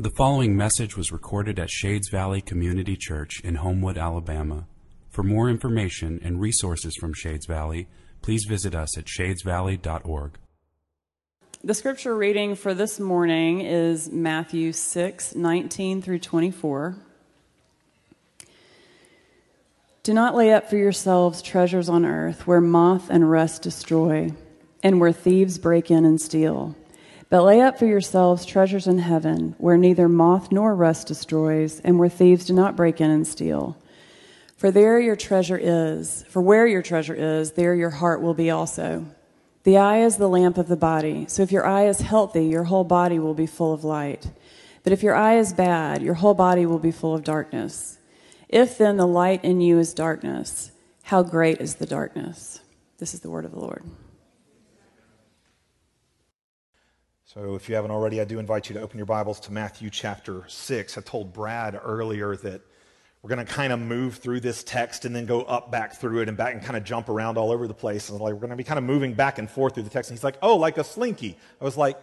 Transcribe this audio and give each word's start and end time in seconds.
The 0.00 0.08
following 0.08 0.56
message 0.56 0.96
was 0.96 1.12
recorded 1.12 1.58
at 1.58 1.68
Shades 1.68 2.08
Valley 2.08 2.40
Community 2.40 2.96
Church 2.96 3.38
in 3.44 3.56
Homewood, 3.56 3.98
Alabama. 3.98 4.66
For 5.10 5.22
more 5.22 5.50
information 5.50 6.18
and 6.24 6.40
resources 6.40 6.96
from 6.96 7.12
Shades 7.12 7.44
Valley, 7.44 7.86
please 8.22 8.46
visit 8.48 8.74
us 8.74 8.96
at 8.96 9.04
shadesvalley.org. 9.04 10.38
The 11.62 11.74
scripture 11.74 12.16
reading 12.16 12.54
for 12.54 12.72
this 12.72 12.98
morning 12.98 13.60
is 13.60 14.10
Matthew 14.10 14.72
6 14.72 15.34
19 15.34 16.00
through 16.00 16.20
24. 16.20 16.96
Do 20.02 20.14
not 20.14 20.34
lay 20.34 20.50
up 20.54 20.70
for 20.70 20.78
yourselves 20.78 21.42
treasures 21.42 21.90
on 21.90 22.06
earth 22.06 22.46
where 22.46 22.62
moth 22.62 23.10
and 23.10 23.30
rust 23.30 23.60
destroy, 23.60 24.32
and 24.82 24.98
where 24.98 25.12
thieves 25.12 25.58
break 25.58 25.90
in 25.90 26.06
and 26.06 26.18
steal. 26.18 26.74
But 27.30 27.44
lay 27.44 27.60
up 27.60 27.78
for 27.78 27.86
yourselves 27.86 28.44
treasures 28.44 28.88
in 28.88 28.98
heaven 28.98 29.54
where 29.58 29.78
neither 29.78 30.08
moth 30.08 30.50
nor 30.50 30.74
rust 30.74 31.06
destroys, 31.06 31.80
and 31.80 31.96
where 31.96 32.08
thieves 32.08 32.44
do 32.44 32.52
not 32.52 32.76
break 32.76 33.00
in 33.00 33.08
and 33.08 33.26
steal. 33.26 33.78
For 34.56 34.72
there 34.72 34.98
your 34.98 35.16
treasure 35.16 35.56
is, 35.56 36.24
for 36.28 36.42
where 36.42 36.66
your 36.66 36.82
treasure 36.82 37.14
is, 37.14 37.52
there 37.52 37.74
your 37.74 37.90
heart 37.90 38.20
will 38.20 38.34
be 38.34 38.50
also. 38.50 39.06
The 39.62 39.78
eye 39.78 40.02
is 40.02 40.16
the 40.16 40.28
lamp 40.28 40.58
of 40.58 40.66
the 40.66 40.76
body, 40.76 41.26
so 41.28 41.42
if 41.42 41.52
your 41.52 41.64
eye 41.64 41.86
is 41.86 42.00
healthy, 42.00 42.46
your 42.46 42.64
whole 42.64 42.84
body 42.84 43.18
will 43.20 43.34
be 43.34 43.46
full 43.46 43.72
of 43.72 43.84
light. 43.84 44.28
But 44.82 44.92
if 44.92 45.02
your 45.02 45.14
eye 45.14 45.36
is 45.36 45.52
bad, 45.52 46.02
your 46.02 46.14
whole 46.14 46.34
body 46.34 46.66
will 46.66 46.78
be 46.78 46.90
full 46.90 47.14
of 47.14 47.22
darkness. 47.22 47.98
If 48.48 48.76
then 48.76 48.96
the 48.96 49.06
light 49.06 49.44
in 49.44 49.60
you 49.60 49.78
is 49.78 49.94
darkness, 49.94 50.72
how 51.04 51.22
great 51.22 51.60
is 51.60 51.76
the 51.76 51.86
darkness? 51.86 52.60
This 52.98 53.14
is 53.14 53.20
the 53.20 53.30
word 53.30 53.44
of 53.44 53.52
the 53.52 53.60
Lord. 53.60 53.84
So, 57.32 57.54
if 57.54 57.68
you 57.68 57.76
haven't 57.76 57.92
already, 57.92 58.20
I 58.20 58.24
do 58.24 58.40
invite 58.40 58.68
you 58.68 58.74
to 58.74 58.80
open 58.80 58.98
your 58.98 59.06
Bibles 59.06 59.38
to 59.40 59.52
Matthew 59.52 59.88
chapter 59.88 60.42
6. 60.48 60.98
I 60.98 61.00
told 61.00 61.32
Brad 61.32 61.80
earlier 61.80 62.34
that 62.34 62.60
we're 63.22 63.28
going 63.28 63.46
to 63.46 63.52
kind 63.52 63.72
of 63.72 63.78
move 63.78 64.16
through 64.16 64.40
this 64.40 64.64
text 64.64 65.04
and 65.04 65.14
then 65.14 65.26
go 65.26 65.42
up 65.42 65.70
back 65.70 65.94
through 65.94 66.22
it 66.22 66.28
and 66.28 66.36
back 66.36 66.54
and 66.54 66.62
kind 66.64 66.76
of 66.76 66.82
jump 66.82 67.08
around 67.08 67.38
all 67.38 67.52
over 67.52 67.68
the 67.68 67.74
place. 67.74 68.08
And 68.08 68.18
like, 68.18 68.32
we're 68.32 68.40
going 68.40 68.50
to 68.50 68.56
be 68.56 68.64
kind 68.64 68.78
of 68.78 68.84
moving 68.84 69.14
back 69.14 69.38
and 69.38 69.48
forth 69.48 69.74
through 69.74 69.84
the 69.84 69.90
text. 69.90 70.10
And 70.10 70.18
he's 70.18 70.24
like, 70.24 70.38
oh, 70.42 70.56
like 70.56 70.76
a 70.76 70.82
slinky. 70.82 71.38
I 71.60 71.64
was 71.64 71.76
like, 71.76 71.96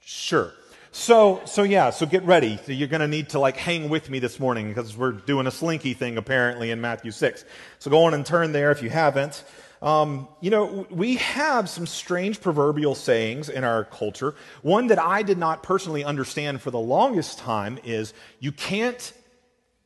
sure. 0.00 0.52
So, 0.90 1.40
so 1.44 1.62
yeah, 1.62 1.90
so 1.90 2.04
get 2.04 2.24
ready. 2.24 2.58
You're 2.66 2.88
going 2.88 3.00
to 3.00 3.06
need 3.06 3.28
to 3.28 3.38
like 3.38 3.56
hang 3.56 3.90
with 3.90 4.10
me 4.10 4.18
this 4.18 4.40
morning 4.40 4.66
because 4.66 4.96
we're 4.96 5.12
doing 5.12 5.46
a 5.46 5.52
slinky 5.52 5.94
thing 5.94 6.16
apparently 6.16 6.72
in 6.72 6.80
Matthew 6.80 7.12
6. 7.12 7.44
So 7.78 7.92
go 7.92 8.06
on 8.06 8.14
and 8.14 8.26
turn 8.26 8.50
there 8.50 8.72
if 8.72 8.82
you 8.82 8.90
haven't. 8.90 9.44
Um, 9.82 10.28
you 10.40 10.50
know, 10.50 10.86
we 10.90 11.16
have 11.16 11.68
some 11.68 11.86
strange 11.86 12.40
proverbial 12.40 12.94
sayings 12.94 13.48
in 13.48 13.64
our 13.64 13.84
culture. 13.84 14.36
One 14.62 14.86
that 14.86 15.00
I 15.00 15.22
did 15.22 15.38
not 15.38 15.64
personally 15.64 16.04
understand 16.04 16.62
for 16.62 16.70
the 16.70 16.78
longest 16.78 17.40
time 17.40 17.80
is 17.82 18.14
you 18.38 18.52
can't, 18.52 19.12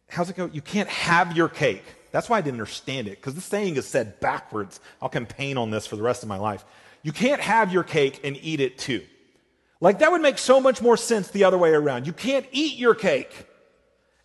how's 0.09 0.29
it 0.29 0.37
go? 0.37 0.51
You 0.53 0.61
can't 0.61 0.91
have 0.91 1.35
your 1.35 1.49
cake. 1.49 1.83
That's 2.13 2.29
why 2.29 2.37
I 2.37 2.41
didn't 2.43 2.61
understand 2.61 3.09
it 3.09 3.17
because 3.17 3.35
the 3.35 3.41
saying 3.41 3.77
is 3.77 3.87
said 3.87 4.21
backwards. 4.21 4.81
I'll 5.01 5.09
campaign 5.09 5.57
on 5.57 5.71
this 5.71 5.87
for 5.87 5.97
the 5.97 6.03
rest 6.03 6.23
of 6.23 6.29
my 6.29 6.37
life. 6.37 6.65
You 7.03 7.13
can't 7.13 7.41
have 7.41 7.73
your 7.73 7.83
cake 7.83 8.21
and 8.23 8.39
eat 8.43 8.61
it 8.61 8.77
too. 8.77 9.03
Like, 9.81 10.01
that 10.01 10.11
would 10.11 10.23
make 10.23 10.39
so 10.39 10.61
much 10.61 10.81
more 10.83 10.97
sense 10.97 11.29
the 11.29 11.45
other 11.45 11.59
way 11.59 11.71
around. 11.71 12.07
You 12.07 12.13
can't 12.13 12.47
eat 12.53 12.79
your 12.79 12.95
cake 12.95 13.47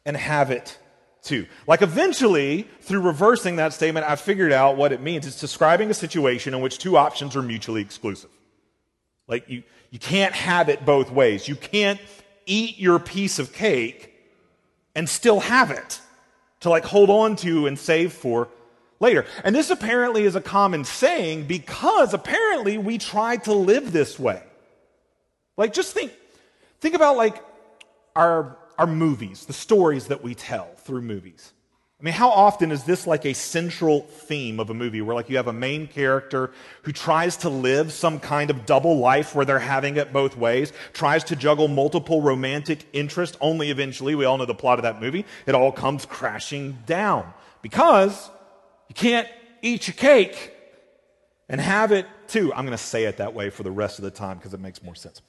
and 0.05 0.17
have 0.17 0.51
it 0.51 0.77
too. 1.21 1.45
Like, 1.67 1.81
eventually, 1.81 2.67
through 2.81 3.01
reversing 3.01 3.57
that 3.57 3.73
statement, 3.73 4.05
I 4.09 4.15
figured 4.15 4.51
out 4.51 4.77
what 4.77 4.91
it 4.91 5.01
means. 5.01 5.27
It's 5.27 5.39
describing 5.39 5.89
a 5.89 5.93
situation 5.93 6.53
in 6.53 6.61
which 6.61 6.77
two 6.77 6.97
options 6.97 7.35
are 7.35 7.41
mutually 7.41 7.81
exclusive. 7.81 8.31
Like, 9.27 9.47
you, 9.49 9.63
you 9.89 9.99
can't 9.99 10.33
have 10.33 10.69
it 10.69 10.85
both 10.85 11.11
ways. 11.11 11.47
You 11.47 11.55
can't 11.55 11.99
eat 12.45 12.77
your 12.79 12.99
piece 12.99 13.39
of 13.39 13.53
cake 13.53 14.13
and 14.95 15.07
still 15.07 15.39
have 15.39 15.71
it 15.71 15.99
to, 16.61 16.69
like, 16.69 16.85
hold 16.85 17.09
on 17.09 17.35
to 17.37 17.67
and 17.67 17.77
save 17.77 18.13
for 18.13 18.49
later. 18.99 19.25
And 19.43 19.53
this 19.53 19.69
apparently 19.69 20.23
is 20.23 20.35
a 20.35 20.41
common 20.41 20.85
saying 20.85 21.47
because 21.47 22.13
apparently 22.13 22.77
we 22.77 22.97
try 22.97 23.37
to 23.37 23.53
live 23.53 23.91
this 23.91 24.17
way. 24.17 24.41
Like, 25.57 25.73
just 25.73 25.93
think, 25.93 26.13
think 26.79 26.95
about 26.95 27.17
like 27.17 27.43
our, 28.15 28.57
our 28.77 28.87
movies, 28.87 29.45
the 29.45 29.53
stories 29.53 30.07
that 30.07 30.23
we 30.23 30.35
tell 30.35 30.69
through 30.77 31.01
movies. 31.01 31.53
I 32.01 32.03
mean, 32.03 32.15
how 32.15 32.31
often 32.31 32.71
is 32.71 32.83
this 32.83 33.05
like 33.05 33.25
a 33.25 33.33
central 33.33 34.01
theme 34.01 34.59
of 34.59 34.71
a 34.71 34.73
movie 34.73 35.03
where 35.03 35.15
like 35.15 35.29
you 35.29 35.37
have 35.37 35.47
a 35.47 35.53
main 35.53 35.85
character 35.85 36.49
who 36.81 36.91
tries 36.91 37.37
to 37.37 37.49
live 37.49 37.91
some 37.91 38.19
kind 38.19 38.49
of 38.49 38.65
double 38.65 38.97
life 38.97 39.35
where 39.35 39.45
they're 39.45 39.59
having 39.59 39.97
it 39.97 40.11
both 40.11 40.35
ways, 40.35 40.73
tries 40.93 41.23
to 41.25 41.35
juggle 41.35 41.67
multiple 41.67 42.19
romantic 42.23 42.87
interests, 42.91 43.37
only 43.39 43.69
eventually, 43.69 44.15
we 44.15 44.25
all 44.25 44.39
know 44.39 44.45
the 44.45 44.55
plot 44.55 44.79
of 44.79 44.83
that 44.83 44.99
movie, 44.99 45.25
it 45.45 45.53
all 45.53 45.71
comes 45.71 46.07
crashing 46.07 46.79
down. 46.87 47.31
Because 47.61 48.31
you 48.89 48.95
can't 48.95 49.27
eat 49.61 49.87
your 49.87 49.93
cake 49.93 50.53
and 51.47 51.61
have 51.61 51.91
it 51.91 52.07
too. 52.27 52.51
I'm 52.53 52.65
going 52.65 52.75
to 52.75 52.83
say 52.83 53.03
it 53.03 53.17
that 53.17 53.35
way 53.35 53.51
for 53.51 53.61
the 53.61 53.69
rest 53.69 53.99
of 53.99 54.03
the 54.03 54.11
time 54.11 54.37
because 54.37 54.55
it 54.55 54.59
makes 54.59 54.81
more 54.81 54.95
sense. 54.95 55.21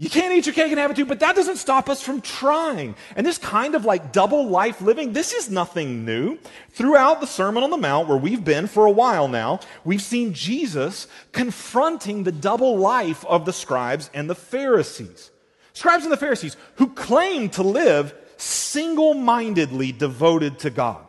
You 0.00 0.08
can't 0.08 0.32
eat 0.32 0.46
your 0.46 0.54
cake 0.54 0.70
and 0.70 0.78
have 0.78 0.92
it 0.92 0.96
too, 0.96 1.04
but 1.04 1.18
that 1.18 1.34
doesn't 1.34 1.56
stop 1.56 1.88
us 1.88 2.00
from 2.00 2.20
trying. 2.20 2.94
And 3.16 3.26
this 3.26 3.36
kind 3.36 3.74
of 3.74 3.84
like 3.84 4.12
double 4.12 4.48
life 4.48 4.80
living, 4.80 5.12
this 5.12 5.32
is 5.32 5.50
nothing 5.50 6.04
new. 6.04 6.38
Throughout 6.70 7.20
the 7.20 7.26
Sermon 7.26 7.64
on 7.64 7.70
the 7.70 7.76
Mount, 7.76 8.06
where 8.06 8.16
we've 8.16 8.44
been 8.44 8.68
for 8.68 8.86
a 8.86 8.92
while 8.92 9.26
now, 9.26 9.58
we've 9.84 10.00
seen 10.00 10.34
Jesus 10.34 11.08
confronting 11.32 12.22
the 12.22 12.30
double 12.30 12.78
life 12.78 13.24
of 13.24 13.44
the 13.44 13.52
scribes 13.52 14.08
and 14.14 14.30
the 14.30 14.36
Pharisees. 14.36 15.32
Scribes 15.72 16.04
and 16.04 16.12
the 16.12 16.16
Pharisees 16.16 16.56
who 16.76 16.90
claim 16.90 17.50
to 17.50 17.64
live 17.64 18.14
single 18.36 19.14
mindedly 19.14 19.90
devoted 19.90 20.60
to 20.60 20.70
God. 20.70 21.07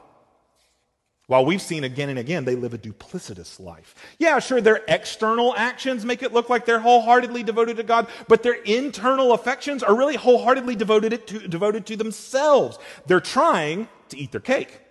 While 1.30 1.46
we've 1.46 1.62
seen 1.62 1.84
again 1.84 2.10
and 2.10 2.18
again, 2.18 2.44
they 2.44 2.56
live 2.56 2.74
a 2.74 2.78
duplicitous 2.80 3.60
life. 3.60 3.94
Yeah, 4.18 4.40
sure, 4.40 4.62
their 4.62 4.82
external 4.88 5.54
actions 5.56 6.04
make 6.04 6.24
it 6.24 6.34
look 6.34 6.50
like 6.50 6.66
they're 6.66 6.80
wholeheartedly 6.80 7.44
devoted 7.44 7.78
to 7.78 7.84
God, 7.84 8.08
but 8.28 8.42
their 8.42 8.56
internal 8.64 9.34
affections 9.34 9.84
are 9.84 9.96
really 9.96 10.16
wholeheartedly 10.16 10.74
devoted 10.74 11.28
to, 11.28 11.48
devoted 11.48 11.86
to 11.86 11.96
themselves. 11.96 12.80
They're 13.06 13.20
trying 13.20 13.90
to 14.08 14.18
eat 14.18 14.32
their 14.32 14.42
cake 14.42 14.82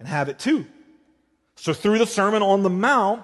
and 0.00 0.08
have 0.08 0.28
it 0.28 0.40
too. 0.40 0.66
So 1.54 1.72
through 1.72 1.98
the 1.98 2.06
Sermon 2.06 2.42
on 2.42 2.64
the 2.64 2.70
Mount, 2.70 3.22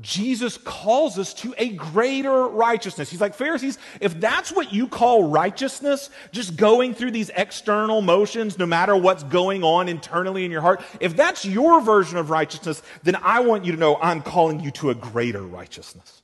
Jesus 0.00 0.56
calls 0.58 1.18
us 1.18 1.34
to 1.34 1.54
a 1.58 1.70
greater 1.70 2.46
righteousness. 2.46 3.10
He's 3.10 3.20
like, 3.20 3.34
Pharisees, 3.34 3.78
if 4.00 4.18
that's 4.20 4.52
what 4.52 4.72
you 4.72 4.86
call 4.86 5.24
righteousness, 5.24 6.10
just 6.30 6.56
going 6.56 6.94
through 6.94 7.10
these 7.10 7.30
external 7.34 8.00
motions, 8.00 8.58
no 8.58 8.66
matter 8.66 8.96
what's 8.96 9.24
going 9.24 9.64
on 9.64 9.88
internally 9.88 10.44
in 10.44 10.52
your 10.52 10.60
heart, 10.60 10.82
if 11.00 11.16
that's 11.16 11.44
your 11.44 11.80
version 11.80 12.16
of 12.16 12.30
righteousness, 12.30 12.80
then 13.02 13.16
I 13.16 13.40
want 13.40 13.64
you 13.64 13.72
to 13.72 13.78
know 13.78 13.96
I'm 13.96 14.22
calling 14.22 14.60
you 14.60 14.70
to 14.72 14.90
a 14.90 14.94
greater 14.94 15.42
righteousness. 15.42 16.22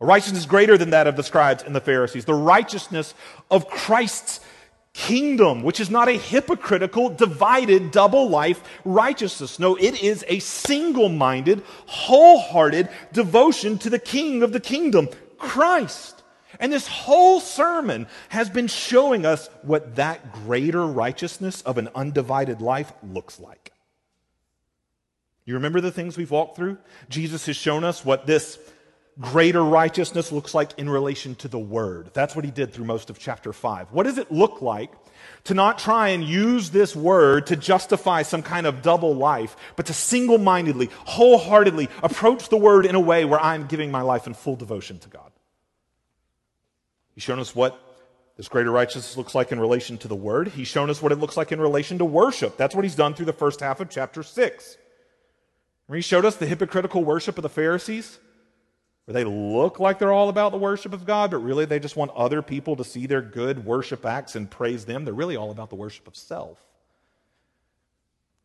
A 0.00 0.06
righteousness 0.06 0.46
greater 0.46 0.78
than 0.78 0.90
that 0.90 1.06
of 1.06 1.16
the 1.16 1.22
scribes 1.22 1.62
and 1.62 1.74
the 1.74 1.80
Pharisees. 1.80 2.26
The 2.26 2.34
righteousness 2.34 3.14
of 3.50 3.68
Christ's 3.68 4.40
kingdom, 4.96 5.62
which 5.62 5.78
is 5.78 5.90
not 5.90 6.08
a 6.08 6.12
hypocritical, 6.12 7.10
divided, 7.10 7.90
double 7.90 8.30
life 8.30 8.62
righteousness. 8.84 9.58
No, 9.58 9.76
it 9.76 10.02
is 10.02 10.24
a 10.26 10.38
single 10.38 11.10
minded, 11.10 11.62
wholehearted 11.84 12.88
devotion 13.12 13.76
to 13.78 13.90
the 13.90 13.98
king 13.98 14.42
of 14.42 14.52
the 14.52 14.60
kingdom, 14.60 15.08
Christ. 15.36 16.22
And 16.58 16.72
this 16.72 16.88
whole 16.88 17.40
sermon 17.40 18.06
has 18.30 18.48
been 18.48 18.68
showing 18.68 19.26
us 19.26 19.50
what 19.60 19.96
that 19.96 20.32
greater 20.32 20.86
righteousness 20.86 21.60
of 21.62 21.76
an 21.76 21.90
undivided 21.94 22.62
life 22.62 22.90
looks 23.02 23.38
like. 23.38 23.72
You 25.44 25.54
remember 25.54 25.82
the 25.82 25.92
things 25.92 26.16
we've 26.16 26.30
walked 26.30 26.56
through? 26.56 26.78
Jesus 27.10 27.44
has 27.46 27.56
shown 27.56 27.84
us 27.84 28.02
what 28.02 28.26
this 28.26 28.58
greater 29.20 29.64
righteousness 29.64 30.30
looks 30.30 30.54
like 30.54 30.78
in 30.78 30.90
relation 30.90 31.34
to 31.36 31.48
the 31.48 31.58
word. 31.58 32.10
That's 32.12 32.36
what 32.36 32.44
he 32.44 32.50
did 32.50 32.72
through 32.72 32.84
most 32.84 33.08
of 33.08 33.18
chapter 33.18 33.52
5. 33.52 33.92
What 33.92 34.04
does 34.04 34.18
it 34.18 34.30
look 34.30 34.60
like 34.60 34.92
to 35.44 35.54
not 35.54 35.78
try 35.78 36.08
and 36.08 36.22
use 36.22 36.70
this 36.70 36.94
word 36.94 37.46
to 37.46 37.56
justify 37.56 38.22
some 38.22 38.42
kind 38.42 38.66
of 38.66 38.82
double 38.82 39.14
life, 39.14 39.56
but 39.74 39.86
to 39.86 39.94
single 39.94 40.38
mindedly, 40.38 40.90
wholeheartedly 41.04 41.88
approach 42.02 42.48
the 42.50 42.56
word 42.56 42.84
in 42.84 42.94
a 42.94 43.00
way 43.00 43.24
where 43.24 43.40
I'm 43.40 43.66
giving 43.66 43.90
my 43.90 44.02
life 44.02 44.26
in 44.26 44.34
full 44.34 44.56
devotion 44.56 44.98
to 44.98 45.08
God? 45.08 45.32
He's 47.14 47.24
shown 47.24 47.38
us 47.38 47.54
what 47.54 47.80
this 48.36 48.48
greater 48.48 48.70
righteousness 48.70 49.16
looks 49.16 49.34
like 49.34 49.50
in 49.50 49.58
relation 49.58 49.96
to 49.98 50.08
the 50.08 50.14
word. 50.14 50.48
He's 50.48 50.68
shown 50.68 50.90
us 50.90 51.00
what 51.00 51.10
it 51.10 51.16
looks 51.16 51.38
like 51.38 51.52
in 51.52 51.60
relation 51.60 51.96
to 51.98 52.04
worship. 52.04 52.58
That's 52.58 52.74
what 52.74 52.84
he's 52.84 52.94
done 52.94 53.14
through 53.14 53.26
the 53.26 53.32
first 53.32 53.60
half 53.60 53.80
of 53.80 53.88
chapter 53.88 54.22
6. 54.22 54.76
Where 55.86 55.96
he 55.96 56.02
showed 56.02 56.26
us 56.26 56.36
the 56.36 56.46
hypocritical 56.46 57.02
worship 57.02 57.38
of 57.38 57.42
the 57.42 57.48
Pharisees 57.48 58.18
where 59.06 59.14
they 59.14 59.24
look 59.24 59.80
like 59.80 59.98
they're 59.98 60.12
all 60.12 60.28
about 60.28 60.52
the 60.52 60.58
worship 60.58 60.92
of 60.92 61.06
God, 61.06 61.30
but 61.30 61.38
really 61.38 61.64
they 61.64 61.78
just 61.78 61.96
want 61.96 62.10
other 62.12 62.42
people 62.42 62.76
to 62.76 62.84
see 62.84 63.06
their 63.06 63.22
good 63.22 63.64
worship 63.64 64.04
acts 64.04 64.36
and 64.36 64.50
praise 64.50 64.84
them. 64.84 65.04
They're 65.04 65.14
really 65.14 65.36
all 65.36 65.50
about 65.50 65.70
the 65.70 65.76
worship 65.76 66.06
of 66.06 66.16
self. 66.16 66.58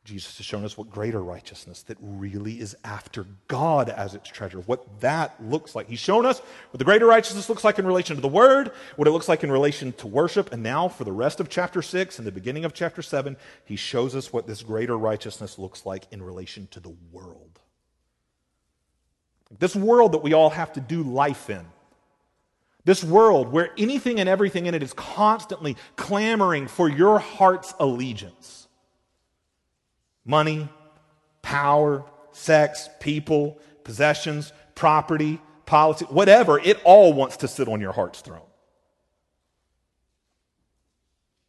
Jesus 0.03 0.37
has 0.37 0.45
shown 0.45 0.65
us 0.65 0.75
what 0.75 0.89
greater 0.89 1.21
righteousness 1.21 1.83
that 1.83 1.97
really 2.01 2.59
is 2.59 2.75
after 2.83 3.27
God 3.47 3.87
as 3.87 4.15
its 4.15 4.29
treasure, 4.29 4.59
what 4.61 4.99
that 5.01 5.35
looks 5.43 5.75
like. 5.75 5.87
He's 5.87 5.99
shown 5.99 6.25
us 6.25 6.39
what 6.39 6.79
the 6.79 6.85
greater 6.85 7.05
righteousness 7.05 7.49
looks 7.49 7.63
like 7.63 7.77
in 7.77 7.85
relation 7.85 8.15
to 8.15 8.21
the 8.21 8.27
Word, 8.27 8.71
what 8.95 9.07
it 9.07 9.11
looks 9.11 9.29
like 9.29 9.43
in 9.43 9.51
relation 9.51 9.93
to 9.93 10.07
worship, 10.07 10.51
and 10.51 10.63
now 10.63 10.87
for 10.87 11.03
the 11.03 11.11
rest 11.11 11.39
of 11.39 11.49
chapter 11.49 11.83
6 11.83 12.17
and 12.17 12.25
the 12.25 12.31
beginning 12.31 12.65
of 12.65 12.73
chapter 12.73 13.03
7, 13.03 13.37
he 13.63 13.75
shows 13.75 14.15
us 14.15 14.33
what 14.33 14.47
this 14.47 14.63
greater 14.63 14.97
righteousness 14.97 15.59
looks 15.59 15.85
like 15.85 16.07
in 16.11 16.23
relation 16.23 16.67
to 16.71 16.79
the 16.79 16.95
world. 17.11 17.50
This 19.59 19.75
world 19.75 20.13
that 20.13 20.23
we 20.23 20.33
all 20.33 20.49
have 20.49 20.73
to 20.73 20.79
do 20.79 21.03
life 21.03 21.49
in. 21.49 21.65
This 22.83 23.03
world 23.03 23.51
where 23.51 23.71
anything 23.77 24.19
and 24.19 24.27
everything 24.27 24.65
in 24.65 24.73
it 24.73 24.81
is 24.81 24.93
constantly 24.93 25.77
clamoring 25.95 26.67
for 26.67 26.89
your 26.89 27.19
heart's 27.19 27.73
allegiance 27.79 28.67
money, 30.23 30.69
power, 31.41 32.05
sex, 32.31 32.89
people, 32.99 33.59
possessions, 33.83 34.53
property, 34.75 35.41
policy, 35.65 36.05
whatever, 36.05 36.59
it 36.59 36.79
all 36.83 37.11
wants 37.13 37.37
to 37.37 37.47
sit 37.47 37.67
on 37.67 37.81
your 37.81 37.91
heart's 37.91 38.21
throne. 38.21 38.41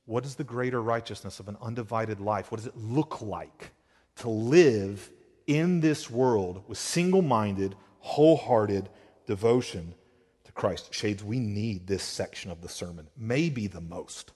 What 0.04 0.24
is 0.24 0.34
the 0.34 0.44
greater 0.44 0.82
righteousness 0.82 1.38
of 1.38 1.48
an 1.48 1.56
undivided 1.60 2.20
life? 2.20 2.50
What 2.50 2.58
does 2.58 2.66
it 2.66 2.76
look 2.76 3.22
like 3.22 3.70
to 4.16 4.28
live 4.28 5.10
in 5.46 5.80
this 5.80 6.10
world 6.10 6.64
with 6.66 6.78
single 6.78 7.22
minded, 7.22 7.76
wholehearted 8.02 8.88
devotion 9.26 9.94
to 10.44 10.52
Christ? 10.52 10.92
Shades, 10.92 11.24
we 11.24 11.40
need 11.40 11.86
this 11.86 12.02
section 12.02 12.50
of 12.50 12.60
the 12.60 12.68
sermon, 12.68 13.08
maybe 13.16 13.66
the 13.66 13.80
most. 13.80 14.32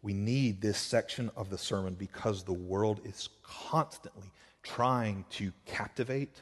We 0.00 0.14
need 0.14 0.60
this 0.60 0.78
section 0.78 1.30
of 1.36 1.50
the 1.50 1.58
sermon 1.58 1.94
because 1.94 2.42
the 2.42 2.52
world 2.52 3.00
is 3.04 3.28
constantly 3.42 4.30
trying 4.62 5.24
to 5.30 5.52
captivate 5.66 6.40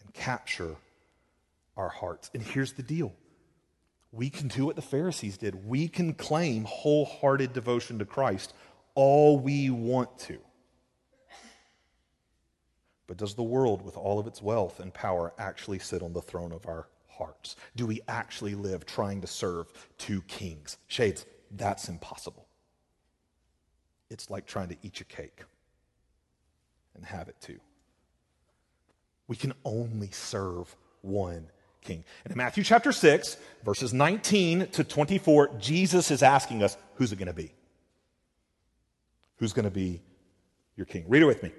and 0.00 0.12
capture 0.12 0.76
our 1.76 1.88
hearts. 1.88 2.30
And 2.34 2.42
here's 2.42 2.74
the 2.74 2.82
deal 2.82 3.12
we 4.12 4.28
can 4.28 4.48
do 4.48 4.66
what 4.66 4.76
the 4.76 4.82
Pharisees 4.82 5.38
did, 5.38 5.66
we 5.66 5.88
can 5.88 6.14
claim 6.14 6.64
wholehearted 6.64 7.52
devotion 7.52 7.98
to 8.00 8.04
Christ 8.04 8.54
all 8.94 9.38
we 9.38 9.70
want 9.70 10.18
to. 10.20 10.38
But 13.10 13.16
does 13.16 13.34
the 13.34 13.42
world, 13.42 13.82
with 13.82 13.96
all 13.96 14.20
of 14.20 14.28
its 14.28 14.40
wealth 14.40 14.78
and 14.78 14.94
power, 14.94 15.32
actually 15.36 15.80
sit 15.80 16.00
on 16.00 16.12
the 16.12 16.22
throne 16.22 16.52
of 16.52 16.64
our 16.66 16.86
hearts? 17.08 17.56
Do 17.74 17.84
we 17.84 18.00
actually 18.06 18.54
live 18.54 18.86
trying 18.86 19.20
to 19.22 19.26
serve 19.26 19.66
two 19.98 20.22
kings? 20.22 20.78
Shades, 20.86 21.26
that's 21.50 21.88
impossible 21.88 22.46
it's 24.10 24.28
like 24.28 24.46
trying 24.46 24.68
to 24.68 24.76
eat 24.82 24.98
your 24.98 25.06
cake 25.08 25.44
and 26.94 27.04
have 27.04 27.28
it 27.28 27.36
too. 27.40 27.58
We 29.28 29.36
can 29.36 29.54
only 29.64 30.10
serve 30.10 30.74
one 31.02 31.46
king. 31.80 32.04
And 32.24 32.32
in 32.32 32.36
Matthew 32.36 32.64
chapter 32.64 32.90
6, 32.92 33.36
verses 33.64 33.94
19 33.94 34.66
to 34.72 34.84
24, 34.84 35.52
Jesus 35.58 36.10
is 36.10 36.22
asking 36.22 36.62
us, 36.62 36.76
who's 36.94 37.12
it 37.12 37.16
going 37.16 37.28
to 37.28 37.32
be? 37.32 37.52
Who's 39.36 39.52
going 39.52 39.64
to 39.64 39.70
be 39.70 40.02
your 40.76 40.86
king? 40.86 41.04
Read 41.08 41.22
it 41.22 41.26
with 41.26 41.42
me. 41.42 41.52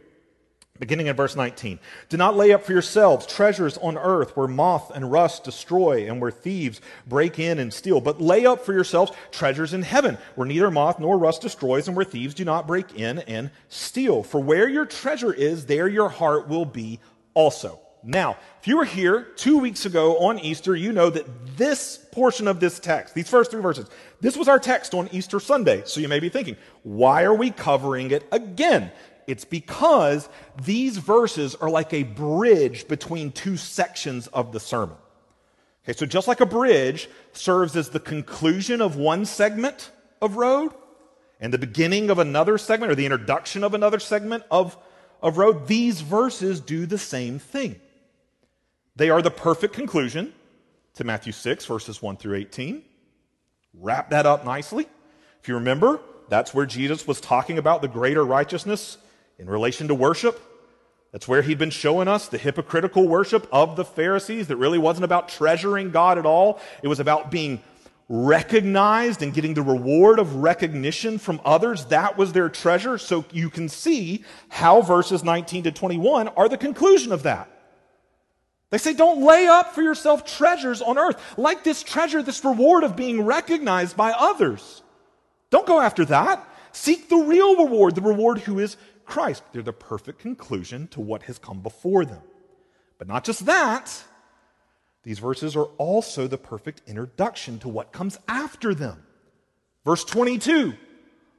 Beginning 0.79 1.07
in 1.07 1.15
verse 1.15 1.35
19. 1.35 1.79
Do 2.09 2.17
not 2.17 2.35
lay 2.35 2.51
up 2.53 2.63
for 2.63 2.71
yourselves 2.71 3.27
treasures 3.27 3.77
on 3.77 3.99
earth 3.99 4.35
where 4.35 4.47
moth 4.47 4.91
and 4.95 5.11
rust 5.11 5.43
destroy 5.43 6.07
and 6.07 6.19
where 6.19 6.31
thieves 6.31 6.81
break 7.05 7.37
in 7.37 7.59
and 7.59 7.71
steal, 7.71 8.01
but 8.01 8.19
lay 8.19 8.47
up 8.47 8.65
for 8.65 8.73
yourselves 8.73 9.11
treasures 9.31 9.75
in 9.75 9.83
heaven 9.83 10.17
where 10.33 10.47
neither 10.47 10.71
moth 10.71 10.99
nor 10.99 11.19
rust 11.19 11.43
destroys 11.43 11.87
and 11.87 11.95
where 11.95 12.05
thieves 12.05 12.33
do 12.33 12.43
not 12.43 12.65
break 12.65 12.95
in 12.95 13.19
and 13.19 13.51
steal. 13.69 14.23
For 14.23 14.41
where 14.41 14.67
your 14.67 14.87
treasure 14.87 15.31
is, 15.31 15.67
there 15.67 15.87
your 15.87 16.09
heart 16.09 16.47
will 16.47 16.65
be 16.65 16.99
also. 17.35 17.79
Now, 18.03 18.37
if 18.59 18.67
you 18.67 18.77
were 18.77 18.85
here 18.85 19.21
two 19.35 19.59
weeks 19.59 19.85
ago 19.85 20.17
on 20.17 20.39
Easter, 20.39 20.75
you 20.75 20.91
know 20.91 21.11
that 21.11 21.57
this 21.57 21.97
portion 22.11 22.47
of 22.47 22.59
this 22.59 22.79
text, 22.79 23.13
these 23.13 23.29
first 23.29 23.51
three 23.51 23.61
verses, 23.61 23.87
this 24.19 24.35
was 24.35 24.47
our 24.47 24.57
text 24.57 24.95
on 24.95 25.07
Easter 25.11 25.39
Sunday. 25.39 25.83
So 25.85 25.99
you 25.99 26.07
may 26.07 26.19
be 26.19 26.29
thinking, 26.29 26.57
why 26.81 27.23
are 27.23 27.33
we 27.33 27.51
covering 27.51 28.09
it 28.09 28.27
again? 28.31 28.91
It's 29.31 29.45
because 29.45 30.27
these 30.61 30.97
verses 30.97 31.55
are 31.55 31.69
like 31.69 31.93
a 31.93 32.03
bridge 32.03 32.85
between 32.89 33.31
two 33.31 33.55
sections 33.55 34.27
of 34.27 34.51
the 34.51 34.59
sermon. 34.59 34.97
Okay, 35.85 35.97
so 35.97 36.05
just 36.05 36.27
like 36.27 36.41
a 36.41 36.45
bridge 36.45 37.09
serves 37.31 37.77
as 37.77 37.91
the 37.91 38.01
conclusion 38.01 38.81
of 38.81 38.97
one 38.97 39.23
segment 39.23 39.91
of 40.21 40.35
road 40.35 40.73
and 41.39 41.53
the 41.53 41.57
beginning 41.57 42.09
of 42.09 42.19
another 42.19 42.57
segment 42.57 42.91
or 42.91 42.95
the 42.95 43.05
introduction 43.05 43.63
of 43.63 43.73
another 43.73 43.99
segment 43.99 44.43
of, 44.51 44.77
of 45.21 45.37
road, 45.37 45.65
these 45.65 46.01
verses 46.01 46.59
do 46.59 46.85
the 46.85 46.97
same 46.97 47.39
thing. 47.39 47.79
They 48.97 49.09
are 49.09 49.21
the 49.21 49.31
perfect 49.31 49.73
conclusion 49.73 50.33
to 50.95 51.05
Matthew 51.05 51.31
6, 51.31 51.65
verses 51.67 52.01
1 52.01 52.17
through 52.17 52.35
18. 52.35 52.83
Wrap 53.75 54.09
that 54.09 54.25
up 54.25 54.43
nicely. 54.43 54.89
If 55.41 55.47
you 55.47 55.55
remember, 55.55 56.01
that's 56.27 56.53
where 56.53 56.65
Jesus 56.65 57.07
was 57.07 57.21
talking 57.21 57.57
about 57.57 57.81
the 57.81 57.87
greater 57.87 58.25
righteousness 58.25 58.97
in 59.41 59.49
relation 59.49 59.87
to 59.87 59.95
worship. 59.95 60.39
That's 61.11 61.27
where 61.27 61.41
he'd 61.41 61.57
been 61.57 61.71
showing 61.71 62.07
us 62.07 62.27
the 62.27 62.37
hypocritical 62.37 63.07
worship 63.07 63.47
of 63.51 63.75
the 63.75 63.83
Pharisees 63.83 64.47
that 64.47 64.55
really 64.55 64.77
wasn't 64.77 65.03
about 65.03 65.27
treasuring 65.27 65.89
God 65.89 66.17
at 66.19 66.27
all. 66.27 66.61
It 66.83 66.87
was 66.87 66.99
about 66.99 67.31
being 67.31 67.61
recognized 68.07 69.23
and 69.23 69.33
getting 69.33 69.55
the 69.55 69.63
reward 69.63 70.19
of 70.19 70.35
recognition 70.35 71.17
from 71.17 71.41
others. 71.43 71.85
That 71.85 72.17
was 72.17 72.33
their 72.33 72.49
treasure. 72.49 72.97
So 72.99 73.25
you 73.31 73.49
can 73.49 73.67
see 73.67 74.23
how 74.47 74.81
verses 74.81 75.23
19 75.23 75.63
to 75.63 75.71
21 75.71 76.27
are 76.29 76.47
the 76.47 76.57
conclusion 76.57 77.11
of 77.11 77.23
that. 77.23 77.49
They 78.69 78.77
say, 78.77 78.93
don't 78.93 79.23
lay 79.25 79.47
up 79.47 79.73
for 79.73 79.81
yourself 79.81 80.23
treasures 80.23 80.81
on 80.81 80.97
earth, 80.97 81.19
like 81.35 81.63
this 81.63 81.83
treasure, 81.83 82.21
this 82.21 82.45
reward 82.45 82.83
of 82.83 82.95
being 82.95 83.25
recognized 83.25 83.97
by 83.97 84.11
others. 84.11 84.81
Don't 85.49 85.67
go 85.67 85.81
after 85.81 86.05
that. 86.05 86.47
Seek 86.73 87.09
the 87.09 87.17
real 87.17 87.65
reward, 87.65 87.95
the 87.95 88.01
reward 88.01 88.39
who 88.39 88.59
is 88.59 88.77
Christ. 89.11 89.43
They're 89.51 89.61
the 89.61 89.73
perfect 89.73 90.19
conclusion 90.19 90.87
to 90.89 91.01
what 91.01 91.23
has 91.23 91.37
come 91.37 91.59
before 91.59 92.05
them. 92.05 92.21
But 92.97 93.07
not 93.07 93.25
just 93.25 93.45
that, 93.45 93.91
these 95.03 95.19
verses 95.19 95.55
are 95.55 95.65
also 95.77 96.27
the 96.27 96.37
perfect 96.37 96.81
introduction 96.87 97.59
to 97.59 97.67
what 97.67 97.91
comes 97.91 98.17
after 98.27 98.73
them. 98.73 99.03
Verse 99.83 100.05
22, 100.05 100.73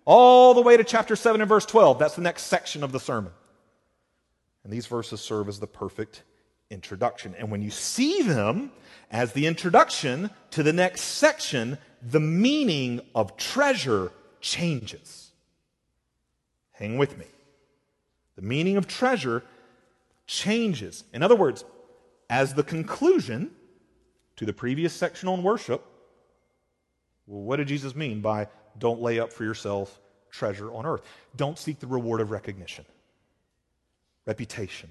all 0.05 0.53
the 0.53 0.61
way 0.61 0.77
to 0.77 0.85
chapter 0.85 1.17
7 1.17 1.41
and 1.41 1.49
verse 1.49 1.65
12. 1.65 1.99
That's 1.99 2.15
the 2.15 2.23
next 2.23 2.43
section 2.43 2.85
of 2.85 2.93
the 2.93 3.01
sermon. 3.01 3.33
And 4.65 4.73
these 4.73 4.87
verses 4.87 5.21
serve 5.21 5.49
as 5.49 5.59
the 5.59 5.67
perfect 5.67 6.25
introduction. 6.69 7.35
And 7.39 7.51
when 7.51 7.63
you 7.63 7.71
see 7.71 8.23
them 8.23 8.71
as 9.11 9.33
the 9.33 9.47
introduction 9.47 10.31
to 10.51 10.63
the 10.63 10.73
next 10.73 11.03
section, 11.03 11.79
the 12.03 12.21
meaning 12.21 13.01
of 13.15 13.37
treasure 13.37 14.13
changes. 14.41 15.31
Hang 16.73 16.99
with 16.99 17.17
me. 17.17 17.27
The 18.43 18.49
meaning 18.49 18.77
of 18.77 18.89
treasure 18.89 19.45
changes. 20.27 21.05
In 21.15 21.23
other 21.23 21.37
words, 21.37 21.65
as 22.29 22.55
the 22.55 22.65
conclusion 22.65 23.53
to 24.35 24.45
the 24.45 24.53
previous 24.53 24.93
section 24.93 25.29
on 25.29 25.45
worship, 25.45 25.87
well, 27.29 27.43
what 27.43 27.57
did 27.57 27.69
Jesus 27.69 27.95
mean 27.95 28.21
by 28.21 28.49
don't 28.81 29.01
lay 29.01 29.21
up 29.21 29.33
for 29.33 29.45
yourself 29.45 30.01
treasure 30.29 30.73
on 30.73 30.85
earth? 30.85 31.03
Don't 31.37 31.57
seek 31.57 31.79
the 31.79 31.87
reward 31.87 32.21
of 32.21 32.33
recognition, 32.33 32.85
reputation, 34.27 34.91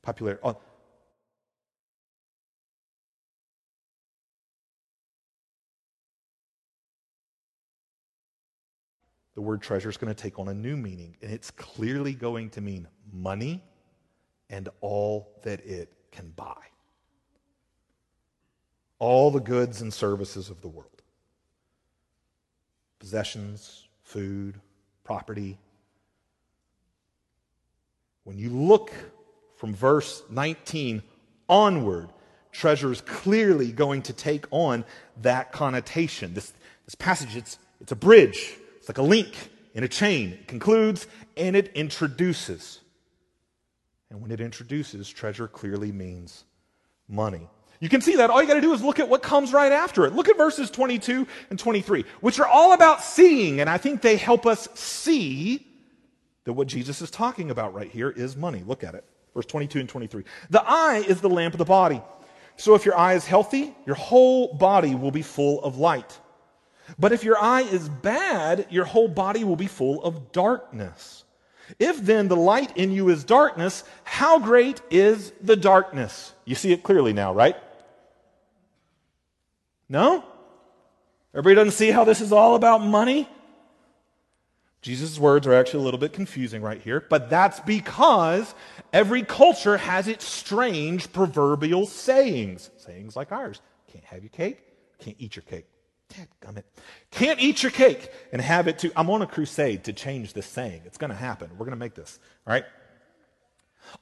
popularity. 0.00 0.40
Oh, 0.42 0.56
the 9.34 9.40
word 9.40 9.62
treasure 9.62 9.88
is 9.88 9.96
going 9.96 10.14
to 10.14 10.20
take 10.20 10.38
on 10.38 10.48
a 10.48 10.54
new 10.54 10.76
meaning, 10.76 11.16
and 11.22 11.32
it's 11.32 11.50
clearly 11.50 12.12
going 12.12 12.50
to 12.50 12.60
mean 12.60 12.86
money 13.12 13.62
and 14.50 14.68
all 14.80 15.32
that 15.42 15.64
it 15.64 15.92
can 16.10 16.30
buy. 16.36 16.56
All 18.98 19.30
the 19.30 19.40
goods 19.40 19.80
and 19.80 19.92
services 19.92 20.50
of 20.50 20.60
the 20.60 20.68
world 20.68 20.88
possessions, 22.98 23.88
food, 24.04 24.60
property. 25.02 25.58
When 28.22 28.38
you 28.38 28.50
look 28.50 28.92
from 29.56 29.74
verse 29.74 30.22
19 30.30 31.02
onward, 31.48 32.10
treasure 32.52 32.92
is 32.92 33.00
clearly 33.00 33.72
going 33.72 34.02
to 34.02 34.12
take 34.12 34.46
on 34.52 34.84
that 35.22 35.50
connotation. 35.50 36.32
This, 36.32 36.52
this 36.84 36.94
passage, 36.94 37.34
it's, 37.34 37.58
it's 37.80 37.90
a 37.90 37.96
bridge 37.96 38.56
it's 38.82 38.88
like 38.88 38.98
a 38.98 39.02
link 39.02 39.32
in 39.74 39.84
a 39.84 39.88
chain. 39.88 40.32
It 40.32 40.48
concludes 40.48 41.06
and 41.36 41.54
it 41.54 41.70
introduces. 41.76 42.80
And 44.10 44.20
when 44.20 44.32
it 44.32 44.40
introduces, 44.40 45.08
treasure 45.08 45.46
clearly 45.46 45.92
means 45.92 46.42
money. 47.08 47.48
You 47.78 47.88
can 47.88 48.00
see 48.00 48.16
that. 48.16 48.28
All 48.28 48.42
you 48.42 48.48
got 48.48 48.54
to 48.54 48.60
do 48.60 48.72
is 48.72 48.82
look 48.82 48.98
at 48.98 49.08
what 49.08 49.22
comes 49.22 49.52
right 49.52 49.70
after 49.70 50.04
it. 50.04 50.14
Look 50.14 50.28
at 50.28 50.36
verses 50.36 50.68
22 50.68 51.28
and 51.50 51.60
23, 51.60 52.04
which 52.22 52.40
are 52.40 52.46
all 52.48 52.72
about 52.72 53.04
seeing, 53.04 53.60
and 53.60 53.70
I 53.70 53.78
think 53.78 54.02
they 54.02 54.16
help 54.16 54.46
us 54.46 54.68
see 54.74 55.64
that 56.42 56.54
what 56.54 56.66
Jesus 56.66 57.00
is 57.02 57.10
talking 57.12 57.52
about 57.52 57.74
right 57.74 57.88
here 57.88 58.10
is 58.10 58.36
money. 58.36 58.64
Look 58.66 58.82
at 58.82 58.96
it. 58.96 59.04
Verse 59.32 59.46
22 59.46 59.78
and 59.78 59.88
23. 59.88 60.24
The 60.50 60.64
eye 60.66 61.04
is 61.06 61.20
the 61.20 61.30
lamp 61.30 61.54
of 61.54 61.58
the 61.58 61.64
body. 61.64 62.02
So 62.56 62.74
if 62.74 62.84
your 62.84 62.98
eye 62.98 63.14
is 63.14 63.26
healthy, 63.26 63.72
your 63.86 63.94
whole 63.94 64.54
body 64.54 64.96
will 64.96 65.12
be 65.12 65.22
full 65.22 65.62
of 65.62 65.78
light. 65.78 66.18
But 66.98 67.12
if 67.12 67.24
your 67.24 67.38
eye 67.38 67.62
is 67.62 67.88
bad, 67.88 68.66
your 68.70 68.84
whole 68.84 69.08
body 69.08 69.44
will 69.44 69.56
be 69.56 69.66
full 69.66 70.02
of 70.02 70.32
darkness. 70.32 71.24
If 71.78 72.00
then 72.00 72.28
the 72.28 72.36
light 72.36 72.76
in 72.76 72.92
you 72.92 73.08
is 73.08 73.24
darkness, 73.24 73.84
how 74.04 74.38
great 74.38 74.80
is 74.90 75.32
the 75.40 75.56
darkness? 75.56 76.32
You 76.44 76.54
see 76.54 76.72
it 76.72 76.82
clearly 76.82 77.12
now, 77.12 77.32
right? 77.32 77.56
No? 79.88 80.24
Everybody 81.34 81.54
doesn't 81.54 81.78
see 81.78 81.90
how 81.90 82.04
this 82.04 82.20
is 82.20 82.32
all 82.32 82.56
about 82.56 82.78
money? 82.78 83.28
Jesus' 84.82 85.18
words 85.18 85.46
are 85.46 85.54
actually 85.54 85.80
a 85.80 85.84
little 85.84 86.00
bit 86.00 86.12
confusing 86.12 86.60
right 86.60 86.80
here, 86.80 87.04
but 87.08 87.30
that's 87.30 87.60
because 87.60 88.52
every 88.92 89.22
culture 89.22 89.76
has 89.76 90.08
its 90.08 90.24
strange 90.24 91.12
proverbial 91.12 91.86
sayings. 91.86 92.68
Sayings 92.78 93.14
like 93.14 93.30
ours 93.30 93.60
can't 93.92 94.04
have 94.04 94.22
your 94.22 94.30
cake, 94.30 94.58
can't 94.98 95.16
eat 95.20 95.36
your 95.36 95.44
cake. 95.44 95.66
Gummit. 96.40 96.64
Can't 97.10 97.40
eat 97.40 97.62
your 97.62 97.72
cake 97.72 98.10
and 98.32 98.40
have 98.40 98.68
it 98.68 98.78
too. 98.78 98.92
I'm 98.96 99.10
on 99.10 99.22
a 99.22 99.26
crusade 99.26 99.84
to 99.84 99.92
change 99.92 100.32
this 100.32 100.46
saying. 100.46 100.82
It's 100.84 100.98
going 100.98 101.10
to 101.10 101.16
happen. 101.16 101.50
We're 101.52 101.66
going 101.66 101.70
to 101.70 101.76
make 101.76 101.94
this. 101.94 102.18
All 102.46 102.52
right? 102.52 102.64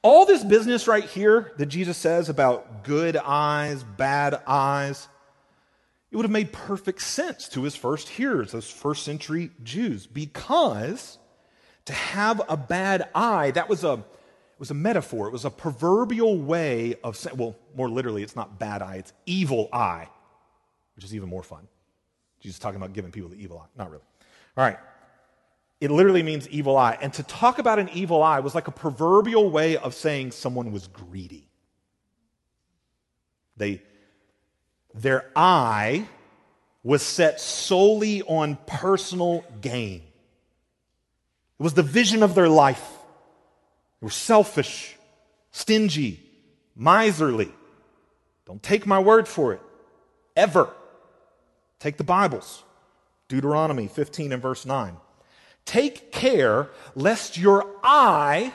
All 0.01 0.25
this 0.25 0.43
business 0.43 0.87
right 0.87 1.03
here 1.03 1.53
that 1.57 1.67
Jesus 1.67 1.97
says 1.97 2.29
about 2.29 2.83
good 2.83 3.17
eyes, 3.17 3.83
bad 3.83 4.41
eyes, 4.47 5.07
it 6.11 6.17
would 6.17 6.23
have 6.23 6.31
made 6.31 6.51
perfect 6.51 7.01
sense 7.01 7.47
to 7.49 7.63
his 7.63 7.75
first 7.75 8.09
hearers, 8.09 8.51
those 8.51 8.69
first 8.69 9.03
century 9.03 9.51
Jews, 9.63 10.07
because 10.07 11.17
to 11.85 11.93
have 11.93 12.41
a 12.49 12.57
bad 12.57 13.09
eye, 13.15 13.51
that 13.51 13.69
was 13.69 13.83
a, 13.83 14.03
was 14.59 14.71
a 14.71 14.75
metaphor. 14.75 15.27
It 15.27 15.31
was 15.31 15.45
a 15.45 15.49
proverbial 15.49 16.37
way 16.37 16.95
of 17.03 17.15
saying, 17.15 17.37
well, 17.37 17.55
more 17.75 17.89
literally, 17.89 18.23
it's 18.23 18.35
not 18.35 18.59
bad 18.59 18.81
eye, 18.81 18.95
it's 18.97 19.13
evil 19.25 19.69
eye, 19.71 20.07
which 20.95 21.05
is 21.05 21.15
even 21.15 21.29
more 21.29 21.43
fun. 21.43 21.67
Jesus 22.41 22.59
talking 22.59 22.77
about 22.77 22.93
giving 22.93 23.11
people 23.11 23.29
the 23.29 23.41
evil 23.41 23.59
eye. 23.59 23.67
Not 23.77 23.89
really. 23.91 24.03
All 24.57 24.63
right. 24.63 24.77
It 25.79 25.89
literally 25.89 26.23
means 26.23 26.47
evil 26.49 26.77
eye. 26.77 26.97
And 27.01 27.13
to 27.13 27.23
talk 27.23 27.57
about 27.57 27.79
an 27.79 27.89
evil 27.93 28.21
eye 28.21 28.39
was 28.39 28.53
like 28.53 28.67
a 28.67 28.71
proverbial 28.71 29.49
way 29.49 29.77
of 29.77 29.93
saying 29.93 30.31
someone 30.31 30.71
was 30.71 30.87
greedy. 30.87 31.47
They 33.57 33.81
their 34.93 35.29
eye 35.35 36.07
was 36.83 37.01
set 37.01 37.39
solely 37.39 38.21
on 38.23 38.57
personal 38.65 39.45
gain. 39.61 40.01
It 41.59 41.63
was 41.63 41.73
the 41.73 41.83
vision 41.83 42.23
of 42.23 42.35
their 42.35 42.49
life. 42.49 42.87
They 43.99 44.05
were 44.05 44.11
selfish, 44.11 44.97
stingy, 45.51 46.19
miserly. 46.75 47.51
Don't 48.45 48.61
take 48.61 48.85
my 48.85 48.99
word 48.99 49.27
for 49.27 49.53
it. 49.53 49.61
Ever. 50.35 50.69
Take 51.81 51.97
the 51.97 52.03
Bibles. 52.03 52.63
Deuteronomy 53.27 53.87
15 53.87 54.33
and 54.33 54.41
verse 54.41 54.67
9. 54.67 54.97
Take 55.65 56.11
care 56.11 56.69
lest 56.93 57.39
your 57.39 57.65
eye 57.83 58.53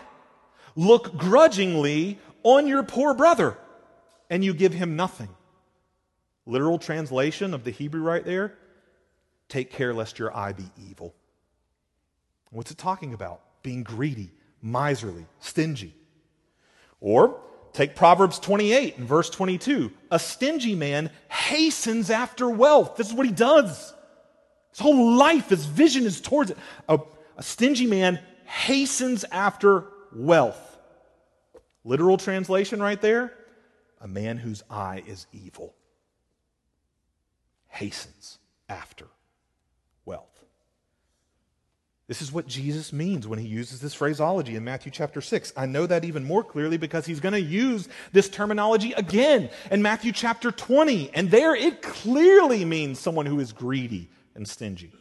look 0.77 1.17
grudgingly 1.17 2.21
on 2.45 2.69
your 2.69 2.85
poor 2.85 3.15
brother 3.15 3.59
and 4.31 4.45
you 4.45 4.55
give 4.55 4.73
him 4.73 4.95
nothing. 4.95 5.29
Literal 6.47 6.79
translation 6.79 7.53
of 7.53 7.65
the 7.65 7.73
Hebrew 7.73 8.01
right 8.01 8.25
there 8.25 8.55
take 9.49 9.73
care 9.73 9.93
lest 9.93 10.21
your 10.21 10.35
eye 10.37 10.53
be 10.53 10.71
evil. 10.89 11.13
What's 12.51 12.71
it 12.71 12.79
talking 12.79 13.13
about? 13.13 13.41
Being 13.65 13.83
greedy, 13.83 14.31
miserly, 14.63 15.27
stingy. 15.41 15.97
Or 17.01 17.41
take 17.77 17.95
Proverbs 17.95 18.39
28 18.39 18.99
and 18.99 19.07
verse 19.07 19.31
22. 19.31 19.93
A 20.11 20.19
stingy 20.19 20.75
man 20.75 21.11
hastens 21.29 22.11
after 22.11 22.49
wealth. 22.49 22.97
This 22.97 23.09
is 23.09 23.15
what 23.15 23.27
he 23.27 23.33
does. 23.33 23.93
His 24.71 24.81
whole 24.81 25.15
life, 25.15 25.51
his 25.51 25.65
vision 25.65 26.05
is 26.05 26.21
towards 26.21 26.51
it. 26.51 26.59
A, 26.89 26.99
a 27.37 27.43
stingy 27.43 27.87
man 27.87 28.19
hastens 28.45 29.25
after 29.31 29.85
wealth. 30.15 30.79
Literal 31.85 32.17
translation 32.19 32.83
right 32.83 33.01
there 33.01 33.33
a 34.01 34.09
man 34.09 34.37
whose 34.39 34.63
eye 34.71 35.03
is 35.07 35.27
evil 35.33 35.75
hastens 37.69 38.39
after. 38.69 39.07
This 42.09 42.23
is 42.23 42.31
what 42.31 42.47
Jesus 42.47 42.93
means 42.93 43.27
when 43.27 43.41
he 43.41 43.49
uses 43.49 43.81
this 43.81 43.95
phraseology 43.95 44.55
in 44.55 44.63
Matthew 44.63 44.93
chapter 44.93 45.21
6. 45.21 45.53
I 45.57 45.67
know 45.67 45.87
that 45.87 46.05
even 46.05 46.23
more 46.23 46.45
clearly 46.45 46.77
because 46.77 47.05
he's 47.05 47.19
going 47.19 47.33
to 47.33 47.41
use 47.41 47.89
this 48.13 48.29
terminology 48.29 48.93
again 48.93 49.51
in 49.73 49.83
Matthew 49.83 50.13
chapter 50.13 50.53
20. 50.53 51.11
And 51.15 51.33
there 51.33 51.57
it 51.57 51.83
clearly 51.83 52.65
means 52.65 53.01
someone 53.01 53.27
who 53.27 53.41
is 53.41 53.53
greedy 53.53 54.09
and 54.37 54.47
stingy. 54.47 54.93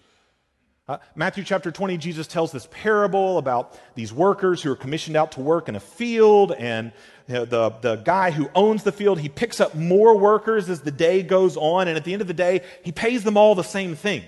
Uh, 0.87 0.97
Matthew 1.15 1.43
chapter 1.43 1.71
20, 1.71 1.97
Jesus 1.97 2.25
tells 2.25 2.51
this 2.51 2.67
parable 2.71 3.37
about 3.37 3.79
these 3.93 4.11
workers 4.11 4.63
who 4.63 4.71
are 4.71 4.75
commissioned 4.75 5.15
out 5.15 5.31
to 5.33 5.41
work 5.41 5.67
in 5.67 5.75
a 5.75 5.79
field, 5.79 6.51
and 6.51 6.91
you 7.27 7.33
know, 7.33 7.45
the, 7.45 7.69
the 7.81 7.95
guy 7.97 8.29
who 8.29 8.49
owns 8.53 8.83
the 8.83 8.91
field, 8.91 9.19
he 9.19 9.29
picks 9.29 9.59
up 9.59 9.73
more 9.73 10.15
workers 10.15 10.69
as 10.69 10.81
the 10.81 10.91
day 10.91 11.23
goes 11.23 11.57
on, 11.57 11.87
and 11.87 11.97
at 11.97 12.03
the 12.03 12.13
end 12.13 12.21
of 12.21 12.27
the 12.27 12.35
day, 12.35 12.61
he 12.83 12.91
pays 12.91 13.23
them 13.23 13.35
all 13.35 13.55
the 13.55 13.63
same 13.63 13.95
thing 13.95 14.23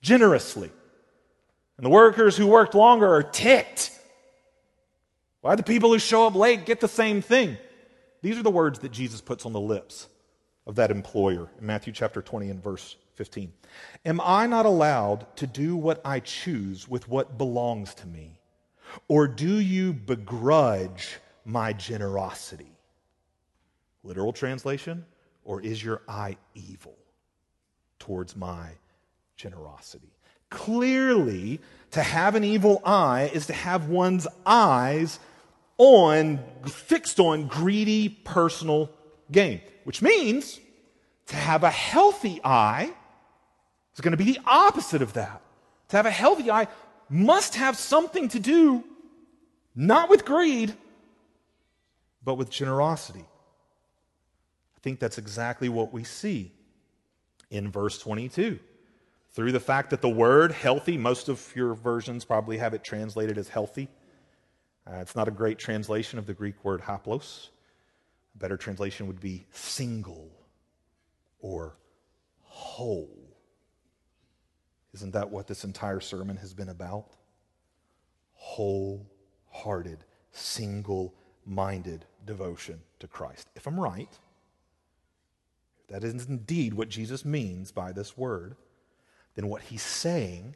generously. 0.00 0.70
And 1.78 1.86
the 1.86 1.90
workers 1.90 2.36
who 2.36 2.46
worked 2.46 2.74
longer 2.74 3.06
are 3.06 3.22
ticked. 3.22 3.92
Why 5.40 5.54
the 5.54 5.62
people 5.62 5.92
who 5.92 5.98
show 5.98 6.26
up 6.26 6.34
late 6.34 6.66
get 6.66 6.80
the 6.80 6.88
same 6.88 7.22
thing? 7.22 7.56
These 8.20 8.36
are 8.36 8.42
the 8.42 8.50
words 8.50 8.80
that 8.80 8.90
Jesus 8.90 9.20
puts 9.20 9.46
on 9.46 9.52
the 9.52 9.60
lips 9.60 10.08
of 10.66 10.74
that 10.74 10.90
employer 10.90 11.48
in 11.58 11.66
Matthew 11.66 11.92
chapter 11.92 12.20
20 12.20 12.50
and 12.50 12.62
verse 12.62 12.96
15. 13.14 13.52
Am 14.04 14.20
I 14.20 14.46
not 14.48 14.66
allowed 14.66 15.26
to 15.36 15.46
do 15.46 15.76
what 15.76 16.00
I 16.04 16.20
choose 16.20 16.88
with 16.88 17.08
what 17.08 17.38
belongs 17.38 17.94
to 17.94 18.08
me? 18.08 18.40
Or 19.06 19.28
do 19.28 19.58
you 19.60 19.92
begrudge 19.92 21.18
my 21.44 21.72
generosity? 21.72 22.72
Literal 24.02 24.32
translation, 24.32 25.04
or 25.44 25.60
is 25.60 25.82
your 25.82 26.02
eye 26.08 26.36
evil 26.54 26.96
towards 27.98 28.34
my 28.34 28.70
generosity? 29.36 30.12
Clearly, 30.50 31.60
to 31.92 32.02
have 32.02 32.34
an 32.34 32.44
evil 32.44 32.80
eye 32.84 33.30
is 33.32 33.46
to 33.46 33.52
have 33.52 33.88
one's 33.88 34.26
eyes 34.46 35.18
on, 35.78 36.40
fixed 36.66 37.20
on 37.20 37.46
greedy 37.46 38.08
personal 38.08 38.90
gain, 39.30 39.60
which 39.84 40.02
means 40.02 40.60
to 41.26 41.36
have 41.36 41.62
a 41.64 41.70
healthy 41.70 42.40
eye 42.42 42.92
is 43.94 44.00
going 44.00 44.12
to 44.12 44.16
be 44.16 44.32
the 44.32 44.40
opposite 44.46 45.02
of 45.02 45.14
that. 45.14 45.40
To 45.88 45.96
have 45.96 46.06
a 46.06 46.10
healthy 46.10 46.50
eye 46.50 46.68
must 47.08 47.54
have 47.56 47.76
something 47.76 48.28
to 48.28 48.40
do 48.40 48.84
not 49.74 50.10
with 50.10 50.24
greed, 50.24 50.74
but 52.24 52.34
with 52.34 52.50
generosity. 52.50 53.24
I 54.76 54.80
think 54.82 54.98
that's 54.98 55.18
exactly 55.18 55.68
what 55.68 55.92
we 55.92 56.02
see 56.02 56.52
in 57.48 57.70
verse 57.70 57.98
22. 57.98 58.58
Through 59.30 59.52
the 59.52 59.60
fact 59.60 59.90
that 59.90 60.00
the 60.00 60.08
word 60.08 60.52
healthy, 60.52 60.96
most 60.96 61.28
of 61.28 61.52
your 61.54 61.74
versions 61.74 62.24
probably 62.24 62.58
have 62.58 62.74
it 62.74 62.82
translated 62.82 63.38
as 63.38 63.48
healthy. 63.48 63.88
Uh, 64.86 64.96
it's 64.96 65.14
not 65.14 65.28
a 65.28 65.32
great 65.32 65.58
translation 65.58 66.18
of 66.18 66.26
the 66.26 66.34
Greek 66.34 66.64
word 66.64 66.80
haplos. 66.80 67.48
A 68.34 68.38
better 68.38 68.56
translation 68.56 69.06
would 69.06 69.20
be 69.20 69.46
single 69.52 70.30
or 71.40 71.76
whole. 72.40 73.28
Isn't 74.94 75.12
that 75.12 75.30
what 75.30 75.46
this 75.46 75.64
entire 75.64 76.00
sermon 76.00 76.36
has 76.38 76.54
been 76.54 76.70
about? 76.70 77.12
Wholehearted, 78.34 80.04
single 80.32 81.14
minded 81.44 82.06
devotion 82.24 82.80
to 83.00 83.06
Christ. 83.06 83.48
If 83.54 83.66
I'm 83.66 83.78
right, 83.78 84.18
that 85.88 86.04
is 86.04 86.26
indeed 86.26 86.74
what 86.74 86.88
Jesus 86.88 87.24
means 87.24 87.72
by 87.72 87.92
this 87.92 88.16
word, 88.16 88.56
then 89.38 89.48
what 89.48 89.62
he's 89.62 89.82
saying 89.82 90.54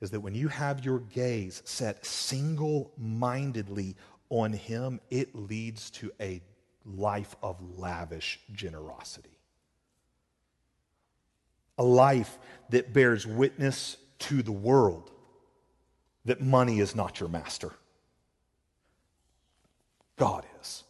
is 0.00 0.10
that 0.10 0.20
when 0.20 0.34
you 0.34 0.48
have 0.48 0.84
your 0.84 1.00
gaze 1.00 1.62
set 1.66 2.06
single 2.06 2.90
mindedly 2.96 3.96
on 4.30 4.52
him, 4.52 5.00
it 5.10 5.34
leads 5.34 5.90
to 5.90 6.10
a 6.20 6.40
life 6.84 7.36
of 7.42 7.56
lavish 7.76 8.40
generosity 8.52 9.40
a 11.80 11.82
life 11.82 12.38
that 12.68 12.92
bears 12.92 13.26
witness 13.26 13.96
to 14.18 14.42
the 14.42 14.52
world 14.52 15.10
that 16.26 16.38
money 16.42 16.78
is 16.78 16.94
not 16.94 17.18
your 17.18 17.28
master. 17.30 17.72
God 20.18 20.44
is. 20.60 20.84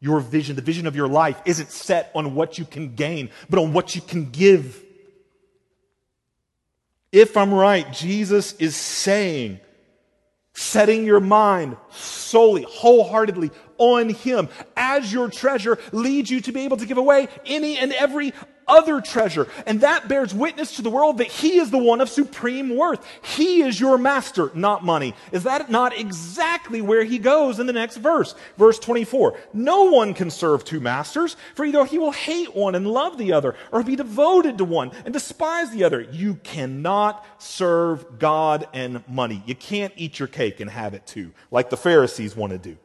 Your 0.00 0.20
vision, 0.20 0.56
the 0.56 0.62
vision 0.62 0.86
of 0.86 0.96
your 0.96 1.08
life, 1.08 1.38
isn't 1.44 1.70
set 1.70 2.10
on 2.14 2.34
what 2.34 2.58
you 2.58 2.64
can 2.64 2.94
gain, 2.94 3.28
but 3.50 3.58
on 3.58 3.74
what 3.74 3.94
you 3.94 4.00
can 4.00 4.30
give. 4.30 4.82
If 7.12 7.36
I'm 7.36 7.52
right, 7.52 7.90
Jesus 7.92 8.52
is 8.54 8.76
saying, 8.76 9.60
setting 10.54 11.04
your 11.04 11.20
mind 11.20 11.76
solely, 11.90 12.66
wholeheartedly 12.68 13.50
on 13.78 14.08
Him. 14.10 14.48
As 14.76 15.12
your 15.12 15.28
treasure 15.28 15.78
leads 15.92 16.30
you 16.30 16.40
to 16.42 16.52
be 16.52 16.62
able 16.62 16.78
to 16.78 16.86
give 16.86 16.98
away 16.98 17.28
any 17.44 17.78
and 17.78 17.92
every 17.92 18.32
other 18.68 19.00
treasure. 19.00 19.48
And 19.66 19.80
that 19.80 20.08
bears 20.08 20.34
witness 20.34 20.76
to 20.76 20.82
the 20.82 20.90
world 20.90 21.18
that 21.18 21.28
He 21.28 21.58
is 21.58 21.70
the 21.70 21.78
one 21.78 22.00
of 22.00 22.08
supreme 22.08 22.76
worth. 22.76 23.04
He 23.22 23.62
is 23.62 23.78
your 23.80 23.98
master, 23.98 24.50
not 24.54 24.84
money. 24.84 25.14
Is 25.32 25.44
that 25.44 25.70
not 25.70 25.98
exactly 25.98 26.80
where 26.80 27.04
He 27.04 27.18
goes 27.18 27.58
in 27.58 27.66
the 27.66 27.72
next 27.72 27.96
verse? 27.96 28.34
Verse 28.56 28.78
24. 28.78 29.38
No 29.52 29.84
one 29.84 30.14
can 30.14 30.30
serve 30.30 30.64
two 30.64 30.80
masters, 30.80 31.36
for 31.54 31.64
either 31.64 31.84
he 31.84 31.98
will 31.98 32.12
hate 32.12 32.54
one 32.54 32.74
and 32.74 32.86
love 32.86 33.18
the 33.18 33.32
other, 33.32 33.54
or 33.72 33.82
be 33.82 33.96
devoted 33.96 34.58
to 34.58 34.64
one 34.64 34.90
and 35.04 35.12
despise 35.12 35.70
the 35.70 35.84
other. 35.84 36.00
You 36.00 36.36
cannot 36.36 37.24
serve 37.38 38.18
God 38.18 38.68
and 38.72 39.06
money. 39.08 39.42
You 39.46 39.54
can't 39.54 39.92
eat 39.96 40.18
your 40.18 40.28
cake 40.28 40.60
and 40.60 40.70
have 40.70 40.94
it 40.94 41.06
too, 41.06 41.32
like 41.50 41.70
the 41.70 41.76
Pharisees 41.76 42.36
want 42.36 42.52
to 42.52 42.58
do. 42.58 42.76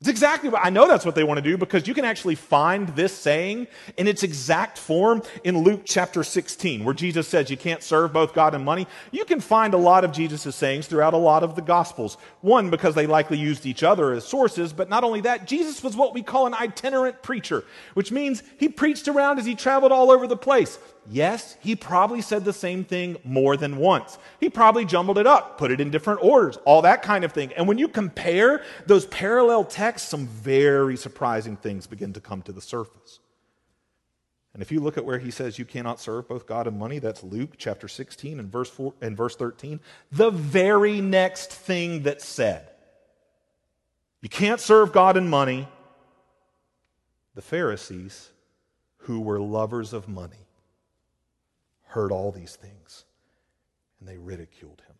It's 0.00 0.10
exactly 0.10 0.50
what 0.50 0.60
I 0.62 0.68
know 0.68 0.86
that's 0.86 1.06
what 1.06 1.14
they 1.14 1.24
want 1.24 1.38
to 1.38 1.42
do 1.42 1.56
because 1.56 1.88
you 1.88 1.94
can 1.94 2.04
actually 2.04 2.34
find 2.34 2.86
this 2.90 3.16
saying 3.16 3.66
in 3.96 4.06
its 4.06 4.22
exact 4.22 4.76
form 4.76 5.22
in 5.42 5.62
Luke 5.62 5.82
chapter 5.86 6.22
16, 6.22 6.84
where 6.84 6.92
Jesus 6.92 7.26
says 7.26 7.48
you 7.48 7.56
can't 7.56 7.82
serve 7.82 8.12
both 8.12 8.34
God 8.34 8.54
and 8.54 8.62
money. 8.62 8.86
You 9.10 9.24
can 9.24 9.40
find 9.40 9.72
a 9.72 9.78
lot 9.78 10.04
of 10.04 10.12
Jesus' 10.12 10.54
sayings 10.54 10.86
throughout 10.86 11.14
a 11.14 11.16
lot 11.16 11.42
of 11.42 11.56
the 11.56 11.62
Gospels. 11.62 12.18
One, 12.42 12.68
because 12.68 12.94
they 12.94 13.06
likely 13.06 13.38
used 13.38 13.64
each 13.64 13.82
other 13.82 14.12
as 14.12 14.26
sources, 14.26 14.74
but 14.74 14.90
not 14.90 15.02
only 15.02 15.22
that, 15.22 15.46
Jesus 15.46 15.82
was 15.82 15.96
what 15.96 16.12
we 16.12 16.22
call 16.22 16.46
an 16.46 16.52
itinerant 16.52 17.22
preacher, 17.22 17.64
which 17.94 18.12
means 18.12 18.42
he 18.58 18.68
preached 18.68 19.08
around 19.08 19.38
as 19.38 19.46
he 19.46 19.54
traveled 19.54 19.92
all 19.92 20.10
over 20.10 20.26
the 20.26 20.36
place. 20.36 20.78
Yes, 21.08 21.56
he 21.60 21.76
probably 21.76 22.20
said 22.20 22.44
the 22.44 22.52
same 22.52 22.84
thing 22.84 23.16
more 23.24 23.56
than 23.56 23.76
once. 23.76 24.18
He 24.40 24.48
probably 24.48 24.84
jumbled 24.84 25.18
it 25.18 25.26
up, 25.26 25.58
put 25.58 25.70
it 25.70 25.80
in 25.80 25.90
different 25.90 26.22
orders, 26.22 26.58
all 26.64 26.82
that 26.82 27.02
kind 27.02 27.24
of 27.24 27.32
thing. 27.32 27.52
And 27.52 27.68
when 27.68 27.78
you 27.78 27.88
compare 27.88 28.62
those 28.86 29.06
parallel 29.06 29.64
texts, 29.64 30.08
some 30.08 30.26
very 30.26 30.96
surprising 30.96 31.56
things 31.56 31.86
begin 31.86 32.12
to 32.14 32.20
come 32.20 32.42
to 32.42 32.52
the 32.52 32.60
surface. 32.60 33.20
And 34.52 34.62
if 34.62 34.72
you 34.72 34.80
look 34.80 34.96
at 34.96 35.04
where 35.04 35.18
he 35.18 35.30
says 35.30 35.58
you 35.58 35.66
cannot 35.66 36.00
serve 36.00 36.28
both 36.28 36.46
God 36.46 36.66
and 36.66 36.78
money, 36.78 36.98
that's 36.98 37.22
Luke 37.22 37.56
chapter 37.58 37.88
16 37.88 38.40
and 38.40 38.50
verse 38.50 38.70
4 38.70 38.94
and 39.02 39.14
verse 39.14 39.36
13. 39.36 39.80
The 40.12 40.30
very 40.30 41.02
next 41.02 41.52
thing 41.52 42.02
that's 42.04 42.24
said. 42.24 42.70
You 44.22 44.30
can't 44.30 44.58
serve 44.58 44.92
God 44.92 45.18
and 45.18 45.28
money. 45.28 45.68
The 47.34 47.42
Pharisees, 47.42 48.30
who 49.00 49.20
were 49.20 49.38
lovers 49.38 49.92
of 49.92 50.08
money, 50.08 50.45
heard 51.86 52.12
all 52.12 52.32
these 52.32 52.56
things 52.56 53.04
and 54.00 54.08
they 54.08 54.18
ridiculed 54.18 54.82
him. 54.86 54.96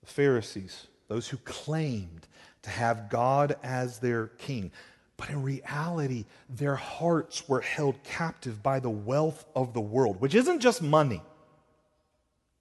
The 0.00 0.06
Pharisees, 0.06 0.86
those 1.08 1.28
who 1.28 1.36
claimed 1.38 2.26
to 2.62 2.70
have 2.70 3.08
God 3.08 3.56
as 3.62 3.98
their 3.98 4.28
king, 4.28 4.72
but 5.16 5.28
in 5.28 5.42
reality, 5.42 6.24
their 6.48 6.76
hearts 6.76 7.48
were 7.48 7.60
held 7.60 8.02
captive 8.02 8.62
by 8.62 8.80
the 8.80 8.90
wealth 8.90 9.44
of 9.54 9.74
the 9.74 9.80
world, 9.80 10.20
which 10.20 10.34
isn't 10.34 10.60
just 10.60 10.82
money. 10.82 11.22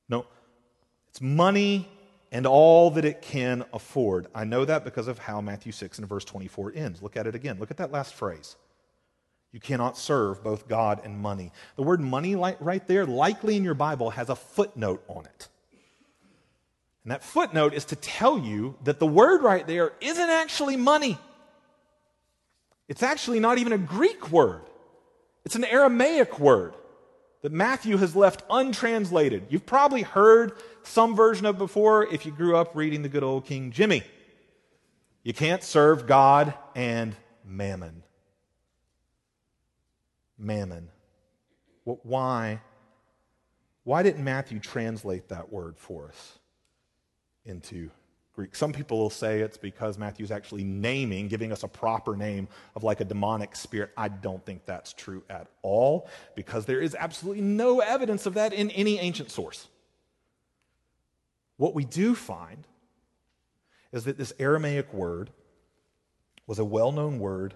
No, 0.10 0.26
it's 1.10 1.22
money 1.22 1.88
and 2.32 2.46
all 2.46 2.92
that 2.92 3.06
it 3.06 3.22
can 3.22 3.64
afford. 3.74 4.28
I 4.36 4.44
know 4.44 4.66
that 4.66 4.84
because 4.84 5.08
of 5.08 5.20
how 5.20 5.42
Matthew 5.42 5.72
6 5.72 6.00
and 6.00 6.08
verse 6.08 6.26
24 6.26 6.74
ends. 6.76 7.02
Look 7.02 7.18
at 7.18 7.28
it 7.28 7.36
again. 7.36 7.58
Look 7.60 7.72
at 7.72 7.78
that 7.78 7.92
last 7.92 8.14
phrase. 8.14 8.56
You 9.52 9.60
cannot 9.60 9.98
serve 9.98 10.44
both 10.44 10.68
God 10.68 11.02
and 11.04 11.18
money. 11.18 11.52
The 11.76 11.84
word 11.84 12.02
money 12.02 12.36
right 12.36 12.86
there, 12.88 13.06
likely 13.06 13.56
in 13.56 13.64
your 13.64 13.74
Bible, 13.74 14.12
has 14.12 14.30
a 14.30 14.36
footnote 14.36 15.04
on 15.08 15.26
it. 15.26 15.48
And 17.04 17.12
that 17.12 17.24
footnote 17.24 17.74
is 17.74 17.86
to 17.86 17.96
tell 17.96 18.38
you 18.38 18.76
that 18.84 19.00
the 19.00 19.08
word 19.08 19.42
right 19.42 19.66
there 19.66 19.94
isn't 20.02 20.30
actually 20.30 20.78
money. 20.78 21.18
It's 22.88 23.02
actually 23.02 23.40
not 23.40 23.58
even 23.58 23.74
a 23.74 23.78
Greek 23.78 24.32
word, 24.32 24.62
it's 25.46 25.56
an 25.56 25.66
Aramaic 25.66 26.40
word 26.40 26.76
that 27.42 27.54
Matthew 27.54 27.96
has 27.98 28.18
left 28.18 28.44
untranslated. 28.50 29.46
You've 29.50 29.66
probably 29.66 30.02
heard 30.02 30.54
some 30.84 31.16
version 31.16 31.46
of 31.46 31.58
before 31.58 32.06
if 32.06 32.26
you 32.26 32.34
grew 32.34 32.58
up 32.58 32.76
reading 32.76 33.02
the 33.02 33.10
good 33.10 33.24
old 33.24 33.46
King 33.46 33.72
Jimmy. 33.72 34.04
You 35.24 35.34
can't 35.34 35.64
serve 35.64 36.06
God 36.06 36.54
and 36.76 37.16
mammon 37.46 38.04
mammon. 40.40 40.90
Why? 41.84 42.62
Why 43.84 44.04
didn't 44.04 44.24
Matthew 44.24 44.60
translate 44.60 45.30
that 45.30 45.52
word 45.52 45.78
for 45.78 46.10
us 46.10 46.40
into 47.46 47.90
Greek? 48.34 48.56
Some 48.56 48.72
people 48.72 49.00
will 49.00 49.10
say 49.10 49.40
it's 49.40 49.58
because 49.58 49.98
Matthew's 49.98 50.32
actually 50.32 50.64
naming, 50.64 51.28
giving 51.28 51.52
us 51.52 51.64
a 51.64 51.68
proper 51.68 52.16
name 52.16 52.48
of 52.76 52.84
like 52.84 53.02
a 53.02 53.06
demonic 53.06 53.56
spirit. 53.56 53.92
I 53.98 54.10
don't 54.10 54.46
think 54.46 54.66
that's 54.66 54.94
true 54.94 55.24
at 55.30 55.48
all 55.62 56.08
because 56.36 56.66
there 56.66 56.82
is 56.82 56.96
absolutely 57.00 57.42
no 57.42 57.80
evidence 57.80 58.26
of 58.26 58.36
that 58.36 58.54
in 58.54 58.70
any 58.72 59.00
ancient 59.00 59.32
source. 59.32 59.68
What 61.58 61.74
we 61.74 61.84
do 61.84 62.16
find 62.16 62.68
is 63.92 64.04
that 64.04 64.18
this 64.18 64.34
Aramaic 64.40 64.94
word 64.94 65.32
was 66.46 66.60
a 66.60 66.66
well 66.66 66.92
known 66.92 67.20
word 67.20 67.54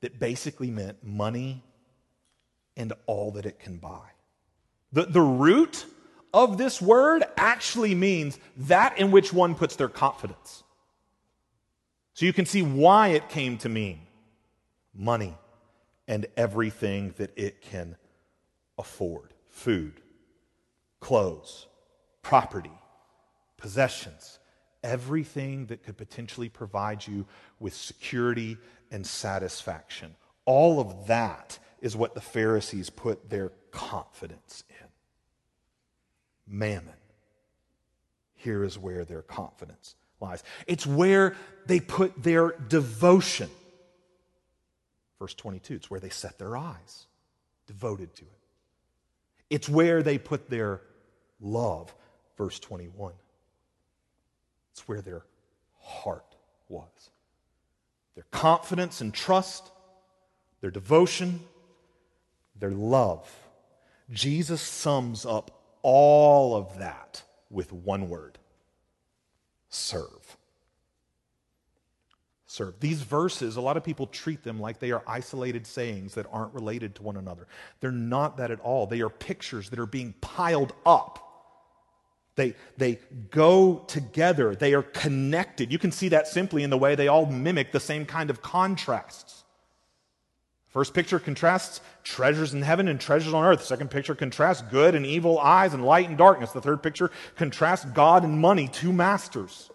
that 0.00 0.18
basically 0.18 0.70
meant 0.70 1.02
money 1.02 1.62
and 2.76 2.92
all 3.06 3.30
that 3.32 3.46
it 3.46 3.58
can 3.58 3.78
buy. 3.78 4.08
The, 4.92 5.06
the 5.06 5.20
root 5.20 5.86
of 6.32 6.58
this 6.58 6.82
word 6.82 7.24
actually 7.36 7.94
means 7.94 8.38
that 8.56 8.98
in 8.98 9.10
which 9.10 9.32
one 9.32 9.54
puts 9.54 9.76
their 9.76 9.88
confidence. 9.88 10.62
So 12.14 12.26
you 12.26 12.32
can 12.32 12.46
see 12.46 12.62
why 12.62 13.08
it 13.08 13.28
came 13.28 13.58
to 13.58 13.68
mean 13.68 14.00
money 14.94 15.36
and 16.06 16.26
everything 16.36 17.14
that 17.16 17.32
it 17.36 17.60
can 17.60 17.96
afford 18.78 19.34
food, 19.48 20.00
clothes, 21.00 21.66
property, 22.22 22.70
possessions, 23.56 24.38
everything 24.82 25.66
that 25.66 25.82
could 25.82 25.96
potentially 25.96 26.48
provide 26.48 27.06
you 27.06 27.26
with 27.58 27.74
security 27.74 28.58
and 28.90 29.06
satisfaction. 29.06 30.14
All 30.44 30.80
of 30.80 31.06
that 31.06 31.58
is 31.84 31.94
what 31.94 32.14
the 32.14 32.20
Pharisees 32.20 32.88
put 32.88 33.28
their 33.28 33.52
confidence 33.70 34.64
in. 34.70 34.86
Mammon. 36.46 36.94
Here 38.36 38.64
is 38.64 38.78
where 38.78 39.04
their 39.04 39.20
confidence 39.20 39.94
lies. 40.18 40.42
It's 40.66 40.86
where 40.86 41.36
they 41.66 41.80
put 41.80 42.22
their 42.22 42.52
devotion. 42.52 43.50
Verse 45.18 45.34
22, 45.34 45.74
it's 45.74 45.90
where 45.90 46.00
they 46.00 46.08
set 46.08 46.38
their 46.38 46.56
eyes, 46.56 47.04
devoted 47.66 48.14
to 48.16 48.22
it. 48.22 48.40
It's 49.50 49.68
where 49.68 50.02
they 50.02 50.16
put 50.16 50.48
their 50.48 50.80
love. 51.38 51.94
Verse 52.38 52.58
21. 52.60 53.12
It's 54.72 54.88
where 54.88 55.02
their 55.02 55.26
heart 55.82 56.34
was. 56.66 57.10
Their 58.14 58.24
confidence 58.30 59.02
and 59.02 59.12
trust, 59.12 59.70
their 60.62 60.70
devotion, 60.70 61.40
their 62.58 62.70
love. 62.70 63.30
Jesus 64.10 64.60
sums 64.60 65.24
up 65.24 65.50
all 65.82 66.56
of 66.56 66.78
that 66.78 67.22
with 67.50 67.72
one 67.72 68.08
word 68.08 68.38
serve. 69.68 70.36
Serve. 72.46 72.78
These 72.78 73.02
verses, 73.02 73.56
a 73.56 73.60
lot 73.60 73.76
of 73.76 73.82
people 73.82 74.06
treat 74.06 74.44
them 74.44 74.60
like 74.60 74.78
they 74.78 74.92
are 74.92 75.02
isolated 75.06 75.66
sayings 75.66 76.14
that 76.14 76.26
aren't 76.30 76.54
related 76.54 76.94
to 76.96 77.02
one 77.02 77.16
another. 77.16 77.48
They're 77.80 77.90
not 77.90 78.36
that 78.36 78.52
at 78.52 78.60
all. 78.60 78.86
They 78.86 79.00
are 79.00 79.10
pictures 79.10 79.70
that 79.70 79.78
are 79.80 79.86
being 79.86 80.14
piled 80.20 80.72
up. 80.86 81.20
They, 82.36 82.54
they 82.76 83.00
go 83.30 83.84
together. 83.88 84.54
They 84.54 84.74
are 84.74 84.82
connected. 84.82 85.72
You 85.72 85.78
can 85.78 85.92
see 85.92 86.08
that 86.10 86.28
simply 86.28 86.62
in 86.62 86.70
the 86.70 86.78
way 86.78 86.94
they 86.94 87.08
all 87.08 87.26
mimic 87.26 87.72
the 87.72 87.80
same 87.80 88.06
kind 88.06 88.30
of 88.30 88.42
contrasts. 88.42 89.43
First 90.74 90.92
picture 90.92 91.20
contrasts 91.20 91.80
treasures 92.02 92.52
in 92.52 92.62
heaven 92.62 92.88
and 92.88 93.00
treasures 93.00 93.32
on 93.32 93.44
earth. 93.44 93.64
Second 93.64 93.92
picture 93.92 94.16
contrasts 94.16 94.60
good 94.72 94.96
and 94.96 95.06
evil 95.06 95.38
eyes 95.38 95.72
and 95.72 95.86
light 95.86 96.08
and 96.08 96.18
darkness. 96.18 96.50
The 96.50 96.60
third 96.60 96.82
picture 96.82 97.12
contrasts 97.36 97.84
God 97.84 98.24
and 98.24 98.40
money, 98.40 98.66
two 98.66 98.92
masters. 98.92 99.70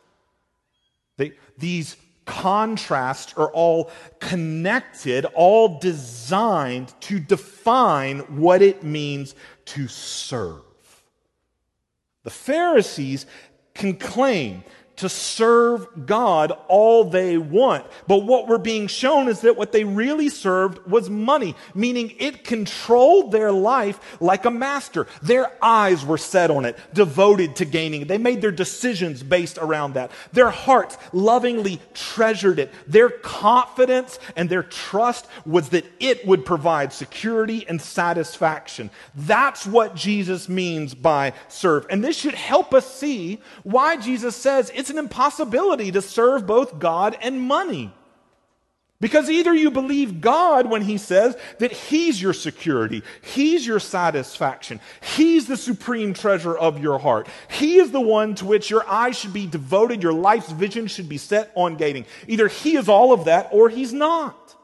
They, 1.16 1.32
these 1.58 1.96
contrasts 2.26 3.34
are 3.38 3.50
all 3.52 3.92
connected, 4.20 5.24
all 5.36 5.80
designed 5.80 6.94
to 7.00 7.18
define 7.18 8.20
what 8.38 8.62
it 8.62 8.84
means 8.84 9.36
to 9.68 9.88
serve. 9.88 10.64
The 12.24 12.30
Pharisees 12.30 13.26
can 13.74 13.96
claim 13.96 14.66
to 15.00 15.08
serve 15.08 16.06
God 16.06 16.52
all 16.68 17.06
they 17.06 17.38
want. 17.38 17.86
But 18.06 18.20
what 18.20 18.48
we're 18.48 18.58
being 18.58 18.88
shown 18.88 19.30
is 19.30 19.42
that 19.42 19.56
what 19.56 19.72
they 19.72 19.86
really 19.86 20.28
served 20.28 20.86
was 20.86 21.10
money, 21.10 21.56
meaning 21.74 22.14
it 22.20 22.44
controlled 22.44 23.32
their 23.32 23.52
life 23.52 24.22
like 24.22 24.44
a 24.44 24.52
master. 24.52 25.08
Their 25.22 25.52
eyes 25.64 26.06
were 26.06 26.18
set 26.18 26.52
on 26.52 26.66
it, 26.66 26.78
devoted 26.94 27.56
to 27.58 27.66
gaining. 27.66 28.08
They 28.08 28.18
made 28.18 28.42
their 28.42 28.52
decisions 28.52 29.24
based 29.24 29.58
around 29.58 29.94
that. 29.94 30.12
Their 30.34 30.50
hearts 30.50 30.98
lovingly 31.14 31.80
treasured 31.94 32.60
it. 32.60 32.74
Their 32.86 33.10
confidence 33.10 34.20
and 34.36 34.50
their 34.50 34.64
trust 34.64 35.28
was 35.46 35.70
that 35.70 35.86
it 36.02 36.28
would 36.28 36.46
provide 36.46 36.92
security 36.92 37.66
and 37.70 37.82
satisfaction. 37.82 38.90
That's 39.16 39.66
what 39.66 39.96
Jesus 39.96 40.50
means 40.50 40.94
by 40.94 41.32
serve. 41.48 41.86
And 41.90 42.04
this 42.04 42.18
should 42.18 42.34
help 42.34 42.74
us 42.74 42.94
see 42.94 43.40
why 43.64 43.96
Jesus 43.96 44.36
says 44.36 44.72
it's 44.76 44.89
it's 44.90 44.98
an 44.98 45.06
impossibility 45.06 45.92
to 45.92 46.02
serve 46.02 46.48
both 46.48 46.80
God 46.80 47.16
and 47.22 47.40
money. 47.40 47.94
Because 49.00 49.30
either 49.30 49.54
you 49.54 49.70
believe 49.70 50.20
God 50.20 50.68
when 50.68 50.82
He 50.82 50.98
says 50.98 51.38
that 51.60 51.72
He's 51.72 52.20
your 52.20 52.34
security, 52.34 53.04
He's 53.22 53.68
your 53.68 53.80
satisfaction, 53.80 54.80
He's 55.00 55.46
the 55.46 55.58
supreme 55.58 56.16
treasure 56.16 56.58
of 56.58 56.82
your 56.82 56.98
heart, 56.98 57.28
He 57.52 57.78
is 57.78 57.92
the 57.92 58.02
one 58.02 58.34
to 58.36 58.46
which 58.46 58.72
your 58.72 58.86
eyes 58.90 59.16
should 59.16 59.32
be 59.32 59.46
devoted, 59.46 60.02
your 60.02 60.12
life's 60.12 60.52
vision 60.52 60.88
should 60.88 61.08
be 61.08 61.20
set 61.20 61.52
on 61.54 61.76
gaining. 61.76 62.06
Either 62.28 62.48
He 62.48 62.76
is 62.76 62.90
all 62.90 63.14
of 63.14 63.26
that 63.26 63.50
or 63.52 63.70
He's 63.70 63.94
not. 63.94 64.56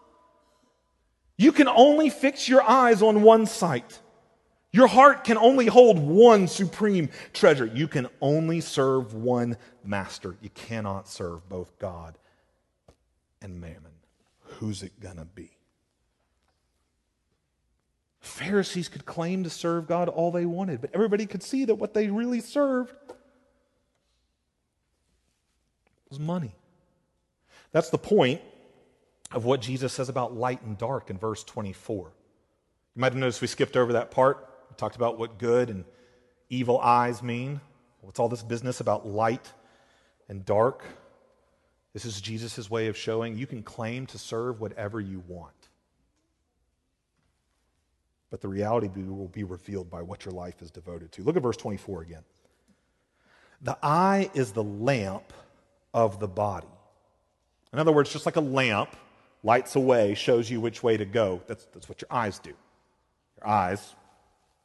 You 1.37 1.51
can 1.51 1.67
only 1.67 2.09
fix 2.09 2.49
your 2.49 2.63
eyes 2.63 3.03
on 3.03 3.21
one 3.21 3.45
sight. 3.45 3.99
Your 4.75 4.87
heart 4.87 5.23
can 5.23 5.37
only 5.37 5.67
hold 5.67 5.97
one 5.97 6.49
supreme 6.49 7.09
treasure. 7.31 7.65
You 7.65 7.87
can 7.87 8.09
only 8.19 8.59
serve 8.59 9.13
one 9.13 9.55
master. 9.85 10.35
You 10.41 10.49
cannot 10.49 11.07
serve 11.07 11.47
both 11.47 11.79
God 11.79 12.17
and 13.41 13.61
mammon. 13.61 13.93
Who's 14.41 14.83
it 14.83 14.99
going 14.99 15.15
to 15.15 15.23
be? 15.23 15.51
Pharisees 18.19 18.89
could 18.89 19.05
claim 19.05 19.45
to 19.45 19.49
serve 19.49 19.87
God 19.87 20.09
all 20.09 20.29
they 20.29 20.45
wanted, 20.45 20.81
but 20.81 20.89
everybody 20.93 21.25
could 21.25 21.41
see 21.41 21.63
that 21.63 21.75
what 21.75 21.93
they 21.93 22.09
really 22.09 22.41
served 22.41 22.93
was 26.09 26.19
money. 26.19 26.53
That's 27.71 27.91
the 27.91 27.97
point 27.97 28.41
of 29.31 29.45
what 29.45 29.61
Jesus 29.61 29.93
says 29.93 30.09
about 30.09 30.35
light 30.35 30.61
and 30.63 30.77
dark 30.77 31.09
in 31.09 31.17
verse 31.17 31.45
24. 31.45 32.11
You 32.95 32.99
might 32.99 33.13
have 33.13 33.15
noticed 33.15 33.39
we 33.39 33.47
skipped 33.47 33.77
over 33.77 33.93
that 33.93 34.11
part. 34.11 34.49
We 34.75 34.77
talked 34.77 34.97
about 34.97 35.17
what 35.17 35.37
good 35.37 35.69
and 35.69 35.85
evil 36.49 36.81
eyes 36.81 37.23
mean. 37.23 37.61
What's 38.01 38.19
all 38.19 38.27
this 38.27 38.43
business 38.43 38.81
about 38.81 39.07
light 39.07 39.53
and 40.27 40.45
dark? 40.45 40.83
This 41.93 42.03
is 42.03 42.19
Jesus' 42.19 42.69
way 42.69 42.87
of 42.87 42.97
showing 42.97 43.37
you 43.37 43.47
can 43.47 43.63
claim 43.63 44.05
to 44.07 44.17
serve 44.17 44.59
whatever 44.59 44.99
you 44.99 45.23
want. 45.29 45.53
But 48.29 48.41
the 48.41 48.49
reality 48.49 48.89
will 48.89 49.29
be 49.29 49.45
revealed 49.45 49.89
by 49.89 50.01
what 50.01 50.25
your 50.25 50.33
life 50.33 50.61
is 50.61 50.71
devoted 50.71 51.13
to. 51.13 51.23
Look 51.23 51.37
at 51.37 51.43
verse 51.43 51.55
24 51.55 52.01
again. 52.01 52.23
The 53.61 53.77
eye 53.81 54.29
is 54.33 54.51
the 54.51 54.63
lamp 54.63 55.31
of 55.93 56.19
the 56.19 56.27
body. 56.27 56.67
In 57.71 57.79
other 57.79 57.93
words, 57.93 58.11
just 58.11 58.25
like 58.25 58.35
a 58.35 58.41
lamp 58.41 58.93
lights 59.41 59.77
away, 59.77 60.15
shows 60.15 60.49
you 60.49 60.59
which 60.59 60.83
way 60.83 60.97
to 60.97 61.05
go. 61.05 61.41
That's, 61.47 61.63
that's 61.67 61.87
what 61.87 62.01
your 62.01 62.11
eyes 62.11 62.39
do. 62.39 62.53
Your 63.37 63.47
eyes 63.47 63.95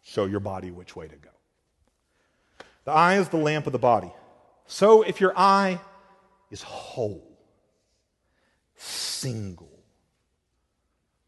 show 0.03 0.27
your 0.27 0.41
body 0.41 0.71
which 0.71 0.97
way 0.97 1.09
to 1.09 1.17
go. 1.17 1.31
The 2.85 2.93
eye 2.93 3.19
is 3.19 3.29
the 3.29 3.37
lamp 3.37 3.67
of 3.67 3.73
the 3.73 3.79
body. 3.79 4.13
So 4.67 5.03
if 5.03 5.21
your 5.21 5.37
eye 5.37 5.81
is 6.51 6.63
whole, 6.63 7.39
single, 8.77 9.85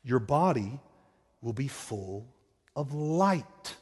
your 0.03 0.19
body 0.19 0.81
will 1.41 1.53
be 1.53 1.69
full 1.69 2.27
of 2.75 2.95
light. 2.95 3.77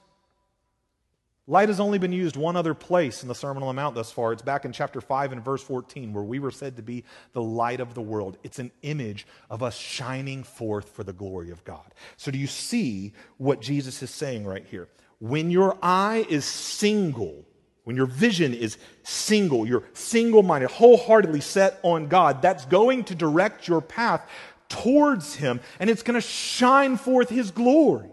Light 1.51 1.69
has 1.69 1.81
only 1.81 1.99
been 1.99 2.13
used 2.13 2.37
one 2.37 2.55
other 2.55 2.75
place 2.75 3.23
in 3.23 3.29
the 3.29 3.35
Sermon 3.35 3.65
on 3.65 3.67
the 3.67 3.73
Mount 3.73 3.97
thus 3.97 4.13
far. 4.13 4.33
It's 4.33 4.41
back 4.41 4.65
in 4.65 4.71
chapter 4.71 5.01
5 5.01 5.33
and 5.33 5.45
verse 5.45 5.61
14, 5.65 6.13
where 6.13 6.23
we 6.23 6.39
were 6.39 6.53
said 6.53 6.77
to 6.77 6.83
be 6.83 7.03
the 7.33 7.43
light 7.43 7.81
of 7.81 7.93
the 7.95 8.01
world. 8.01 8.39
It's 8.45 8.61
an 8.61 8.71
image 8.83 9.27
of 9.51 9.61
us 9.61 9.77
shining 9.77 10.45
forth 10.45 10.91
for 10.91 11.03
the 11.03 11.13
glory 11.13 11.51
of 11.51 11.65
God. 11.65 11.93
So, 12.17 12.31
do 12.31 12.39
you 12.39 12.47
see 12.47 13.15
what 13.39 13.61
Jesus 13.61 14.01
is 14.01 14.13
saying 14.13 14.45
right 14.47 14.65
here? 14.65 14.87
When 15.19 15.51
your 15.51 15.77
eye 15.83 16.25
is 16.31 16.45
single, 16.45 17.45
when 17.83 17.97
your 17.97 18.07
vision 18.07 18.55
is 18.55 18.79
single, 19.03 19.67
you're 19.67 19.83
single 19.93 20.45
minded, 20.45 20.71
wholeheartedly 20.71 21.41
set 21.41 21.81
on 21.83 22.07
God, 22.07 22.43
that's 22.43 22.65
going 22.67 23.03
to 23.07 23.17
direct 23.17 23.67
your 23.67 23.81
path 23.81 24.25
towards 24.69 25.35
Him 25.35 25.59
and 25.81 25.91
it's 25.91 26.05
going 26.05 26.15
to 26.15 26.21
shine 26.21 26.97
forth 26.97 27.29
His 27.29 27.51
glory. 27.51 28.09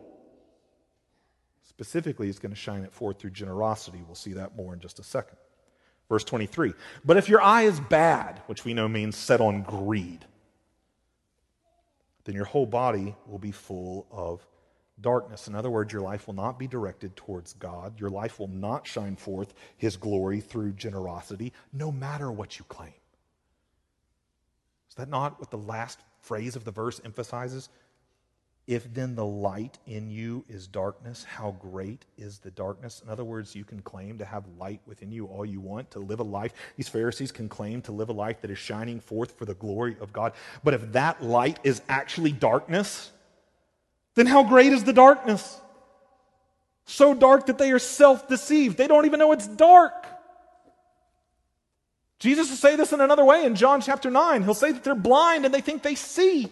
Specifically, 1.77 2.27
it's 2.27 2.39
going 2.39 2.51
to 2.51 2.59
shine 2.59 2.81
it 2.81 2.91
forth 2.91 3.19
through 3.19 3.29
generosity. 3.29 4.01
We'll 4.03 4.15
see 4.15 4.33
that 4.33 4.55
more 4.55 4.73
in 4.73 4.79
just 4.79 4.97
a 4.97 5.03
second. 5.03 5.37
Verse 6.09 6.23
23 6.23 6.73
But 7.05 7.17
if 7.17 7.29
your 7.29 7.39
eye 7.39 7.63
is 7.63 7.79
bad, 7.79 8.41
which 8.47 8.65
we 8.65 8.73
know 8.73 8.87
means 8.87 9.15
set 9.15 9.41
on 9.41 9.61
greed, 9.61 10.25
then 12.23 12.33
your 12.33 12.45
whole 12.45 12.65
body 12.65 13.15
will 13.27 13.37
be 13.37 13.51
full 13.51 14.07
of 14.09 14.43
darkness. 15.01 15.47
In 15.47 15.53
other 15.53 15.69
words, 15.69 15.93
your 15.93 16.01
life 16.01 16.25
will 16.25 16.33
not 16.33 16.57
be 16.57 16.65
directed 16.65 17.15
towards 17.15 17.53
God. 17.53 17.99
Your 17.99 18.09
life 18.09 18.39
will 18.39 18.47
not 18.47 18.87
shine 18.87 19.15
forth 19.15 19.53
His 19.77 19.97
glory 19.97 20.41
through 20.41 20.73
generosity, 20.73 21.53
no 21.71 21.91
matter 21.91 22.31
what 22.31 22.57
you 22.57 22.65
claim. 22.65 22.93
Is 24.89 24.95
that 24.95 25.09
not 25.09 25.39
what 25.39 25.51
the 25.51 25.59
last 25.59 25.99
phrase 26.21 26.55
of 26.55 26.63
the 26.63 26.71
verse 26.71 26.99
emphasizes? 27.05 27.69
If 28.67 28.93
then 28.93 29.15
the 29.15 29.25
light 29.25 29.80
in 29.88 30.12
you 30.12 30.43
is 30.49 30.67
darkness, 30.67 31.23
how 31.23 31.51
great 31.51 32.03
is 32.17 32.39
the 32.39 32.51
darkness? 32.51 33.01
In 33.01 33.10
other 33.10 33.23
words, 33.23 33.56
you 33.56 33.63
can 33.63 33.82
claim 33.82 34.17
to 34.17 34.25
have 34.25 34.43
light 34.60 34.82
within 34.86 35.10
you 35.10 35.25
all 35.27 35.45
you 35.45 35.62
want, 35.62 35.89
to 35.91 35.99
live 35.99 36.19
a 36.19 36.23
life. 36.23 36.51
These 36.75 36.89
Pharisees 36.89 37.32
can 37.32 37.47
claim 37.47 37.82
to 37.84 37.93
live 37.93 38.10
a 38.10 38.13
life 38.13 38.41
that 38.41 38.51
is 38.51 38.58
shining 38.58 38.99
forth 38.99 39.38
for 39.38 39.45
the 39.45 39.53
glory 39.53 39.95
of 40.01 40.12
God. 40.12 40.34
But 40.65 40.73
if 40.73 40.91
that 40.91 41.23
light 41.23 41.60
is 41.63 41.82
actually 41.88 42.34
darkness, 42.34 43.10
then 44.15 44.25
how 44.25 44.43
great 44.43 44.73
is 44.73 44.84
the 44.84 44.91
darkness? 44.91 45.62
So 46.86 47.13
dark 47.13 47.45
that 47.45 47.58
they 47.58 47.71
are 47.71 47.80
self 47.80 48.27
deceived. 48.27 48.77
They 48.77 48.88
don't 48.88 49.06
even 49.06 49.19
know 49.19 49.32
it's 49.32 49.47
dark. 49.47 50.08
Jesus 52.19 52.49
will 52.49 52.58
say 52.58 52.75
this 52.75 52.91
in 52.91 52.99
another 52.99 53.23
way 53.23 53.45
in 53.45 53.56
John 53.56 53.80
chapter 53.80 54.10
9. 54.10 54.43
He'll 54.43 54.53
say 54.53 54.73
that 54.73 54.84
they're 54.84 54.95
blind 54.95 55.45
and 55.45 55.53
they 55.53 55.62
think 55.62 55.84
they 55.84 55.95
see. 55.95 56.51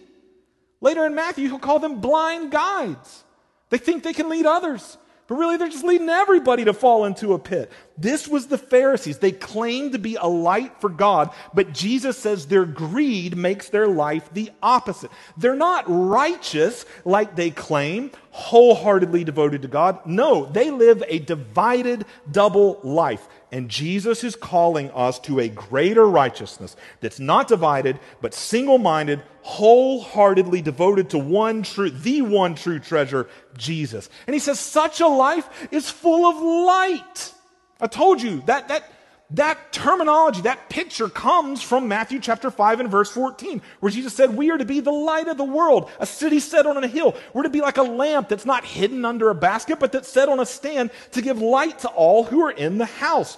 Later 0.86 1.04
in 1.04 1.16
Matthew, 1.16 1.48
he'll 1.48 1.58
call 1.58 1.80
them 1.80 2.00
blind 2.00 2.52
guides. 2.52 3.24
They 3.70 3.78
think 3.78 4.04
they 4.04 4.12
can 4.12 4.28
lead 4.28 4.46
others, 4.46 4.98
but 5.26 5.34
really 5.34 5.56
they're 5.56 5.68
just 5.68 5.84
leading 5.84 6.08
everybody 6.08 6.64
to 6.64 6.72
fall 6.72 7.06
into 7.06 7.32
a 7.32 7.40
pit. 7.40 7.72
This 7.98 8.28
was 8.28 8.46
the 8.46 8.56
Pharisees. 8.56 9.18
They 9.18 9.32
claimed 9.32 9.94
to 9.94 9.98
be 9.98 10.14
a 10.14 10.28
light 10.28 10.80
for 10.80 10.88
God, 10.88 11.30
but 11.52 11.72
Jesus 11.72 12.16
says 12.16 12.46
their 12.46 12.64
greed 12.64 13.36
makes 13.36 13.68
their 13.68 13.88
life 13.88 14.32
the 14.32 14.52
opposite. 14.62 15.10
They're 15.36 15.56
not 15.56 15.86
righteous 15.88 16.86
like 17.04 17.34
they 17.34 17.50
claim, 17.50 18.12
wholeheartedly 18.30 19.24
devoted 19.24 19.62
to 19.62 19.68
God. 19.68 20.06
No, 20.06 20.46
they 20.46 20.70
live 20.70 21.02
a 21.08 21.18
divided 21.18 22.04
double 22.30 22.78
life. 22.84 23.26
And 23.52 23.68
Jesus 23.68 24.24
is 24.24 24.34
calling 24.34 24.90
us 24.90 25.18
to 25.20 25.38
a 25.38 25.48
greater 25.48 26.04
righteousness 26.04 26.74
that's 27.00 27.20
not 27.20 27.46
divided, 27.46 28.00
but 28.20 28.34
single 28.34 28.78
minded, 28.78 29.22
wholeheartedly 29.42 30.62
devoted 30.62 31.10
to 31.10 31.18
one 31.18 31.62
true, 31.62 31.90
the 31.90 32.22
one 32.22 32.56
true 32.56 32.80
treasure, 32.80 33.28
Jesus. 33.56 34.10
And 34.26 34.34
he 34.34 34.40
says, 34.40 34.58
such 34.58 35.00
a 35.00 35.06
life 35.06 35.68
is 35.70 35.88
full 35.88 36.26
of 36.26 36.42
light. 36.42 37.32
I 37.80 37.86
told 37.86 38.20
you 38.20 38.42
that, 38.46 38.68
that, 38.68 38.90
that 39.30 39.72
terminology, 39.72 40.42
that 40.42 40.68
picture 40.70 41.08
comes 41.08 41.60
from 41.60 41.88
Matthew 41.88 42.20
chapter 42.20 42.50
5 42.50 42.80
and 42.80 42.90
verse 42.90 43.10
14, 43.10 43.60
where 43.80 43.90
Jesus 43.90 44.14
said, 44.14 44.36
We 44.36 44.50
are 44.50 44.58
to 44.58 44.64
be 44.64 44.80
the 44.80 44.92
light 44.92 45.26
of 45.26 45.36
the 45.36 45.44
world, 45.44 45.90
a 45.98 46.06
city 46.06 46.38
set 46.38 46.64
on 46.64 46.82
a 46.82 46.86
hill. 46.86 47.16
We're 47.34 47.42
to 47.42 47.50
be 47.50 47.60
like 47.60 47.76
a 47.76 47.82
lamp 47.82 48.28
that's 48.28 48.46
not 48.46 48.64
hidden 48.64 49.04
under 49.04 49.30
a 49.30 49.34
basket, 49.34 49.80
but 49.80 49.90
that's 49.90 50.08
set 50.08 50.28
on 50.28 50.38
a 50.38 50.46
stand 50.46 50.90
to 51.12 51.22
give 51.22 51.40
light 51.40 51.80
to 51.80 51.88
all 51.88 52.22
who 52.24 52.42
are 52.42 52.52
in 52.52 52.78
the 52.78 52.86
house. 52.86 53.36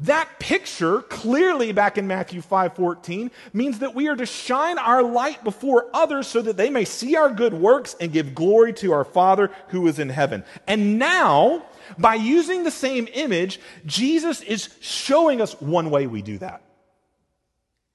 That 0.00 0.38
picture, 0.38 1.02
clearly 1.02 1.72
back 1.72 1.98
in 1.98 2.06
Matthew 2.06 2.40
5:14, 2.40 3.32
means 3.52 3.80
that 3.80 3.96
we 3.96 4.08
are 4.08 4.14
to 4.14 4.26
shine 4.26 4.78
our 4.78 5.02
light 5.02 5.42
before 5.42 5.86
others 5.92 6.28
so 6.28 6.40
that 6.42 6.56
they 6.56 6.70
may 6.70 6.84
see 6.84 7.16
our 7.16 7.30
good 7.30 7.54
works 7.54 7.96
and 8.00 8.12
give 8.12 8.34
glory 8.34 8.72
to 8.74 8.92
our 8.92 9.04
Father 9.04 9.50
who 9.68 9.86
is 9.88 9.98
in 9.98 10.10
heaven. 10.10 10.44
And 10.68 11.00
now, 11.00 11.64
by 11.96 12.14
using 12.14 12.64
the 12.64 12.70
same 12.70 13.08
image, 13.14 13.60
Jesus 13.86 14.40
is 14.42 14.68
showing 14.80 15.40
us 15.40 15.60
one 15.60 15.90
way 15.90 16.06
we 16.06 16.22
do 16.22 16.38
that. 16.38 16.62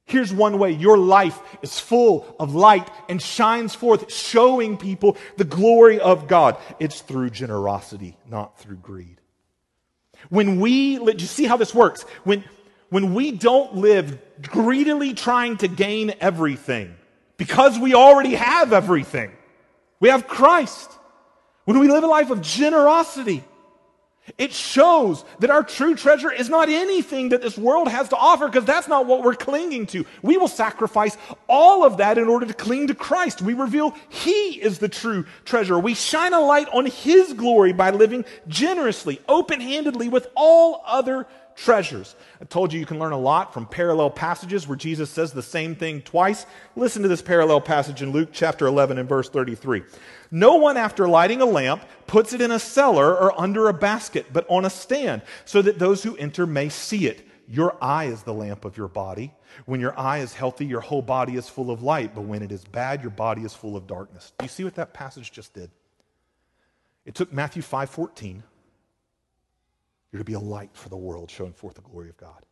Here's 0.06 0.34
one 0.34 0.60
way 0.60 0.72
your 0.72 0.98
life 0.98 1.40
is 1.62 1.80
full 1.80 2.36
of 2.40 2.54
light 2.54 2.90
and 3.08 3.22
shines 3.22 3.74
forth, 3.74 4.12
showing 4.12 4.78
people 4.78 5.18
the 5.38 5.46
glory 5.46 6.00
of 6.00 6.28
God. 6.28 6.58
It's 6.80 7.02
through 7.02 7.30
generosity, 7.30 8.18
not 8.30 8.60
through 8.60 8.78
greed. 8.78 9.22
When 10.30 10.60
we, 10.60 11.00
let 11.00 11.20
you 11.20 11.28
see 11.28 11.46
how 11.46 11.58
this 11.58 11.74
works. 11.74 12.04
When, 12.24 12.44
when 12.90 13.14
we 13.14 13.32
don't 13.32 13.76
live 13.76 14.20
greedily 14.42 15.14
trying 15.14 15.58
to 15.58 15.68
gain 15.68 16.14
everything 16.20 16.96
because 17.38 17.80
we 17.80 17.94
already 17.94 18.36
have 18.36 18.74
everything. 18.74 19.32
We 20.00 20.10
have 20.10 20.28
Christ. 20.28 20.92
When 21.66 21.80
we 21.80 21.88
live 21.88 22.04
a 22.04 22.08
life 22.08 22.30
of 22.30 22.42
generosity, 22.42 23.44
it 24.38 24.54
shows 24.54 25.26
that 25.40 25.50
our 25.50 25.64
true 25.64 25.96
treasure 25.96 26.32
is 26.32 26.50
not 26.50 26.70
anything 26.70 27.30
that 27.30 27.42
this 27.42 27.58
world 27.58 27.90
has 27.90 28.08
to 28.10 28.16
offer 28.16 28.48
because 28.48 28.64
that's 28.64 28.88
not 28.88 29.06
what 29.06 29.22
we're 29.22 29.36
clinging 29.36 29.86
to. 29.88 30.06
We 30.22 30.38
will 30.38 30.48
sacrifice 30.48 31.18
all 31.50 31.84
of 31.84 31.98
that 31.98 32.18
in 32.18 32.30
order 32.30 32.46
to 32.46 32.54
cling 32.54 32.88
to 32.88 32.96
Christ. 32.96 33.42
We 33.42 33.54
reveal 33.54 33.94
He 34.08 34.62
is 34.62 34.80
the 34.80 34.88
true 34.88 35.26
treasure. 35.44 35.78
We 35.78 35.94
shine 35.94 36.34
a 36.34 36.40
light 36.40 36.70
on 36.72 36.86
His 36.86 37.34
glory 37.34 37.74
by 37.74 37.92
living 37.92 38.24
generously, 38.48 39.20
open 39.28 39.60
handedly 39.60 40.08
with 40.08 40.28
all 40.36 40.84
other 40.86 41.28
treasures. 41.56 42.16
I 42.42 42.46
told 42.46 42.74
you 42.74 42.80
you 42.80 42.86
can 42.86 43.00
learn 43.00 43.12
a 43.12 43.20
lot 43.20 43.54
from 43.54 43.66
parallel 43.66 44.10
passages 44.10 44.68
where 44.68 44.76
Jesus 44.76 45.10
says 45.10 45.32
the 45.32 45.42
same 45.42 45.76
thing 45.76 46.02
twice. 46.02 46.46
Listen 46.76 47.02
to 47.02 47.08
this 47.08 47.22
parallel 47.22 47.62
passage 47.62 48.02
in 48.02 48.12
Luke 48.12 48.30
chapter 48.32 48.68
11 48.68 48.98
and 48.98 49.08
verse 49.08 49.30
33. 49.30 49.84
No 50.32 50.56
one, 50.56 50.78
after 50.78 51.08
lighting 51.08 51.42
a 51.42 51.46
lamp, 51.46 51.84
puts 52.08 52.34
it 52.34 52.42
in 52.42 52.52
a 52.52 52.60
cellar 52.60 53.16
or 53.16 53.40
under 53.40 53.68
a 53.70 53.74
basket, 53.74 54.28
but 54.34 54.46
on 54.50 54.66
a 54.66 54.70
stand, 54.70 55.22
so 55.46 55.62
that 55.62 55.80
those 55.80 56.04
who 56.04 56.18
enter 56.18 56.46
may 56.48 56.70
see 56.70 57.08
it. 57.08 57.28
Your 57.48 57.78
eye 57.84 58.06
is 58.06 58.24
the 58.24 58.34
lamp 58.34 58.66
of 58.66 58.78
your 58.78 58.88
body. 58.88 59.34
When 59.66 59.80
your 59.80 59.98
eye 60.00 60.20
is 60.20 60.34
healthy, 60.34 60.66
your 60.66 60.80
whole 60.80 61.02
body 61.02 61.36
is 61.36 61.50
full 61.50 61.70
of 61.70 61.84
light, 61.84 62.16
but 62.16 62.22
when 62.22 62.42
it 62.42 62.52
is 62.52 62.64
bad, 62.64 63.02
your 63.02 63.12
body 63.12 63.44
is 63.44 63.54
full 63.54 63.76
of 63.76 63.86
darkness. 63.86 64.32
Do 64.38 64.46
you 64.46 64.50
see 64.50 64.64
what 64.64 64.76
that 64.76 64.94
passage 64.94 65.32
just 65.32 65.54
did? 65.54 65.70
It 67.06 67.16
took 67.16 67.34
Matthew 67.34 67.62
5:14 67.62 68.44
you're 70.14 70.20
to 70.20 70.24
be 70.24 70.34
a 70.34 70.40
light 70.40 70.70
for 70.74 70.90
the 70.90 70.96
world, 70.96 71.32
showing 71.32 71.54
forth 71.54 71.74
the 71.74 71.82
glory 71.82 72.08
of 72.08 72.18
God. 72.18 72.46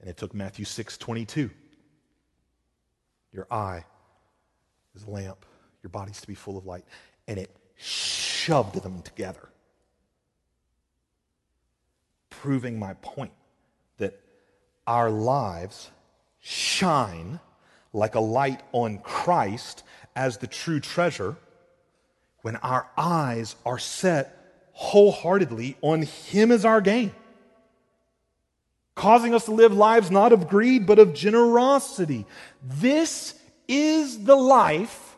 And 0.00 0.08
it 0.08 0.16
took 0.16 0.32
Matthew 0.32 0.64
6 0.64 0.96
22. 0.96 1.50
Your 3.32 3.48
eye 3.50 3.84
is 4.94 5.02
a 5.02 5.10
lamp, 5.10 5.44
your 5.82 5.90
body's 5.90 6.20
to 6.20 6.26
be 6.28 6.36
full 6.36 6.56
of 6.56 6.64
light. 6.64 6.84
And 7.26 7.38
it 7.38 7.50
shoved 7.74 8.80
them 8.80 9.02
together, 9.02 9.48
proving 12.30 12.78
my 12.78 12.94
point 12.94 13.32
that 13.98 14.20
our 14.86 15.10
lives 15.10 15.90
shine 16.38 17.40
like 17.92 18.14
a 18.14 18.20
light 18.20 18.62
on 18.70 18.98
Christ 18.98 19.82
as 20.14 20.38
the 20.38 20.46
true 20.46 20.78
treasure 20.78 21.36
when 22.42 22.56
our 22.56 22.88
eyes 22.96 23.56
are 23.66 23.78
set 23.78 24.41
wholeheartedly 24.82 25.76
on 25.80 26.02
Him 26.02 26.50
as 26.50 26.64
our 26.64 26.80
gain, 26.80 27.12
causing 28.96 29.32
us 29.32 29.44
to 29.44 29.52
live 29.52 29.72
lives 29.72 30.10
not 30.10 30.32
of 30.32 30.48
greed, 30.48 30.86
but 30.86 30.98
of 30.98 31.14
generosity. 31.14 32.26
This 32.62 33.34
is 33.68 34.24
the 34.24 34.34
life 34.34 35.16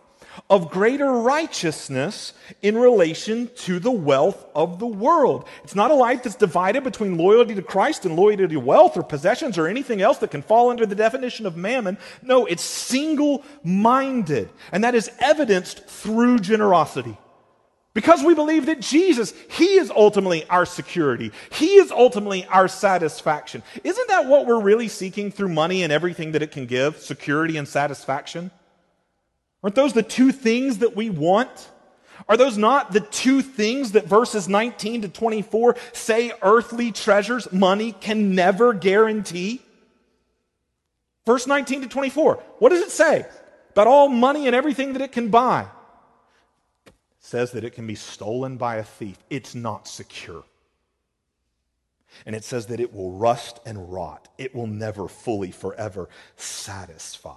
of 0.51 0.71
greater 0.71 1.11
righteousness 1.11 2.35
in 2.61 2.77
relation 2.77 3.49
to 3.57 3.79
the 3.79 3.91
wealth 3.91 4.45
of 4.55 4.79
the 4.79 4.87
world. 4.87 5.49
It's 5.63 5.75
not 5.75 5.91
a 5.91 5.95
life 5.95 6.25
that's 6.25 6.35
divided 6.35 6.85
between 6.85 7.17
loyalty 7.17 7.55
to 7.55 7.63
Christ 7.63 8.05
and 8.05 8.17
loyalty 8.17 8.47
to 8.49 8.57
wealth 8.59 8.99
or 8.99 9.03
possessions 9.03 9.57
or 9.57 9.67
anything 9.67 10.03
else 10.03 10.19
that 10.19 10.31
can 10.31 10.43
fall 10.43 10.69
under 10.69 10.85
the 10.85 10.95
definition 10.95 11.47
of 11.47 11.57
mammon. 11.57 11.97
No, 12.21 12.45
it's 12.45 12.63
single 12.63 13.45
minded. 13.63 14.51
And 14.73 14.85
that 14.85 14.95
is 14.95 15.11
evidenced 15.21 15.87
through 15.87 16.41
generosity. 16.41 17.17
Because 17.95 18.25
we 18.25 18.35
believe 18.35 18.67
that 18.67 18.81
Jesus, 18.81 19.33
He 19.49 19.77
is 19.77 19.91
ultimately 19.91 20.45
our 20.51 20.67
security. 20.67 21.31
He 21.53 21.77
is 21.77 21.93
ultimately 21.93 22.45
our 22.47 22.67
satisfaction. 22.67 23.63
Isn't 23.85 24.09
that 24.09 24.27
what 24.27 24.47
we're 24.47 24.61
really 24.61 24.89
seeking 24.89 25.31
through 25.31 25.51
money 25.51 25.85
and 25.85 25.93
everything 25.93 26.33
that 26.33 26.43
it 26.43 26.51
can 26.51 26.67
give? 26.67 26.99
Security 26.99 27.57
and 27.57 27.69
satisfaction? 27.69 28.51
Aren't 29.63 29.77
those 29.77 29.93
the 29.93 30.03
two 30.03 30.33
things 30.33 30.79
that 30.79 30.97
we 30.97 31.09
want? 31.09 31.71
Are 32.29 32.37
those 32.37 32.59
not 32.59 32.93
the 32.93 33.01
two 33.01 33.43
things 33.43 33.93
that 33.93 34.07
verses 34.07 34.49
19 34.49 35.03
to 35.03 35.09
24 35.09 35.77
say 35.93 36.33
earthly 36.43 36.91
treasures, 36.91 37.51
money 37.53 37.93
can 37.93 38.35
never 38.35 38.73
guarantee? 38.73 39.63
Verse 41.27 41.47
19 41.47 41.83
to 41.83 41.89
24, 41.89 42.43
what 42.59 42.69
does 42.71 42.81
it 42.81 42.91
say 42.91 43.25
about 43.71 43.87
all 43.87 44.09
money 44.09 44.47
and 44.47 44.55
everything 44.55 44.93
that 44.95 45.03
it 45.03 45.13
can 45.13 45.29
buy? 45.29 45.67
Says 47.25 47.53
that 47.53 47.65
it 47.65 47.71
can 47.71 47.87
be 47.87 47.95
stolen 47.95 48.59
by 48.59 48.77
a 48.77 48.85
thief. 48.85 49.17
It's 49.31 49.55
not 49.55 49.89
secure. 49.89 50.45
And 52.27 52.37
it 52.37 52.45
says 52.45 52.67
that 52.67 52.81
it 52.81 52.93
will 52.93 53.13
rust 53.13 53.61
and 53.65 53.91
rot. 53.91 54.29
It 54.37 54.55
will 54.55 54.67
never 54.67 55.09
fully, 55.09 55.51
forever 55.51 56.11
satisfy. 56.37 57.33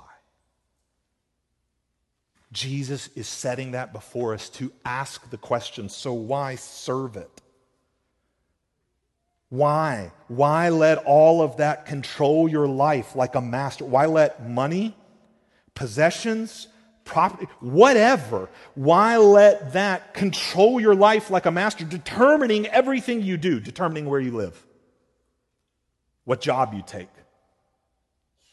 Jesus 2.52 3.08
is 3.16 3.30
setting 3.30 3.72
that 3.72 3.94
before 3.94 4.34
us 4.34 4.50
to 4.50 4.74
ask 4.84 5.30
the 5.30 5.38
question 5.38 5.88
so 5.88 6.12
why 6.12 6.56
serve 6.56 7.16
it? 7.16 7.42
Why? 9.48 10.12
Why 10.28 10.68
let 10.68 10.98
all 11.06 11.42
of 11.42 11.58
that 11.58 11.86
control 11.86 12.50
your 12.50 12.68
life 12.68 13.16
like 13.16 13.36
a 13.36 13.42
master? 13.42 13.86
Why 13.86 14.06
let 14.06 14.46
money, 14.46 14.98
possessions, 15.76 16.68
property, 17.08 17.48
whatever. 17.60 18.50
Why 18.76 19.18
let 19.18 19.74
that 19.74 20.14
control 20.14 20.80
your 20.80 20.94
life 20.94 21.32
like 21.32 21.46
a 21.46 21.52
master, 21.52 21.86
determining 21.86 22.68
everything 22.68 23.24
you 23.24 23.38
do, 23.38 23.60
determining 23.60 24.06
where 24.06 24.20
you 24.20 24.32
live, 24.36 24.64
what 26.26 26.42
job 26.42 26.74
you 26.74 26.84
take, 26.86 27.10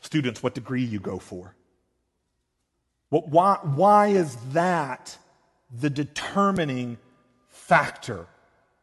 students, 0.00 0.42
what 0.42 0.54
degree 0.54 0.84
you 0.84 1.00
go 1.00 1.18
for? 1.18 1.54
What, 3.10 3.28
why, 3.28 3.58
why 3.62 4.08
is 4.08 4.36
that 4.52 5.16
the 5.70 5.90
determining 5.90 6.98
factor 7.48 8.26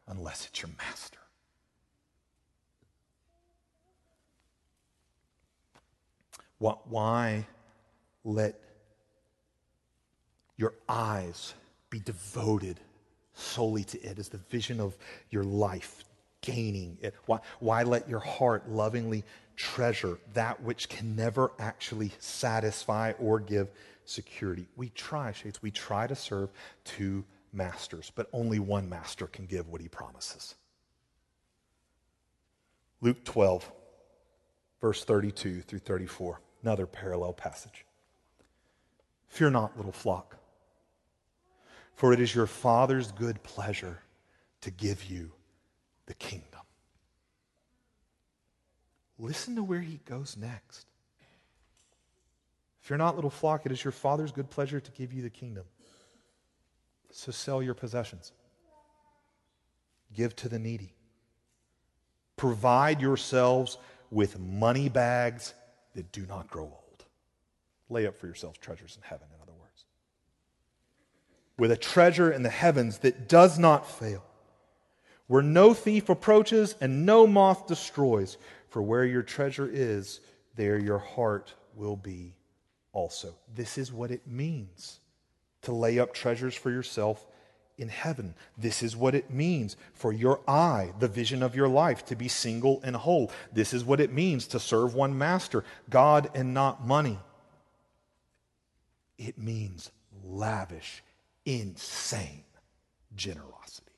unless 0.07 0.45
it's 0.45 0.61
your 0.61 0.71
master? 0.77 1.17
What, 6.59 6.87
why 6.87 7.47
let 8.23 8.70
your 10.61 10.73
eyes 10.87 11.55
be 11.89 11.99
devoted 11.99 12.79
solely 13.33 13.83
to 13.83 13.99
it 14.01 14.19
as 14.19 14.29
the 14.29 14.37
vision 14.37 14.79
of 14.79 14.95
your 15.31 15.43
life, 15.43 16.03
gaining 16.41 16.97
it. 17.01 17.15
Why, 17.25 17.39
why 17.59 17.81
let 17.83 18.07
your 18.07 18.19
heart 18.19 18.69
lovingly 18.69 19.23
treasure 19.55 20.19
that 20.33 20.61
which 20.61 20.87
can 20.87 21.15
never 21.15 21.51
actually 21.57 22.11
satisfy 22.19 23.13
or 23.19 23.39
give 23.39 23.71
security? 24.05 24.67
We 24.75 24.89
try, 24.89 25.31
Shades, 25.31 25.63
we 25.63 25.71
try 25.71 26.05
to 26.05 26.15
serve 26.15 26.49
two 26.83 27.25
masters, 27.51 28.11
but 28.13 28.29
only 28.31 28.59
one 28.59 28.87
master 28.87 29.25
can 29.25 29.47
give 29.47 29.67
what 29.67 29.81
he 29.81 29.87
promises. 29.87 30.53
Luke 33.01 33.23
12, 33.25 33.69
verse 34.79 35.03
32 35.03 35.61
through 35.61 35.79
34, 35.79 36.39
another 36.61 36.85
parallel 36.85 37.33
passage. 37.33 37.83
Fear 39.27 39.49
not, 39.49 39.75
little 39.75 39.91
flock 39.91 40.37
for 42.01 42.13
it 42.13 42.19
is 42.19 42.33
your 42.33 42.47
Father's 42.47 43.11
good 43.11 43.43
pleasure 43.43 43.99
to 44.61 44.71
give 44.71 45.03
you 45.03 45.31
the 46.07 46.15
kingdom. 46.15 46.61
Listen 49.19 49.55
to 49.55 49.61
where 49.61 49.81
he 49.81 49.99
goes 50.05 50.35
next. 50.35 50.87
If 52.81 52.89
you're 52.89 52.97
not 52.97 53.13
little 53.13 53.29
flock, 53.29 53.67
it 53.67 53.71
is 53.71 53.83
your 53.83 53.91
Father's 53.91 54.31
good 54.31 54.49
pleasure 54.49 54.79
to 54.79 54.91
give 54.93 55.13
you 55.13 55.21
the 55.21 55.29
kingdom. 55.29 55.65
So 57.11 57.31
sell 57.31 57.61
your 57.61 57.75
possessions, 57.75 58.31
give 60.11 60.35
to 60.37 60.49
the 60.49 60.57
needy, 60.57 60.95
provide 62.35 62.99
yourselves 62.99 63.77
with 64.09 64.39
money 64.39 64.89
bags 64.89 65.53
that 65.93 66.11
do 66.11 66.25
not 66.25 66.49
grow 66.49 66.63
old. 66.63 67.05
Lay 67.89 68.07
up 68.07 68.17
for 68.17 68.25
yourselves 68.25 68.57
treasures 68.57 68.97
in 68.97 69.07
heaven 69.07 69.27
with 71.61 71.71
a 71.71 71.77
treasure 71.77 72.31
in 72.31 72.41
the 72.41 72.49
heavens 72.49 72.97
that 72.97 73.29
does 73.29 73.59
not 73.59 73.87
fail, 73.87 74.23
where 75.27 75.43
no 75.43 75.75
thief 75.75 76.09
approaches 76.09 76.73
and 76.81 77.05
no 77.05 77.27
moth 77.27 77.67
destroys. 77.67 78.35
For 78.69 78.81
where 78.81 79.05
your 79.05 79.21
treasure 79.21 79.69
is, 79.71 80.21
there 80.55 80.79
your 80.79 80.97
heart 80.97 81.53
will 81.75 81.95
be 81.95 82.33
also. 82.93 83.35
This 83.53 83.77
is 83.77 83.93
what 83.93 84.09
it 84.09 84.25
means 84.25 85.01
to 85.61 85.71
lay 85.71 85.99
up 85.99 86.15
treasures 86.15 86.55
for 86.55 86.71
yourself 86.71 87.27
in 87.77 87.89
heaven. 87.89 88.33
This 88.57 88.81
is 88.81 88.97
what 88.97 89.13
it 89.13 89.29
means 89.29 89.77
for 89.93 90.11
your 90.11 90.39
eye, 90.47 90.91
the 90.97 91.07
vision 91.07 91.43
of 91.43 91.55
your 91.55 91.69
life, 91.69 92.03
to 92.05 92.15
be 92.15 92.27
single 92.27 92.81
and 92.83 92.95
whole. 92.95 93.31
This 93.53 93.71
is 93.71 93.85
what 93.85 93.99
it 93.99 94.11
means 94.11 94.47
to 94.47 94.59
serve 94.59 94.95
one 94.95 95.15
master, 95.15 95.63
God 95.91 96.27
and 96.33 96.55
not 96.55 96.87
money. 96.87 97.19
It 99.19 99.37
means 99.37 99.91
lavish 100.23 101.03
insane 101.45 102.43
generosity. 103.15 103.91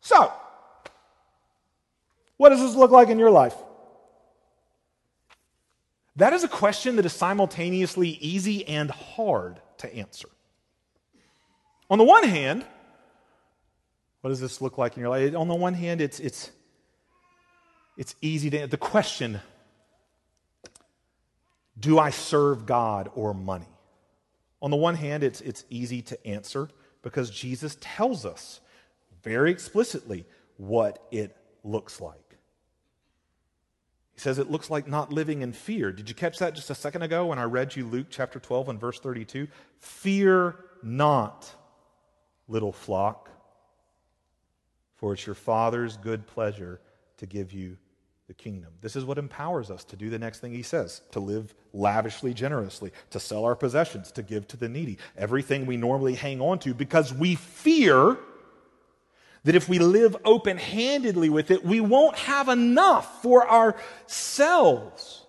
So, 0.00 0.32
what 2.36 2.50
does 2.50 2.60
this 2.60 2.74
look 2.74 2.90
like 2.90 3.08
in 3.08 3.18
your 3.18 3.30
life? 3.30 3.54
That 6.16 6.32
is 6.32 6.44
a 6.44 6.48
question 6.48 6.96
that 6.96 7.04
is 7.04 7.12
simultaneously 7.12 8.10
easy 8.20 8.66
and 8.66 8.90
hard 8.90 9.60
to 9.78 9.94
answer. 9.94 10.28
On 11.90 11.98
the 11.98 12.04
one 12.04 12.24
hand, 12.24 12.64
what 14.22 14.30
does 14.30 14.40
this 14.40 14.60
look 14.60 14.78
like 14.78 14.96
in 14.96 15.00
your 15.00 15.10
life? 15.10 15.36
On 15.36 15.46
the 15.46 15.54
one 15.54 15.74
hand, 15.74 16.00
it's, 16.00 16.18
it's, 16.18 16.50
it's 17.96 18.14
easy 18.20 18.50
to 18.50 18.66
the 18.66 18.76
question 18.76 19.40
do 21.78 21.98
I 21.98 22.08
serve 22.08 22.64
God 22.64 23.10
or 23.14 23.34
money? 23.34 23.68
On 24.62 24.70
the 24.70 24.76
one 24.76 24.94
hand, 24.94 25.22
it's, 25.22 25.40
it's 25.40 25.64
easy 25.70 26.02
to 26.02 26.26
answer 26.26 26.68
because 27.02 27.30
Jesus 27.30 27.76
tells 27.80 28.24
us 28.24 28.60
very 29.22 29.50
explicitly 29.50 30.24
what 30.56 31.06
it 31.10 31.36
looks 31.62 32.00
like. 32.00 32.38
He 34.14 34.20
says 34.20 34.38
it 34.38 34.50
looks 34.50 34.70
like 34.70 34.88
not 34.88 35.12
living 35.12 35.42
in 35.42 35.52
fear. 35.52 35.92
Did 35.92 36.08
you 36.08 36.14
catch 36.14 36.38
that 36.38 36.54
just 36.54 36.70
a 36.70 36.74
second 36.74 37.02
ago 37.02 37.26
when 37.26 37.38
I 37.38 37.44
read 37.44 37.76
you 37.76 37.86
Luke 37.86 38.06
chapter 38.08 38.40
12 38.40 38.70
and 38.70 38.80
verse 38.80 38.98
32? 38.98 39.46
Fear 39.78 40.56
not, 40.82 41.52
little 42.48 42.72
flock, 42.72 43.28
for 44.94 45.12
it's 45.12 45.26
your 45.26 45.34
Father's 45.34 45.98
good 45.98 46.26
pleasure 46.26 46.80
to 47.18 47.26
give 47.26 47.52
you 47.52 47.76
the 48.26 48.34
kingdom. 48.34 48.72
This 48.80 48.96
is 48.96 49.04
what 49.04 49.18
empowers 49.18 49.70
us 49.70 49.84
to 49.84 49.96
do 49.96 50.10
the 50.10 50.18
next 50.18 50.40
thing 50.40 50.52
he 50.52 50.62
says 50.62 51.00
to 51.12 51.20
live 51.20 51.54
lavishly, 51.72 52.34
generously, 52.34 52.90
to 53.10 53.20
sell 53.20 53.44
our 53.44 53.54
possessions, 53.54 54.10
to 54.12 54.22
give 54.22 54.48
to 54.48 54.56
the 54.56 54.68
needy. 54.68 54.98
Everything 55.16 55.66
we 55.66 55.76
normally 55.76 56.14
hang 56.14 56.40
on 56.40 56.58
to 56.60 56.74
because 56.74 57.12
we 57.14 57.36
fear 57.36 58.16
that 59.44 59.54
if 59.54 59.68
we 59.68 59.78
live 59.78 60.16
open 60.24 60.56
handedly 60.56 61.30
with 61.30 61.52
it, 61.52 61.64
we 61.64 61.80
won't 61.80 62.16
have 62.16 62.48
enough 62.48 63.22
for 63.22 63.48
ourselves. 63.48 65.25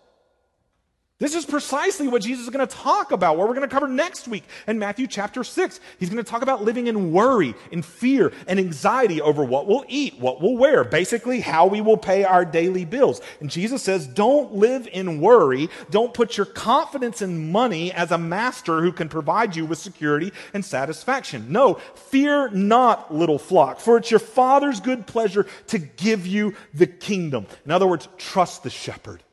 This 1.19 1.33
is 1.33 1.47
precisely 1.47 2.07
what 2.07 2.21
Jesus 2.21 2.43
is 2.43 2.51
going 2.51 2.67
to 2.67 2.75
talk 2.75 3.11
about, 3.11 3.37
what 3.37 3.47
we're 3.47 3.55
going 3.55 3.67
to 3.67 3.73
cover 3.73 3.87
next 3.87 4.27
week 4.27 4.43
in 4.67 4.77
Matthew 4.77 5.07
chapter 5.07 5.43
6. 5.43 5.79
He's 5.99 6.11
going 6.11 6.23
to 6.23 6.29
talk 6.29 6.43
about 6.43 6.63
living 6.63 6.85
in 6.85 7.11
worry, 7.11 7.55
in 7.71 7.81
fear, 7.81 8.31
and 8.45 8.59
anxiety 8.59 9.19
over 9.19 9.43
what 9.43 9.65
we'll 9.65 9.83
eat, 9.87 10.19
what 10.19 10.43
we'll 10.43 10.55
wear, 10.55 10.83
basically 10.83 11.39
how 11.39 11.65
we 11.65 11.81
will 11.81 11.97
pay 11.97 12.23
our 12.23 12.45
daily 12.45 12.85
bills. 12.85 13.19
And 13.41 13.49
Jesus 13.49 13.81
says, 13.81 14.05
don't 14.05 14.53
live 14.53 14.87
in 14.93 15.19
worry. 15.19 15.69
Don't 15.89 16.13
put 16.13 16.37
your 16.37 16.45
confidence 16.45 17.23
in 17.23 17.51
money 17.51 17.91
as 17.93 18.11
a 18.11 18.17
master 18.19 18.83
who 18.83 18.91
can 18.91 19.09
provide 19.09 19.55
you 19.55 19.65
with 19.65 19.79
security 19.79 20.31
and 20.53 20.63
satisfaction. 20.63 21.51
No, 21.51 21.75
fear 21.95 22.49
not, 22.49 23.11
little 23.11 23.39
flock, 23.39 23.79
for 23.79 23.97
it's 23.97 24.11
your 24.11 24.19
Father's 24.19 24.79
good 24.79 25.07
pleasure 25.07 25.47
to 25.67 25.79
give 25.79 26.27
you 26.27 26.53
the 26.75 26.85
kingdom. 26.85 27.47
In 27.65 27.71
other 27.71 27.87
words, 27.87 28.07
trust 28.19 28.61
the 28.61 28.69
shepherd. 28.69 29.23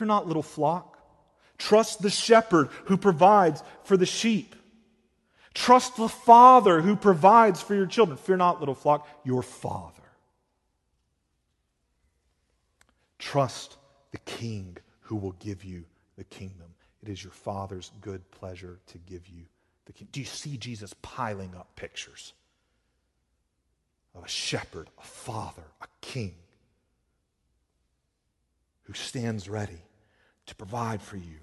Fear 0.00 0.06
not, 0.06 0.26
little 0.26 0.42
flock. 0.42 0.98
Trust 1.58 2.00
the 2.00 2.08
shepherd 2.08 2.70
who 2.86 2.96
provides 2.96 3.62
for 3.84 3.98
the 3.98 4.06
sheep. 4.06 4.56
Trust 5.52 5.98
the 5.98 6.08
father 6.08 6.80
who 6.80 6.96
provides 6.96 7.60
for 7.60 7.74
your 7.74 7.84
children. 7.84 8.16
Fear 8.16 8.38
not, 8.38 8.60
little 8.60 8.74
flock, 8.74 9.06
your 9.24 9.42
father. 9.42 10.00
Trust 13.18 13.76
the 14.10 14.18
king 14.20 14.78
who 15.00 15.16
will 15.16 15.32
give 15.32 15.64
you 15.64 15.84
the 16.16 16.24
kingdom. 16.24 16.72
It 17.02 17.10
is 17.10 17.22
your 17.22 17.34
father's 17.34 17.90
good 18.00 18.22
pleasure 18.30 18.78
to 18.86 18.96
give 18.96 19.28
you 19.28 19.42
the 19.84 19.92
kingdom. 19.92 20.12
Do 20.12 20.20
you 20.20 20.26
see 20.26 20.56
Jesus 20.56 20.94
piling 21.02 21.54
up 21.54 21.76
pictures 21.76 22.32
of 24.14 24.24
a 24.24 24.28
shepherd, 24.28 24.88
a 24.98 25.04
father, 25.04 25.66
a 25.82 25.86
king 26.00 26.36
who 28.84 28.94
stands 28.94 29.46
ready 29.46 29.82
to 30.46 30.54
provide 30.54 31.02
for 31.02 31.16
you 31.16 31.38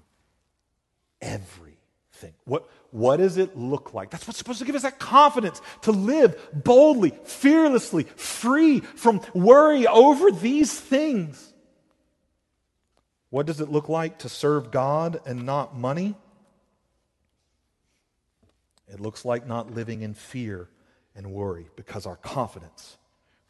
everything. 1.20 2.34
What, 2.44 2.68
what 2.90 3.18
does 3.18 3.36
it 3.36 3.56
look 3.56 3.94
like? 3.94 4.10
That's 4.10 4.26
what's 4.26 4.38
supposed 4.38 4.58
to 4.60 4.64
give 4.64 4.74
us 4.74 4.82
that 4.82 4.98
confidence 4.98 5.60
to 5.82 5.92
live 5.92 6.36
boldly, 6.52 7.12
fearlessly, 7.24 8.04
free 8.04 8.80
from 8.80 9.20
worry 9.34 9.86
over 9.86 10.30
these 10.30 10.78
things. 10.78 11.52
What 13.30 13.46
does 13.46 13.60
it 13.60 13.70
look 13.70 13.88
like 13.88 14.18
to 14.20 14.28
serve 14.28 14.70
God 14.70 15.20
and 15.26 15.44
not 15.44 15.76
money? 15.76 16.14
It 18.88 19.00
looks 19.00 19.24
like 19.24 19.46
not 19.46 19.74
living 19.74 20.02
in 20.02 20.14
fear 20.14 20.70
and 21.14 21.32
worry 21.32 21.66
because 21.76 22.06
our 22.06 22.16
confidence 22.16 22.96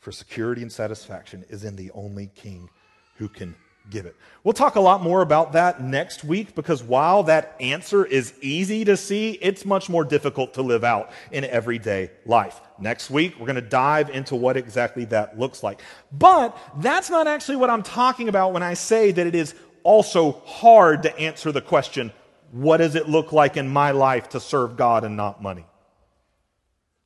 for 0.00 0.10
security 0.10 0.62
and 0.62 0.72
satisfaction 0.72 1.44
is 1.48 1.64
in 1.64 1.76
the 1.76 1.90
only 1.92 2.30
King 2.34 2.70
who 3.16 3.28
can 3.28 3.54
give 3.90 4.06
it. 4.06 4.16
We'll 4.44 4.54
talk 4.54 4.76
a 4.76 4.80
lot 4.80 5.02
more 5.02 5.22
about 5.22 5.52
that 5.52 5.82
next 5.82 6.24
week 6.24 6.54
because 6.54 6.82
while 6.82 7.22
that 7.24 7.56
answer 7.60 8.04
is 8.04 8.34
easy 8.40 8.84
to 8.84 8.96
see, 8.96 9.32
it's 9.42 9.64
much 9.64 9.88
more 9.88 10.04
difficult 10.04 10.54
to 10.54 10.62
live 10.62 10.84
out 10.84 11.10
in 11.32 11.44
everyday 11.44 12.10
life. 12.24 12.60
Next 12.78 13.10
week, 13.10 13.38
we're 13.38 13.46
going 13.46 13.56
to 13.56 13.62
dive 13.62 14.10
into 14.10 14.36
what 14.36 14.56
exactly 14.56 15.04
that 15.06 15.38
looks 15.38 15.62
like. 15.62 15.80
But 16.12 16.56
that's 16.78 17.10
not 17.10 17.26
actually 17.26 17.56
what 17.56 17.70
I'm 17.70 17.82
talking 17.82 18.28
about 18.28 18.52
when 18.52 18.62
I 18.62 18.74
say 18.74 19.10
that 19.12 19.26
it 19.26 19.34
is 19.34 19.54
also 19.82 20.32
hard 20.44 21.02
to 21.02 21.18
answer 21.18 21.50
the 21.52 21.62
question, 21.62 22.12
what 22.52 22.78
does 22.78 22.94
it 22.94 23.08
look 23.08 23.32
like 23.32 23.56
in 23.56 23.68
my 23.68 23.90
life 23.90 24.30
to 24.30 24.40
serve 24.40 24.76
God 24.76 25.04
and 25.04 25.16
not 25.16 25.42
money? 25.42 25.66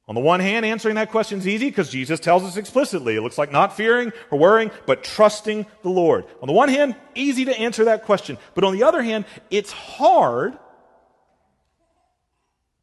On 0.09 0.15
the 0.17 0.21
one 0.21 0.41
hand, 0.41 0.67
answering 0.67 0.97
that 0.97 1.11
question 1.11 1.39
is 1.39 1.47
easy 1.47 1.69
because 1.69 1.89
Jesus 1.89 2.19
tells 2.19 2.43
us 2.43 2.57
explicitly. 2.57 3.17
It 3.17 3.23
looks 3.23 3.39
like 3.39 3.53
not 3.53 3.77
fearing 3.77 4.13
or 4.31 4.39
worrying, 4.39 4.71
but 4.85 5.05
trusting 5.05 5.65
the 5.83 5.91
Lord. 5.91 6.27
On 6.41 6.49
the 6.49 6.53
one 6.53 6.69
hand, 6.69 6.97
easy 7.15 7.45
to 7.45 7.59
answer 7.59 7.85
that 7.85 8.05
question. 8.05 8.37
But 8.55 8.65
on 8.65 8.73
the 8.73 8.83
other 8.83 9.03
hand, 9.03 9.27
it's 9.49 9.71
hard 9.71 10.59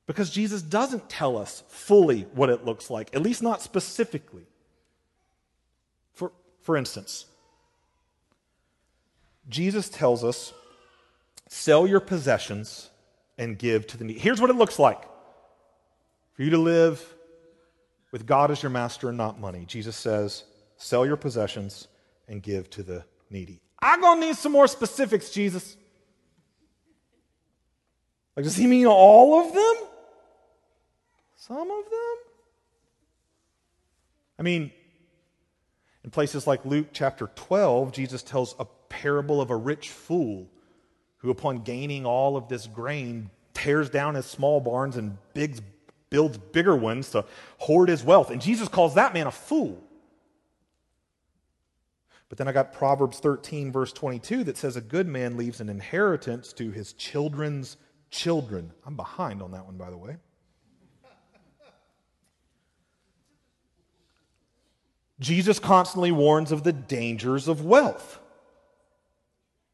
because 0.08 0.30
Jesus 0.30 0.62
doesn't 0.62 1.10
tell 1.10 1.38
us 1.38 1.64
fully 1.68 2.22
what 2.34 2.50
it 2.50 2.66
looks 2.66 2.90
like, 2.90 3.14
at 3.14 3.22
least 3.22 3.44
not 3.44 3.62
specifically. 3.62 4.48
For, 6.14 6.32
for 6.62 6.78
instance, 6.78 7.26
Jesus 9.50 9.90
tells 9.90 10.24
us 10.24 10.54
sell 11.50 11.86
your 11.86 12.00
possessions 12.00 12.90
and 13.38 13.58
give 13.58 13.88
to 13.88 13.98
the 13.98 14.06
needy. 14.06 14.20
Here's 14.20 14.40
what 14.40 14.50
it 14.50 14.56
looks 14.56 14.80
like 14.80 15.04
for 16.40 16.44
you 16.44 16.52
to 16.52 16.58
live 16.58 17.06
with 18.14 18.26
God 18.26 18.50
as 18.50 18.64
your 18.64 18.70
master 18.70 19.10
and 19.10 19.18
not 19.18 19.42
money. 19.42 19.66
Jesus 19.68 19.98
says, 19.98 20.46
sell 20.78 21.06
your 21.06 21.18
possessions 21.18 21.90
and 22.30 22.42
give 22.42 22.70
to 22.70 22.82
the 22.82 23.04
needy. 23.30 23.60
I'm 23.82 24.00
going 24.00 24.22
to 24.22 24.28
need 24.28 24.38
some 24.38 24.54
more 24.54 24.70
specifics, 24.70 25.32
Jesus. 25.32 25.76
Like, 28.38 28.46
does 28.46 28.56
he 28.56 28.68
mean 28.68 28.86
all 28.86 29.46
of 29.46 29.54
them? 29.54 29.76
Some 31.36 31.70
of 31.70 31.84
them? 31.84 32.16
I 34.40 34.44
mean, 34.44 34.72
in 36.06 36.10
places 36.10 36.48
like 36.48 36.64
Luke 36.64 36.88
chapter 36.94 37.30
12, 37.36 37.92
Jesus 37.92 38.24
tells 38.24 38.56
a 38.60 38.66
parable 38.88 39.42
of 39.42 39.50
a 39.50 39.58
rich 39.58 39.90
fool 39.90 40.50
who, 41.18 41.32
upon 41.32 41.64
gaining 41.64 42.06
all 42.06 42.38
of 42.38 42.48
this 42.48 42.66
grain, 42.66 43.30
tears 43.54 43.90
down 43.90 44.16
his 44.16 44.26
small 44.26 44.62
barns 44.62 44.96
and 44.96 45.18
bigs 45.34 45.60
builds 46.10 46.38
bigger 46.38 46.76
ones 46.76 47.12
to 47.12 47.26
hoard 47.58 47.90
his 47.90 48.04
wealth. 48.04 48.30
And 48.30 48.42
Jesus 48.42 48.68
calls 48.68 48.96
that 48.96 49.14
man 49.14 49.28
a 49.28 49.32
fool. 49.32 49.84
But 52.30 52.38
then 52.38 52.48
I 52.48 52.52
got 52.52 52.74
Proverbs 52.74 53.20
13, 53.20 53.72
verse 53.72 53.92
22, 53.92 54.44
that 54.46 54.58
says, 54.58 54.76
A 54.76 54.82
good 54.82 55.08
man 55.08 55.36
leaves 55.36 55.62
an 55.62 55.70
inheritance 55.70 56.54
to 56.54 56.70
his 56.72 56.94
children's 56.94 57.78
children. 58.12 58.72
I'm 58.86 58.96
behind 58.96 59.42
on 59.42 59.52
that 59.52 59.66
one, 59.66 59.78
by 59.78 59.90
the 59.90 59.98
way. 59.98 60.18
Jesus 65.20 65.60
constantly 65.60 66.12
warns 66.12 66.52
of 66.52 66.64
the 66.64 66.72
dangers 66.72 67.48
of 67.48 67.66
wealth, 67.66 68.20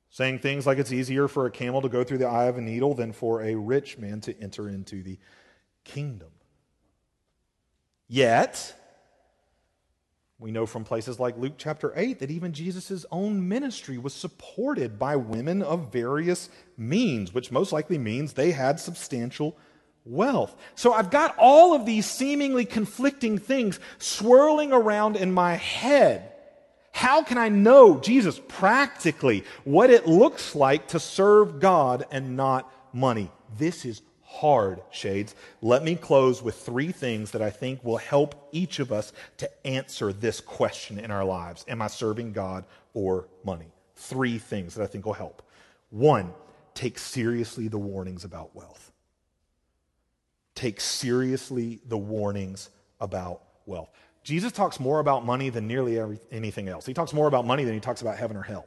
saying 0.10 0.40
things 0.40 0.66
like 0.66 0.80
it's 0.80 0.92
easier 0.92 1.28
for 1.28 1.46
a 1.46 1.52
camel 1.52 1.82
to 1.82 1.90
go 1.90 2.04
through 2.04 2.18
the 2.18 2.28
eye 2.28 2.46
of 2.46 2.58
a 2.58 2.62
needle 2.62 2.96
than 2.96 3.12
for 3.12 3.44
a 3.44 3.54
rich 3.54 3.98
man 4.00 4.22
to 4.22 4.42
enter 4.42 4.70
into 4.70 5.04
the 5.04 5.20
kingdom. 5.86 6.30
Yet, 8.08 8.76
we 10.38 10.52
know 10.52 10.66
from 10.66 10.84
places 10.84 11.20
like 11.20 11.38
Luke 11.38 11.54
chapter 11.58 11.94
8 11.96 12.20
that 12.20 12.30
even 12.30 12.52
Jesus' 12.52 13.06
own 13.10 13.48
ministry 13.48 13.98
was 13.98 14.14
supported 14.14 15.00
by 15.00 15.16
women 15.16 15.64
of 15.64 15.94
various 15.94 16.50
means, 16.78 17.34
which 17.34 17.52
most 17.52 17.72
likely 17.72 17.98
means 17.98 18.34
they 18.34 18.52
had 18.52 18.80
substantial 18.80 19.56
wealth. 20.04 20.56
So 20.76 20.94
I've 20.94 21.10
got 21.10 21.36
all 21.38 21.74
of 21.74 21.86
these 21.86 22.06
seemingly 22.06 22.66
conflicting 22.66 23.38
things 23.38 23.80
swirling 23.98 24.72
around 24.72 25.16
in 25.16 25.32
my 25.32 25.56
head. 25.56 26.32
How 26.92 27.24
can 27.24 27.38
I 27.38 27.50
know, 27.50 28.00
Jesus, 28.00 28.40
practically 28.48 29.44
what 29.64 29.90
it 29.90 30.08
looks 30.08 30.56
like 30.56 30.90
to 30.90 31.00
serve 31.00 31.60
God 31.60 32.06
and 32.12 32.38
not 32.38 32.72
money? 32.94 33.32
This 33.58 33.84
is 33.84 34.02
hard, 34.36 34.82
Shades. 34.92 35.36
Let 35.62 35.84
me 35.84 35.96
close 35.96 36.42
with 36.42 36.56
three 36.56 36.92
things 36.92 37.32
that 37.32 37.42
I 37.42 37.50
think 37.50 37.84
will 37.84 37.98
help 37.98 38.50
each 38.52 38.80
of 38.80 38.92
us 38.92 39.14
to 39.38 39.68
answer 39.68 40.12
this 40.12 40.42
question 40.42 41.00
in 41.00 41.12
our 41.12 41.26
lives 41.26 41.66
Am 41.68 41.82
I 41.82 41.88
serving 41.88 42.34
God 42.34 42.66
or 42.94 43.28
money? 43.44 43.72
Three 43.96 44.38
things 44.38 44.76
that 44.76 44.84
I 44.84 44.88
think 44.88 45.06
will 45.06 45.14
help. 45.14 45.42
One, 45.90 46.34
take 46.74 47.00
seriously 47.00 47.68
the 47.68 47.78
warnings 47.78 48.26
about 48.26 48.56
wealth. 48.56 48.92
Take 50.54 50.82
seriously 50.82 51.82
the 51.86 51.98
warnings 51.98 52.70
about 53.00 53.42
wealth. 53.66 53.90
Jesus 54.24 54.52
talks 54.52 54.80
more 54.80 55.00
about 55.00 55.26
money 55.26 55.50
than 55.50 55.68
nearly 55.68 56.00
every, 56.00 56.20
anything 56.32 56.68
else. 56.68 56.86
He 56.86 56.94
talks 56.94 57.14
more 57.14 57.28
about 57.28 57.46
money 57.46 57.64
than 57.64 57.74
he 57.74 57.80
talks 57.80 58.02
about 58.02 58.18
heaven 58.18 58.36
or 58.36 58.42
hell. 58.42 58.66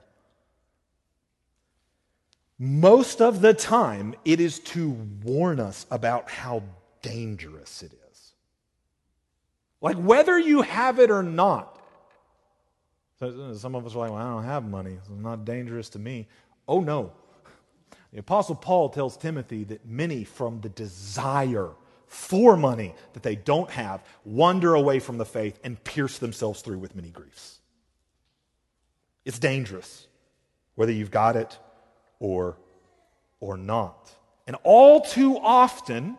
Most 2.59 3.21
of 3.21 3.41
the 3.41 3.55
time, 3.55 4.15
it 4.25 4.41
is 4.41 4.59
to 4.61 4.91
warn 5.23 5.61
us 5.61 5.87
about 5.91 6.29
how 6.31 6.65
dangerous 7.03 7.83
it 7.83 7.93
is. 7.93 8.33
Like 9.81 9.97
whether 9.97 10.39
you 10.39 10.63
have 10.63 10.99
it 10.99 11.11
or 11.11 11.23
not. 11.23 11.77
Some 13.21 13.75
of 13.75 13.87
us 13.87 13.95
are 13.95 13.99
like, 13.99 14.11
well, 14.11 14.21
I 14.21 14.31
don't 14.31 14.45
have 14.45 14.65
money. 14.65 14.93
It's 14.93 15.09
not 15.09 15.45
dangerous 15.45 15.89
to 15.91 15.99
me. 15.99 16.29
Oh, 16.67 16.81
no. 16.81 17.13
The 18.13 18.21
Apostle 18.21 18.55
Paul 18.55 18.89
tells 18.89 19.17
Timothy 19.17 19.65
that 19.65 19.87
many, 19.87 20.25
from 20.25 20.61
the 20.61 20.69
desire 20.69 21.71
for 22.07 22.57
money 22.57 22.95
that 23.13 23.23
they 23.23 23.37
don't 23.37 23.71
have, 23.71 24.03
wander 24.25 24.75
away 24.75 24.99
from 24.99 25.19
the 25.19 25.25
faith 25.25 25.59
and 25.63 25.83
pierce 25.85 26.19
themselves 26.19 26.63
through 26.63 26.79
with 26.79 26.97
many 26.97 27.11
griefs. 27.11 27.59
It's 29.25 29.39
dangerous, 29.39 30.07
whether 30.75 30.93
you've 30.93 31.11
got 31.11 31.37
it 31.37 31.59
or, 32.21 32.57
or 33.41 33.57
not. 33.57 34.11
And 34.47 34.57
all 34.63 35.01
too 35.03 35.39
often, 35.39 36.17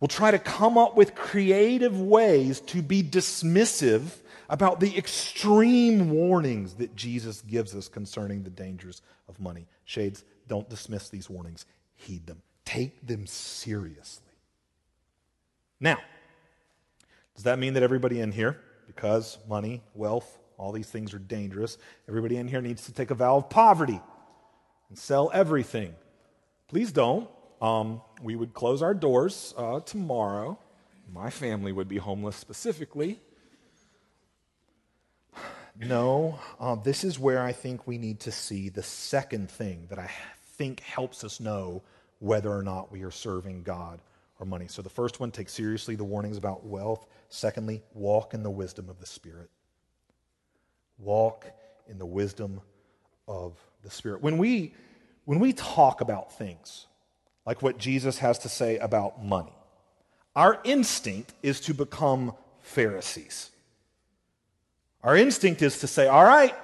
we'll 0.00 0.08
try 0.08 0.30
to 0.30 0.38
come 0.38 0.76
up 0.76 0.96
with 0.96 1.14
creative 1.14 2.00
ways 2.00 2.60
to 2.60 2.82
be 2.82 3.02
dismissive 3.02 4.02
about 4.48 4.80
the 4.80 4.96
extreme 4.96 6.10
warnings 6.10 6.74
that 6.74 6.94
Jesus 6.94 7.40
gives 7.42 7.74
us 7.74 7.88
concerning 7.88 8.42
the 8.42 8.50
dangers 8.50 9.02
of 9.28 9.40
money. 9.40 9.66
Shades, 9.84 10.24
don't 10.48 10.68
dismiss 10.68 11.08
these 11.08 11.30
warnings, 11.30 11.64
heed 11.96 12.26
them, 12.26 12.42
take 12.64 13.06
them 13.06 13.26
seriously. 13.26 14.32
Now, 15.80 15.98
does 17.34 17.44
that 17.44 17.58
mean 17.58 17.74
that 17.74 17.82
everybody 17.82 18.20
in 18.20 18.32
here, 18.32 18.60
because 18.86 19.38
money, 19.48 19.82
wealth, 19.94 20.38
all 20.56 20.72
these 20.72 20.88
things 20.88 21.14
are 21.14 21.18
dangerous, 21.18 21.78
everybody 22.08 22.36
in 22.36 22.46
here 22.46 22.60
needs 22.60 22.84
to 22.86 22.92
take 22.92 23.10
a 23.10 23.14
vow 23.14 23.36
of 23.36 23.48
poverty 23.48 24.00
and 24.88 24.98
sell 24.98 25.30
everything? 25.32 25.94
Please 26.68 26.92
don't. 26.92 27.28
Um, 27.60 28.02
we 28.22 28.36
would 28.36 28.52
close 28.52 28.82
our 28.82 28.94
doors 28.94 29.54
uh, 29.56 29.80
tomorrow. 29.80 30.58
My 31.12 31.30
family 31.30 31.72
would 31.72 31.88
be 31.88 31.98
homeless 31.98 32.36
specifically. 32.36 33.20
No, 35.76 36.38
uh, 36.60 36.76
this 36.76 37.02
is 37.02 37.18
where 37.18 37.42
I 37.42 37.52
think 37.52 37.86
we 37.86 37.98
need 37.98 38.20
to 38.20 38.32
see 38.32 38.68
the 38.68 38.82
second 38.82 39.50
thing 39.50 39.86
that 39.90 39.98
I 39.98 40.10
think 40.56 40.80
helps 40.80 41.24
us 41.24 41.40
know 41.40 41.82
whether 42.20 42.52
or 42.52 42.62
not 42.62 42.92
we 42.92 43.02
are 43.02 43.10
serving 43.10 43.64
God 43.64 44.00
or 44.38 44.46
money. 44.46 44.66
So 44.68 44.82
the 44.82 44.88
first 44.88 45.18
one, 45.18 45.30
take 45.30 45.48
seriously 45.48 45.96
the 45.96 46.04
warnings 46.04 46.36
about 46.36 46.64
wealth. 46.64 47.06
Secondly, 47.28 47.82
walk 47.92 48.34
in 48.34 48.42
the 48.42 48.50
wisdom 48.50 48.88
of 48.88 49.00
the 49.00 49.06
Spirit. 49.06 49.50
Walk 50.98 51.46
in 51.88 51.98
the 51.98 52.06
wisdom 52.06 52.60
of 53.26 53.56
the 53.82 53.90
Spirit. 53.90 54.22
When 54.22 54.38
we, 54.38 54.74
when 55.24 55.40
we 55.40 55.52
talk 55.52 56.00
about 56.00 56.36
things 56.36 56.86
like 57.46 57.62
what 57.62 57.78
Jesus 57.78 58.18
has 58.18 58.38
to 58.40 58.48
say 58.48 58.78
about 58.78 59.24
money, 59.24 59.54
our 60.36 60.60
instinct 60.64 61.32
is 61.42 61.60
to 61.60 61.74
become 61.74 62.32
Pharisees. 62.62 63.50
Our 65.02 65.16
instinct 65.16 65.62
is 65.62 65.80
to 65.80 65.86
say, 65.86 66.06
all 66.06 66.24
right, 66.24 66.54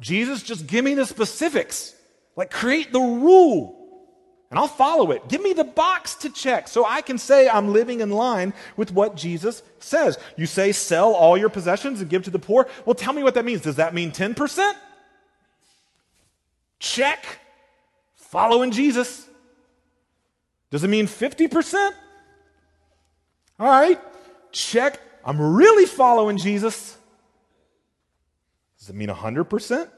Jesus, 0.00 0.42
just 0.42 0.66
give 0.66 0.84
me 0.84 0.94
the 0.94 1.06
specifics. 1.06 1.94
Like, 2.36 2.50
create 2.50 2.92
the 2.92 3.00
rule 3.00 3.76
and 4.50 4.58
I'll 4.58 4.68
follow 4.68 5.10
it. 5.10 5.28
Give 5.28 5.42
me 5.42 5.52
the 5.52 5.64
box 5.64 6.14
to 6.16 6.30
check 6.30 6.68
so 6.68 6.84
I 6.84 7.00
can 7.00 7.18
say 7.18 7.48
I'm 7.48 7.72
living 7.72 8.00
in 8.00 8.10
line 8.10 8.54
with 8.76 8.92
what 8.92 9.16
Jesus 9.16 9.62
says. 9.80 10.18
You 10.36 10.46
say 10.46 10.70
sell 10.70 11.12
all 11.12 11.36
your 11.36 11.48
possessions 11.48 12.00
and 12.00 12.08
give 12.08 12.24
to 12.24 12.30
the 12.30 12.38
poor. 12.38 12.68
Well, 12.84 12.94
tell 12.94 13.12
me 13.12 13.24
what 13.24 13.34
that 13.34 13.44
means. 13.44 13.62
Does 13.62 13.76
that 13.76 13.92
mean 13.92 14.12
10%? 14.12 14.74
Check. 16.78 17.24
Following 18.14 18.70
Jesus. 18.70 19.28
Does 20.70 20.84
it 20.84 20.88
mean 20.88 21.06
50%? 21.06 21.92
All 23.58 23.68
right. 23.68 24.00
Check. 24.52 25.00
I'm 25.24 25.40
really 25.40 25.86
following 25.86 26.36
Jesus. 26.36 26.96
Does 28.78 28.90
it 28.90 28.94
mean 28.94 29.08
100%? 29.08 29.88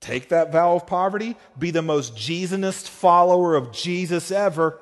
Take 0.00 0.30
that 0.30 0.50
vow 0.50 0.76
of 0.76 0.86
poverty, 0.86 1.36
be 1.58 1.70
the 1.70 1.82
most 1.82 2.16
Jesusist 2.16 2.88
follower 2.88 3.54
of 3.54 3.70
Jesus 3.70 4.30
ever. 4.30 4.80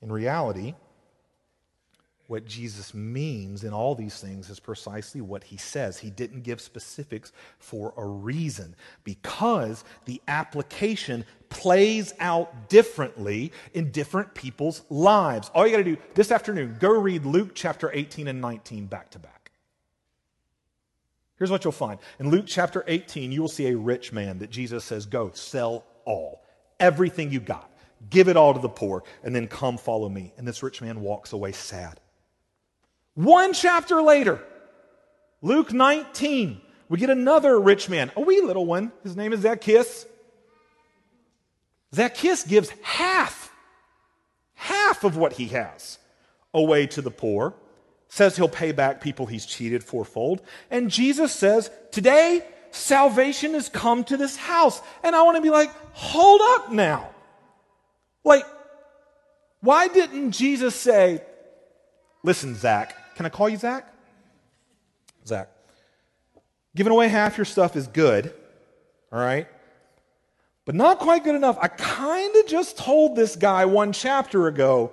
In 0.00 0.10
reality, 0.10 0.74
what 2.28 2.44
Jesus 2.44 2.92
means 2.92 3.64
in 3.64 3.72
all 3.72 3.94
these 3.94 4.20
things 4.20 4.50
is 4.50 4.60
precisely 4.60 5.22
what 5.22 5.42
he 5.42 5.56
says. 5.56 5.98
He 5.98 6.10
didn't 6.10 6.42
give 6.42 6.60
specifics 6.60 7.32
for 7.58 7.94
a 7.96 8.06
reason, 8.06 8.76
because 9.02 9.82
the 10.04 10.20
application 10.28 11.24
plays 11.48 12.12
out 12.20 12.68
differently 12.68 13.50
in 13.72 13.90
different 13.90 14.34
people's 14.34 14.82
lives. 14.90 15.50
All 15.54 15.66
you 15.66 15.72
got 15.72 15.78
to 15.78 15.84
do 15.84 15.96
this 16.14 16.30
afternoon, 16.30 16.76
go 16.78 16.90
read 16.90 17.24
Luke 17.24 17.52
chapter 17.54 17.90
18 17.92 18.28
and 18.28 18.42
19 18.42 18.86
back 18.86 19.10
to 19.12 19.18
back. 19.18 19.50
Here's 21.38 21.50
what 21.50 21.64
you'll 21.64 21.72
find. 21.72 21.98
In 22.18 22.28
Luke 22.28 22.44
chapter 22.46 22.84
18, 22.86 23.32
you 23.32 23.40
will 23.40 23.48
see 23.48 23.68
a 23.68 23.76
rich 23.76 24.12
man 24.12 24.38
that 24.40 24.50
Jesus 24.50 24.84
says, 24.84 25.06
Go, 25.06 25.30
sell 25.32 25.86
all, 26.04 26.42
everything 26.78 27.32
you 27.32 27.40
got, 27.40 27.70
give 28.10 28.28
it 28.28 28.36
all 28.36 28.52
to 28.52 28.60
the 28.60 28.68
poor, 28.68 29.02
and 29.22 29.34
then 29.34 29.46
come 29.46 29.78
follow 29.78 30.10
me. 30.10 30.34
And 30.36 30.46
this 30.46 30.62
rich 30.62 30.82
man 30.82 31.00
walks 31.00 31.32
away 31.32 31.52
sad. 31.52 32.00
One 33.18 33.52
chapter 33.52 34.00
later, 34.00 34.40
Luke 35.42 35.72
19, 35.72 36.60
we 36.88 36.98
get 36.98 37.10
another 37.10 37.58
rich 37.58 37.88
man, 37.88 38.12
a 38.14 38.20
wee 38.20 38.40
little 38.40 38.64
one. 38.64 38.92
His 39.02 39.16
name 39.16 39.32
is 39.32 39.40
Zacchaeus. 39.40 40.06
Zacchaeus 41.92 42.44
gives 42.44 42.70
half, 42.80 43.52
half 44.54 45.02
of 45.02 45.16
what 45.16 45.32
he 45.32 45.46
has 45.46 45.98
away 46.54 46.86
to 46.86 47.02
the 47.02 47.10
poor 47.10 47.54
says 48.06 48.36
he'll 48.36 48.48
pay 48.48 48.70
back 48.70 49.00
people 49.00 49.26
he's 49.26 49.46
cheated 49.46 49.82
fourfold. 49.82 50.40
And 50.70 50.88
Jesus 50.88 51.32
says, 51.32 51.72
Today, 51.90 52.46
salvation 52.70 53.54
has 53.54 53.68
come 53.68 54.04
to 54.04 54.16
this 54.16 54.36
house. 54.36 54.80
And 55.02 55.16
I 55.16 55.22
want 55.22 55.38
to 55.38 55.42
be 55.42 55.50
like, 55.50 55.72
Hold 55.92 56.40
up 56.40 56.70
now. 56.70 57.10
Like, 58.22 58.46
why 59.60 59.88
didn't 59.88 60.30
Jesus 60.30 60.76
say, 60.76 61.20
Listen, 62.22 62.54
Zach, 62.54 62.94
can 63.18 63.26
I 63.26 63.30
call 63.30 63.48
you 63.48 63.56
Zach? 63.56 63.92
Zach, 65.26 65.48
giving 66.76 66.92
away 66.92 67.08
half 67.08 67.36
your 67.36 67.46
stuff 67.46 67.74
is 67.74 67.88
good, 67.88 68.32
all 69.10 69.18
right? 69.18 69.48
But 70.64 70.76
not 70.76 71.00
quite 71.00 71.24
good 71.24 71.34
enough. 71.34 71.58
I 71.60 71.66
kind 71.66 72.36
of 72.36 72.46
just 72.46 72.78
told 72.78 73.16
this 73.16 73.34
guy 73.34 73.64
one 73.64 73.92
chapter 73.92 74.46
ago 74.46 74.92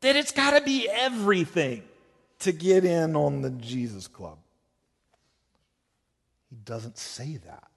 that 0.00 0.16
it's 0.16 0.32
got 0.32 0.58
to 0.58 0.64
be 0.64 0.88
everything 0.88 1.82
to 2.38 2.52
get 2.52 2.86
in 2.86 3.16
on 3.16 3.42
the 3.42 3.50
Jesus 3.50 4.06
Club. 4.08 4.38
He 6.48 6.56
doesn't 6.56 6.96
say 6.96 7.36
that 7.44 7.68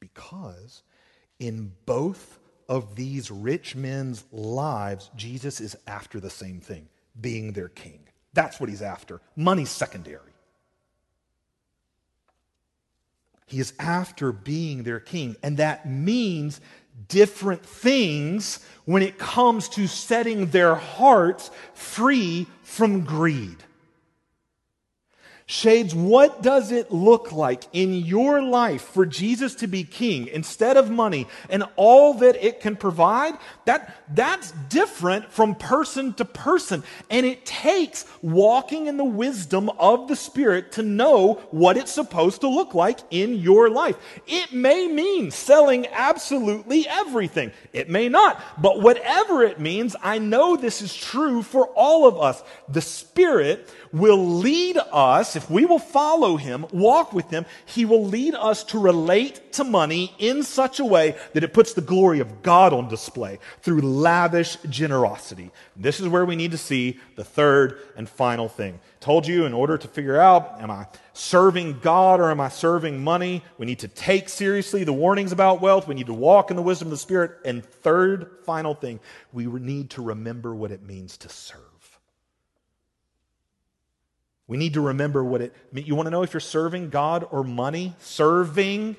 because 0.00 0.82
in 1.38 1.70
both 1.86 2.40
of 2.68 2.96
these 2.96 3.30
rich 3.30 3.76
men's 3.76 4.24
lives, 4.32 5.08
Jesus 5.14 5.60
is 5.60 5.76
after 5.86 6.18
the 6.18 6.30
same 6.30 6.58
thing 6.58 6.88
being 7.20 7.52
their 7.52 7.68
king. 7.68 8.00
That's 8.32 8.58
what 8.58 8.68
he's 8.68 8.82
after. 8.82 9.20
Money's 9.36 9.70
secondary. 9.70 10.32
He 13.46 13.60
is 13.60 13.74
after 13.78 14.32
being 14.32 14.82
their 14.82 15.00
king, 15.00 15.36
and 15.42 15.58
that 15.58 15.88
means 15.88 16.60
different 17.08 17.64
things 17.64 18.60
when 18.86 19.02
it 19.02 19.18
comes 19.18 19.68
to 19.70 19.86
setting 19.86 20.46
their 20.46 20.74
hearts 20.74 21.50
free 21.74 22.46
from 22.62 23.02
greed. 23.02 23.56
Shades, 25.46 25.94
what 25.94 26.40
does 26.40 26.70
it 26.70 26.92
look 26.92 27.32
like 27.32 27.64
in 27.72 27.94
your 27.94 28.40
life 28.40 28.82
for 28.82 29.04
Jesus 29.04 29.56
to 29.56 29.66
be 29.66 29.82
king 29.82 30.28
instead 30.28 30.76
of 30.76 30.88
money 30.88 31.26
and 31.50 31.64
all 31.76 32.14
that 32.14 32.42
it 32.44 32.60
can 32.60 32.76
provide? 32.76 33.36
That, 33.64 33.96
that's 34.14 34.52
different 34.68 35.32
from 35.32 35.56
person 35.56 36.14
to 36.14 36.24
person. 36.24 36.84
And 37.10 37.26
it 37.26 37.44
takes 37.44 38.06
walking 38.22 38.86
in 38.86 38.96
the 38.96 39.04
wisdom 39.04 39.68
of 39.70 40.06
the 40.06 40.16
Spirit 40.16 40.72
to 40.72 40.82
know 40.82 41.34
what 41.50 41.76
it's 41.76 41.92
supposed 41.92 42.42
to 42.42 42.48
look 42.48 42.72
like 42.74 43.00
in 43.10 43.34
your 43.34 43.68
life. 43.68 43.96
It 44.28 44.52
may 44.52 44.86
mean 44.86 45.32
selling 45.32 45.86
absolutely 45.88 46.86
everything. 46.88 47.50
It 47.72 47.90
may 47.90 48.08
not. 48.08 48.40
But 48.62 48.80
whatever 48.80 49.42
it 49.42 49.58
means, 49.58 49.96
I 50.02 50.18
know 50.18 50.56
this 50.56 50.82
is 50.82 50.94
true 50.94 51.42
for 51.42 51.66
all 51.74 52.06
of 52.06 52.18
us. 52.18 52.42
The 52.68 52.80
Spirit 52.80 53.68
will 53.92 54.38
lead 54.38 54.78
us, 54.90 55.36
if 55.36 55.50
we 55.50 55.64
will 55.64 55.78
follow 55.78 56.36
him, 56.36 56.66
walk 56.72 57.12
with 57.12 57.30
him, 57.30 57.44
he 57.66 57.84
will 57.84 58.04
lead 58.04 58.34
us 58.34 58.64
to 58.64 58.78
relate 58.78 59.52
to 59.52 59.64
money 59.64 60.14
in 60.18 60.42
such 60.42 60.80
a 60.80 60.84
way 60.84 61.16
that 61.34 61.44
it 61.44 61.52
puts 61.52 61.74
the 61.74 61.80
glory 61.80 62.20
of 62.20 62.42
God 62.42 62.72
on 62.72 62.88
display 62.88 63.38
through 63.60 63.82
lavish 63.82 64.56
generosity. 64.68 65.50
This 65.76 66.00
is 66.00 66.08
where 66.08 66.24
we 66.24 66.36
need 66.36 66.52
to 66.52 66.58
see 66.58 66.98
the 67.16 67.24
third 67.24 67.78
and 67.96 68.08
final 68.08 68.48
thing. 68.48 68.80
Told 69.00 69.26
you 69.26 69.44
in 69.44 69.52
order 69.52 69.76
to 69.76 69.88
figure 69.88 70.18
out, 70.18 70.60
am 70.60 70.70
I 70.70 70.86
serving 71.12 71.80
God 71.80 72.20
or 72.20 72.30
am 72.30 72.40
I 72.40 72.48
serving 72.48 73.02
money? 73.02 73.42
We 73.58 73.66
need 73.66 73.80
to 73.80 73.88
take 73.88 74.28
seriously 74.28 74.84
the 74.84 74.92
warnings 74.92 75.32
about 75.32 75.60
wealth. 75.60 75.88
We 75.88 75.94
need 75.94 76.06
to 76.06 76.14
walk 76.14 76.50
in 76.50 76.56
the 76.56 76.62
wisdom 76.62 76.86
of 76.86 76.92
the 76.92 76.98
Spirit. 76.98 77.32
And 77.44 77.64
third, 77.64 78.38
final 78.44 78.74
thing, 78.74 79.00
we 79.32 79.46
need 79.46 79.90
to 79.90 80.02
remember 80.02 80.54
what 80.54 80.70
it 80.70 80.82
means 80.82 81.16
to 81.18 81.28
serve. 81.28 81.71
We 84.52 84.58
need 84.58 84.74
to 84.74 84.82
remember 84.82 85.24
what 85.24 85.40
it 85.40 85.54
you 85.72 85.94
want 85.94 86.08
to 86.08 86.10
know 86.10 86.22
if 86.22 86.34
you're 86.34 86.40
serving 86.40 86.90
God 86.90 87.26
or 87.30 87.42
money? 87.42 87.94
Serving 88.00 88.96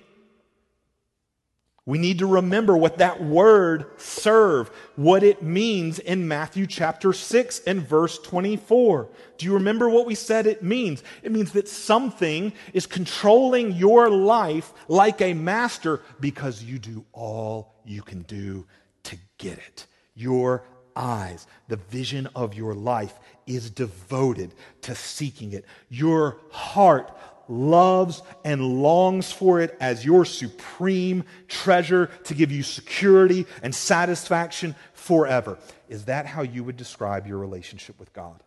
we 1.86 1.97
need 1.97 2.20
to 2.20 2.26
remember 2.26 2.76
what 2.76 2.99
that 2.99 3.22
word 3.22 3.86
serve, 3.97 4.70
what 4.95 5.22
it 5.22 5.43
means 5.43 5.99
in 5.99 6.30
Matthew 6.30 6.66
chapter 6.66 7.12
6 7.12 7.60
and 7.68 7.86
verse 7.86 8.18
24. 8.20 9.10
Do 9.38 9.45
you 9.45 9.54
remember 9.54 9.89
what 9.89 10.06
we 10.06 10.16
said 10.16 10.47
it 10.47 10.64
means? 10.64 11.04
It 11.24 11.34
means 11.34 11.51
that 11.51 11.68
something 11.68 12.54
is 12.72 12.86
controlling 12.86 13.74
your 13.74 14.10
life 14.10 14.74
like 14.88 15.22
a 15.22 15.34
master 15.34 16.01
because 16.22 16.64
you 16.64 16.80
do 16.80 17.06
all 17.12 17.76
you 17.86 18.01
can 18.01 18.22
do 18.24 18.66
to 19.04 19.18
get 19.38 19.58
it. 19.58 19.86
Your 20.16 20.64
eyes, 20.96 21.48
the 21.68 21.76
vision 21.76 22.28
of 22.36 22.54
your 22.54 22.74
life 22.74 23.18
is 23.46 23.70
devoted 23.70 24.54
to 24.82 24.96
seeking 24.96 25.54
it. 25.54 25.66
Your 25.89 26.38
heart 26.52 27.12
loves 27.48 28.22
and 28.44 28.82
longs 28.82 29.32
for 29.32 29.60
it 29.60 29.76
as 29.80 30.06
your 30.06 30.26
supreme 30.26 31.24
treasure 31.48 32.08
to 32.24 32.34
give 32.34 32.52
you 32.52 32.64
security 32.64 33.46
and 33.62 33.76
satisfaction 33.76 34.76
forever. 34.94 35.58
Is 35.89 36.06
that 36.06 36.26
how 36.26 36.41
you 36.41 36.64
would 36.64 36.78
describe 36.78 37.28
your 37.28 37.38
relationship 37.38 38.00
with 38.00 38.14
God? 38.14 38.41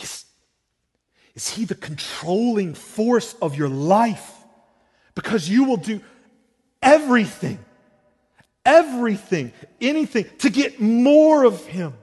Is, 0.00 0.24
is 1.34 1.48
He 1.48 1.64
the 1.64 1.74
controlling 1.74 2.74
force 2.74 3.34
of 3.40 3.56
your 3.56 3.68
life? 3.68 4.32
Because 5.14 5.48
you 5.48 5.64
will 5.64 5.78
do 5.78 6.02
everything, 6.82 7.58
everything, 8.66 9.52
anything 9.80 10.26
to 10.40 10.50
get 10.50 10.80
more 10.80 11.44
of 11.44 11.64
Him. 11.64 11.94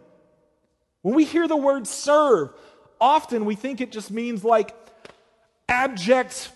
When 1.04 1.14
we 1.14 1.26
hear 1.26 1.48
the 1.48 1.58
word 1.58 1.86
serve, 1.86 2.52
often 3.00 3.46
we 3.46 3.56
think 3.56 3.82
it 3.82 3.92
just 3.92 4.10
means 4.10 4.44
like 4.44 4.74
abject 5.68 6.52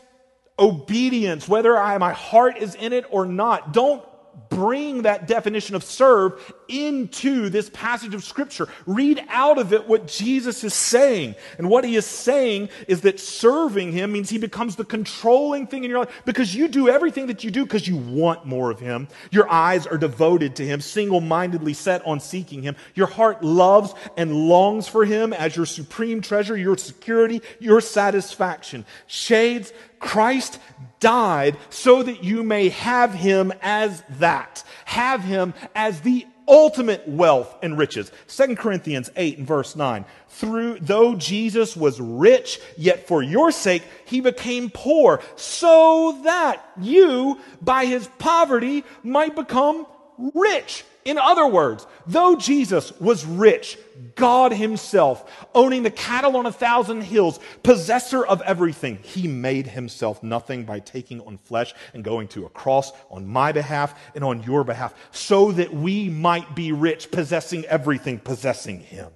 obedience, 0.58 1.48
whether 1.48 1.78
I, 1.78 1.98
my 1.98 2.14
heart 2.14 2.58
is 2.58 2.74
in 2.74 2.94
it 2.94 3.06
or 3.12 3.26
not. 3.26 3.74
Don't 3.74 4.04
bring 4.50 5.04
that 5.04 5.28
definition 5.28 5.76
of 5.76 5.84
serve 5.84 6.54
into 6.68 7.50
this 7.50 7.70
passage 7.70 8.14
of 8.14 8.24
Scripture. 8.24 8.68
Read 8.86 9.24
out 9.30 9.58
of 9.58 9.74
it 9.74 9.88
what 9.88 10.08
Jesus 10.08 10.64
is 10.64 10.74
saying. 10.74 11.36
And 11.58 11.70
what 11.70 11.84
he 11.84 11.96
is 11.96 12.06
saying 12.06 12.70
is 12.88 13.02
that 13.02 13.20
serving 13.20 13.92
him 13.92 14.12
means 14.12 14.30
he 14.30 14.38
becomes 14.38 14.76
the 14.76 14.86
controlling 14.86 15.68
thing 15.68 15.84
in 15.84 15.90
your 15.90 16.00
life 16.00 16.22
because 16.26 16.56
you 16.56 16.68
do 16.68 16.90
everything 16.90 17.28
that 17.28 17.44
you 17.44 17.52
do 17.52 17.64
because 17.64 17.88
you 17.88 17.98
want 17.98 18.46
more 18.46 18.72
of 18.72 18.80
him. 18.80 19.08
Your 19.32 19.50
eyes 19.50 19.88
are 19.88 19.98
devoted 19.98 20.56
to 20.58 20.66
him, 20.66 20.82
single 20.82 21.22
mindedly 21.22 21.74
set 21.74 22.06
on 22.06 22.20
seeking 22.20 22.62
him. 22.62 22.76
Your 22.96 23.08
heart 23.08 23.44
loves 23.44 23.94
and 24.16 24.34
longs 24.48 24.88
for 24.88 25.06
him 25.06 25.34
as 25.34 25.56
your 25.56 25.66
supreme 25.66 26.22
treasure, 26.22 26.58
your 26.58 26.78
security, 26.78 27.42
your 27.60 27.82
satisfaction. 27.82 28.86
Shades, 29.08 29.74
Christ 30.00 30.60
died 31.00 31.58
so 31.70 32.04
that 32.04 32.24
you 32.24 32.44
may 32.44 32.70
have 32.70 33.14
him 33.14 33.54
as 33.62 34.04
that. 34.20 34.64
Have 34.86 35.24
him 35.24 35.54
as 35.76 36.02
the 36.02 36.26
ultimate 36.48 37.08
wealth 37.08 37.54
and 37.62 37.78
riches. 37.78 38.12
2 38.28 38.56
Corinthians 38.56 39.10
8 39.16 39.40
and 39.40 39.48
verse 39.48 39.76
9. 39.76 40.06
Through, 40.30 40.80
though 40.80 41.16
Jesus 41.16 41.76
was 41.76 42.00
rich, 42.00 42.60
yet 42.78 43.08
for 43.08 43.22
your 43.22 43.52
sake 43.52 43.84
he 44.06 44.22
became 44.22 44.70
poor, 44.70 45.22
so 45.36 46.22
that 46.24 46.64
you, 46.80 47.40
by 47.62 47.86
his 47.86 48.08
poverty, 48.20 48.84
might 49.04 49.36
become 49.36 49.86
rich. 50.34 50.84
In 51.08 51.18
other 51.18 51.48
words, 51.48 51.88
though 52.06 52.36
Jesus 52.36 52.92
was 53.00 53.26
rich, 53.26 53.78
God 54.16 54.52
Himself, 54.52 55.48
owning 55.56 55.84
the 55.84 55.90
cattle 55.90 56.36
on 56.36 56.46
a 56.46 56.52
thousand 56.52 57.00
hills, 57.00 57.40
possessor 57.64 58.26
of 58.26 58.42
everything, 58.42 58.98
He 59.04 59.26
made 59.26 59.68
Himself 59.68 60.22
nothing 60.22 60.66
by 60.66 60.80
taking 60.80 61.22
on 61.22 61.38
flesh 61.38 61.74
and 61.94 62.04
going 62.04 62.28
to 62.30 62.46
a 62.46 62.50
cross 62.50 62.92
on 63.10 63.26
my 63.26 63.54
behalf 63.54 63.98
and 64.16 64.24
on 64.26 64.44
your 64.44 64.66
behalf, 64.66 64.94
so 65.12 65.54
that 65.54 65.74
we 65.74 66.10
might 66.10 66.54
be 66.56 66.74
rich, 66.74 67.10
possessing 67.10 67.64
everything, 67.68 68.20
possessing 68.20 68.82
Him. 68.82 69.10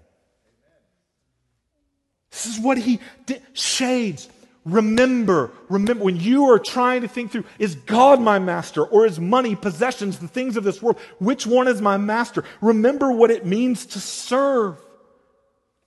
This 2.32 2.46
is 2.46 2.58
what 2.58 2.78
He 2.78 3.02
did. 3.26 3.42
Shades 3.52 4.30
Remember, 4.64 5.52
remember, 5.70 6.04
when 6.04 6.18
you 6.18 6.52
are 6.52 6.60
trying 6.60 7.02
to 7.02 7.08
think 7.08 7.32
through, 7.32 7.46
is 7.58 7.74
God 7.74 8.22
my 8.22 8.38
master 8.38 8.84
or 8.84 9.08
is 9.08 9.20
money, 9.20 9.56
possessions, 9.56 10.20
the 10.20 10.28
things 10.28 10.56
of 10.56 10.64
this 10.64 10.82
world, 10.82 11.00
which 11.18 11.48
one 11.48 11.68
is 11.68 11.82
my 11.82 11.98
master? 11.98 12.44
Remember 12.62 13.12
what 13.12 13.32
it 13.32 13.44
means 13.44 13.88
to 13.88 14.00
serve, 14.00 14.78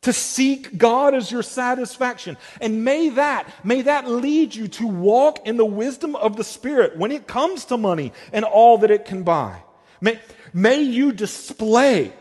to 0.03 0.13
seek 0.13 0.77
God 0.77 1.15
as 1.15 1.31
your 1.31 1.45
satisfaction. 1.45 2.37
And 2.61 2.85
may 2.85 3.11
that, 3.11 3.49
may 3.65 3.83
that 3.83 4.11
lead 4.11 4.57
you 4.57 4.67
to 4.69 4.89
walk 4.89 5.47
in 5.47 5.57
the 5.57 5.65
wisdom 5.65 6.17
of 6.17 6.37
the 6.37 6.45
Spirit 6.45 6.97
when 6.97 7.13
it 7.13 7.29
comes 7.29 7.67
to 7.67 7.77
money 7.77 8.13
and 8.33 8.45
all 8.45 8.79
that 8.79 8.91
it 8.91 9.05
can 9.05 9.23
buy. 9.23 9.63
May, 10.01 10.19
may 10.53 10.83
you 10.83 11.13
display 11.13 12.13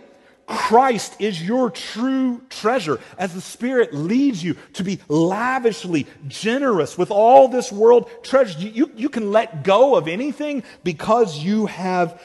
Christ 0.45 1.15
is 1.19 1.41
your 1.41 1.69
true 1.69 2.41
treasure 2.49 2.99
as 3.17 3.33
the 3.33 3.41
Spirit 3.41 3.93
leads 3.93 4.43
you 4.43 4.55
to 4.73 4.83
be 4.83 4.99
lavishly 5.07 6.05
generous 6.27 6.97
with 6.97 7.11
all 7.11 7.47
this 7.47 7.71
world 7.71 8.09
treasure. 8.23 8.59
You, 8.59 8.69
you, 8.69 8.91
you, 8.95 9.09
can 9.09 9.31
let 9.31 9.63
go 9.63 9.95
of 9.95 10.07
anything 10.07 10.63
because 10.83 11.37
you 11.37 11.67
have 11.67 12.21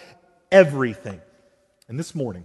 everything. 0.51 1.21
And 1.89 1.99
this 1.99 2.15
morning, 2.15 2.45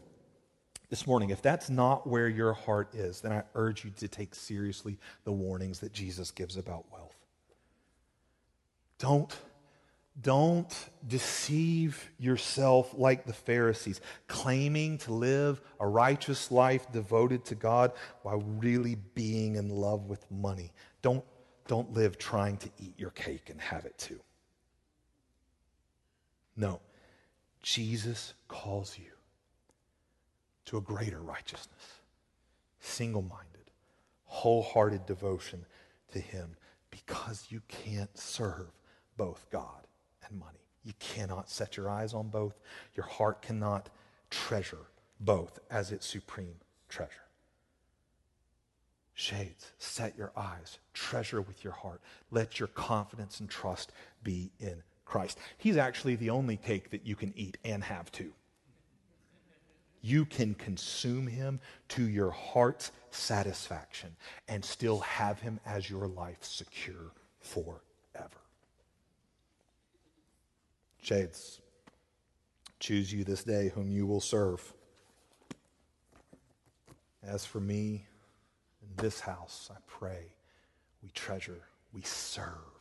this 0.90 1.08
morning, 1.08 1.32
if 1.32 1.42
that's 1.42 1.70
not 1.70 2.06
where 2.06 2.28
your 2.28 2.54
heart 2.54 2.94
is, 2.94 3.22
then 3.22 3.32
I 3.32 3.44
urge 3.56 3.84
you 3.84 3.92
to 3.98 4.08
take 4.08 4.36
seriously 4.36 5.00
the 5.24 5.32
warnings 5.32 5.80
that 5.80 5.92
Jesus 5.92 6.30
gives 6.30 6.56
about 6.56 6.86
wealth. 6.92 7.16
Don't 9.00 9.36
don't 10.22 10.72
deceive 11.08 12.12
yourself 12.20 12.94
like 12.96 13.26
the 13.26 13.34
Pharisees, 13.34 14.00
claiming 14.28 15.00
to 15.00 15.14
live 15.14 15.60
a 15.80 15.88
righteous 15.88 16.52
life 16.52 16.92
devoted 16.92 17.44
to 17.46 17.56
God 17.56 17.92
while 18.22 18.40
really 18.60 18.96
being 19.16 19.56
in 19.56 19.70
love 19.70 20.06
with 20.06 20.30
money. 20.30 20.72
Don't, 21.02 21.24
don't 21.68 21.92
live 21.94 22.18
trying 22.20 22.58
to 22.58 22.70
eat 22.80 22.94
your 22.98 23.10
cake 23.12 23.50
and 23.50 23.60
have 23.60 23.86
it 23.86 23.98
too. 23.98 24.20
No, 26.56 26.80
Jesus 27.64 28.36
calls 28.48 29.00
you 29.00 29.12
to 30.66 30.78
a 30.78 30.82
greater 30.82 31.22
righteousness, 31.22 32.02
single 32.80 33.24
minded, 33.24 33.72
wholehearted 34.26 35.08
devotion 35.08 35.66
to 36.12 36.20
Him 36.20 36.56
because 36.92 37.48
you 37.50 37.64
can't 37.68 38.16
serve 38.16 38.70
both 39.18 39.48
God 39.50 39.88
and 40.30 40.40
money. 40.40 40.60
You 40.84 40.94
cannot 41.00 41.50
set 41.50 41.78
your 41.78 41.90
eyes 41.90 42.14
on 42.14 42.28
both. 42.28 42.60
Your 42.96 43.06
heart 43.06 43.42
cannot 43.42 43.90
treasure 44.30 44.86
both 45.20 45.60
as 45.72 45.92
its 45.92 46.06
supreme 46.06 46.56
treasure. 46.90 47.12
Shades, 49.14 49.72
set 49.78 50.18
your 50.18 50.32
eyes, 50.36 50.80
treasure 50.94 51.42
with 51.42 51.64
your 51.64 51.74
heart. 51.74 52.02
Let 52.32 52.60
your 52.60 52.68
confidence 52.68 53.40
and 53.40 53.50
trust 53.50 53.92
be 54.24 54.52
in 54.60 54.82
Christ. 55.06 55.38
He's 55.58 55.78
actually 55.78 56.16
the 56.16 56.32
only 56.32 56.58
cake 56.58 56.90
that 56.90 57.06
you 57.06 57.16
can 57.16 57.32
eat 57.36 57.58
and 57.64 57.84
have 57.84 58.12
too. 58.12 58.34
You 60.02 60.26
can 60.26 60.56
consume 60.56 61.28
him 61.28 61.62
to 61.90 62.04
your 62.10 62.32
heart's 62.32 62.92
satisfaction 63.12 64.16
and 64.48 64.66
still 64.66 65.00
have 65.00 65.40
him 65.40 65.60
as 65.66 65.90
your 65.90 66.08
life 66.08 66.44
secure 66.44 67.14
forever. 67.40 67.82
Shades, 71.04 71.60
choose 72.80 73.12
you 73.12 73.26
this 73.26 73.44
day 73.44 73.68
whom 73.68 73.92
you 73.92 74.06
will 74.06 74.22
serve. 74.22 74.74
As 77.22 77.46
for 77.46 77.60
me, 77.60 78.06
in 78.82 79.04
this 79.04 79.20
house, 79.20 79.70
I 79.70 79.80
pray 79.86 80.34
we 81.04 81.10
treasure, 81.10 81.64
we 81.92 82.04
serve 82.04 82.73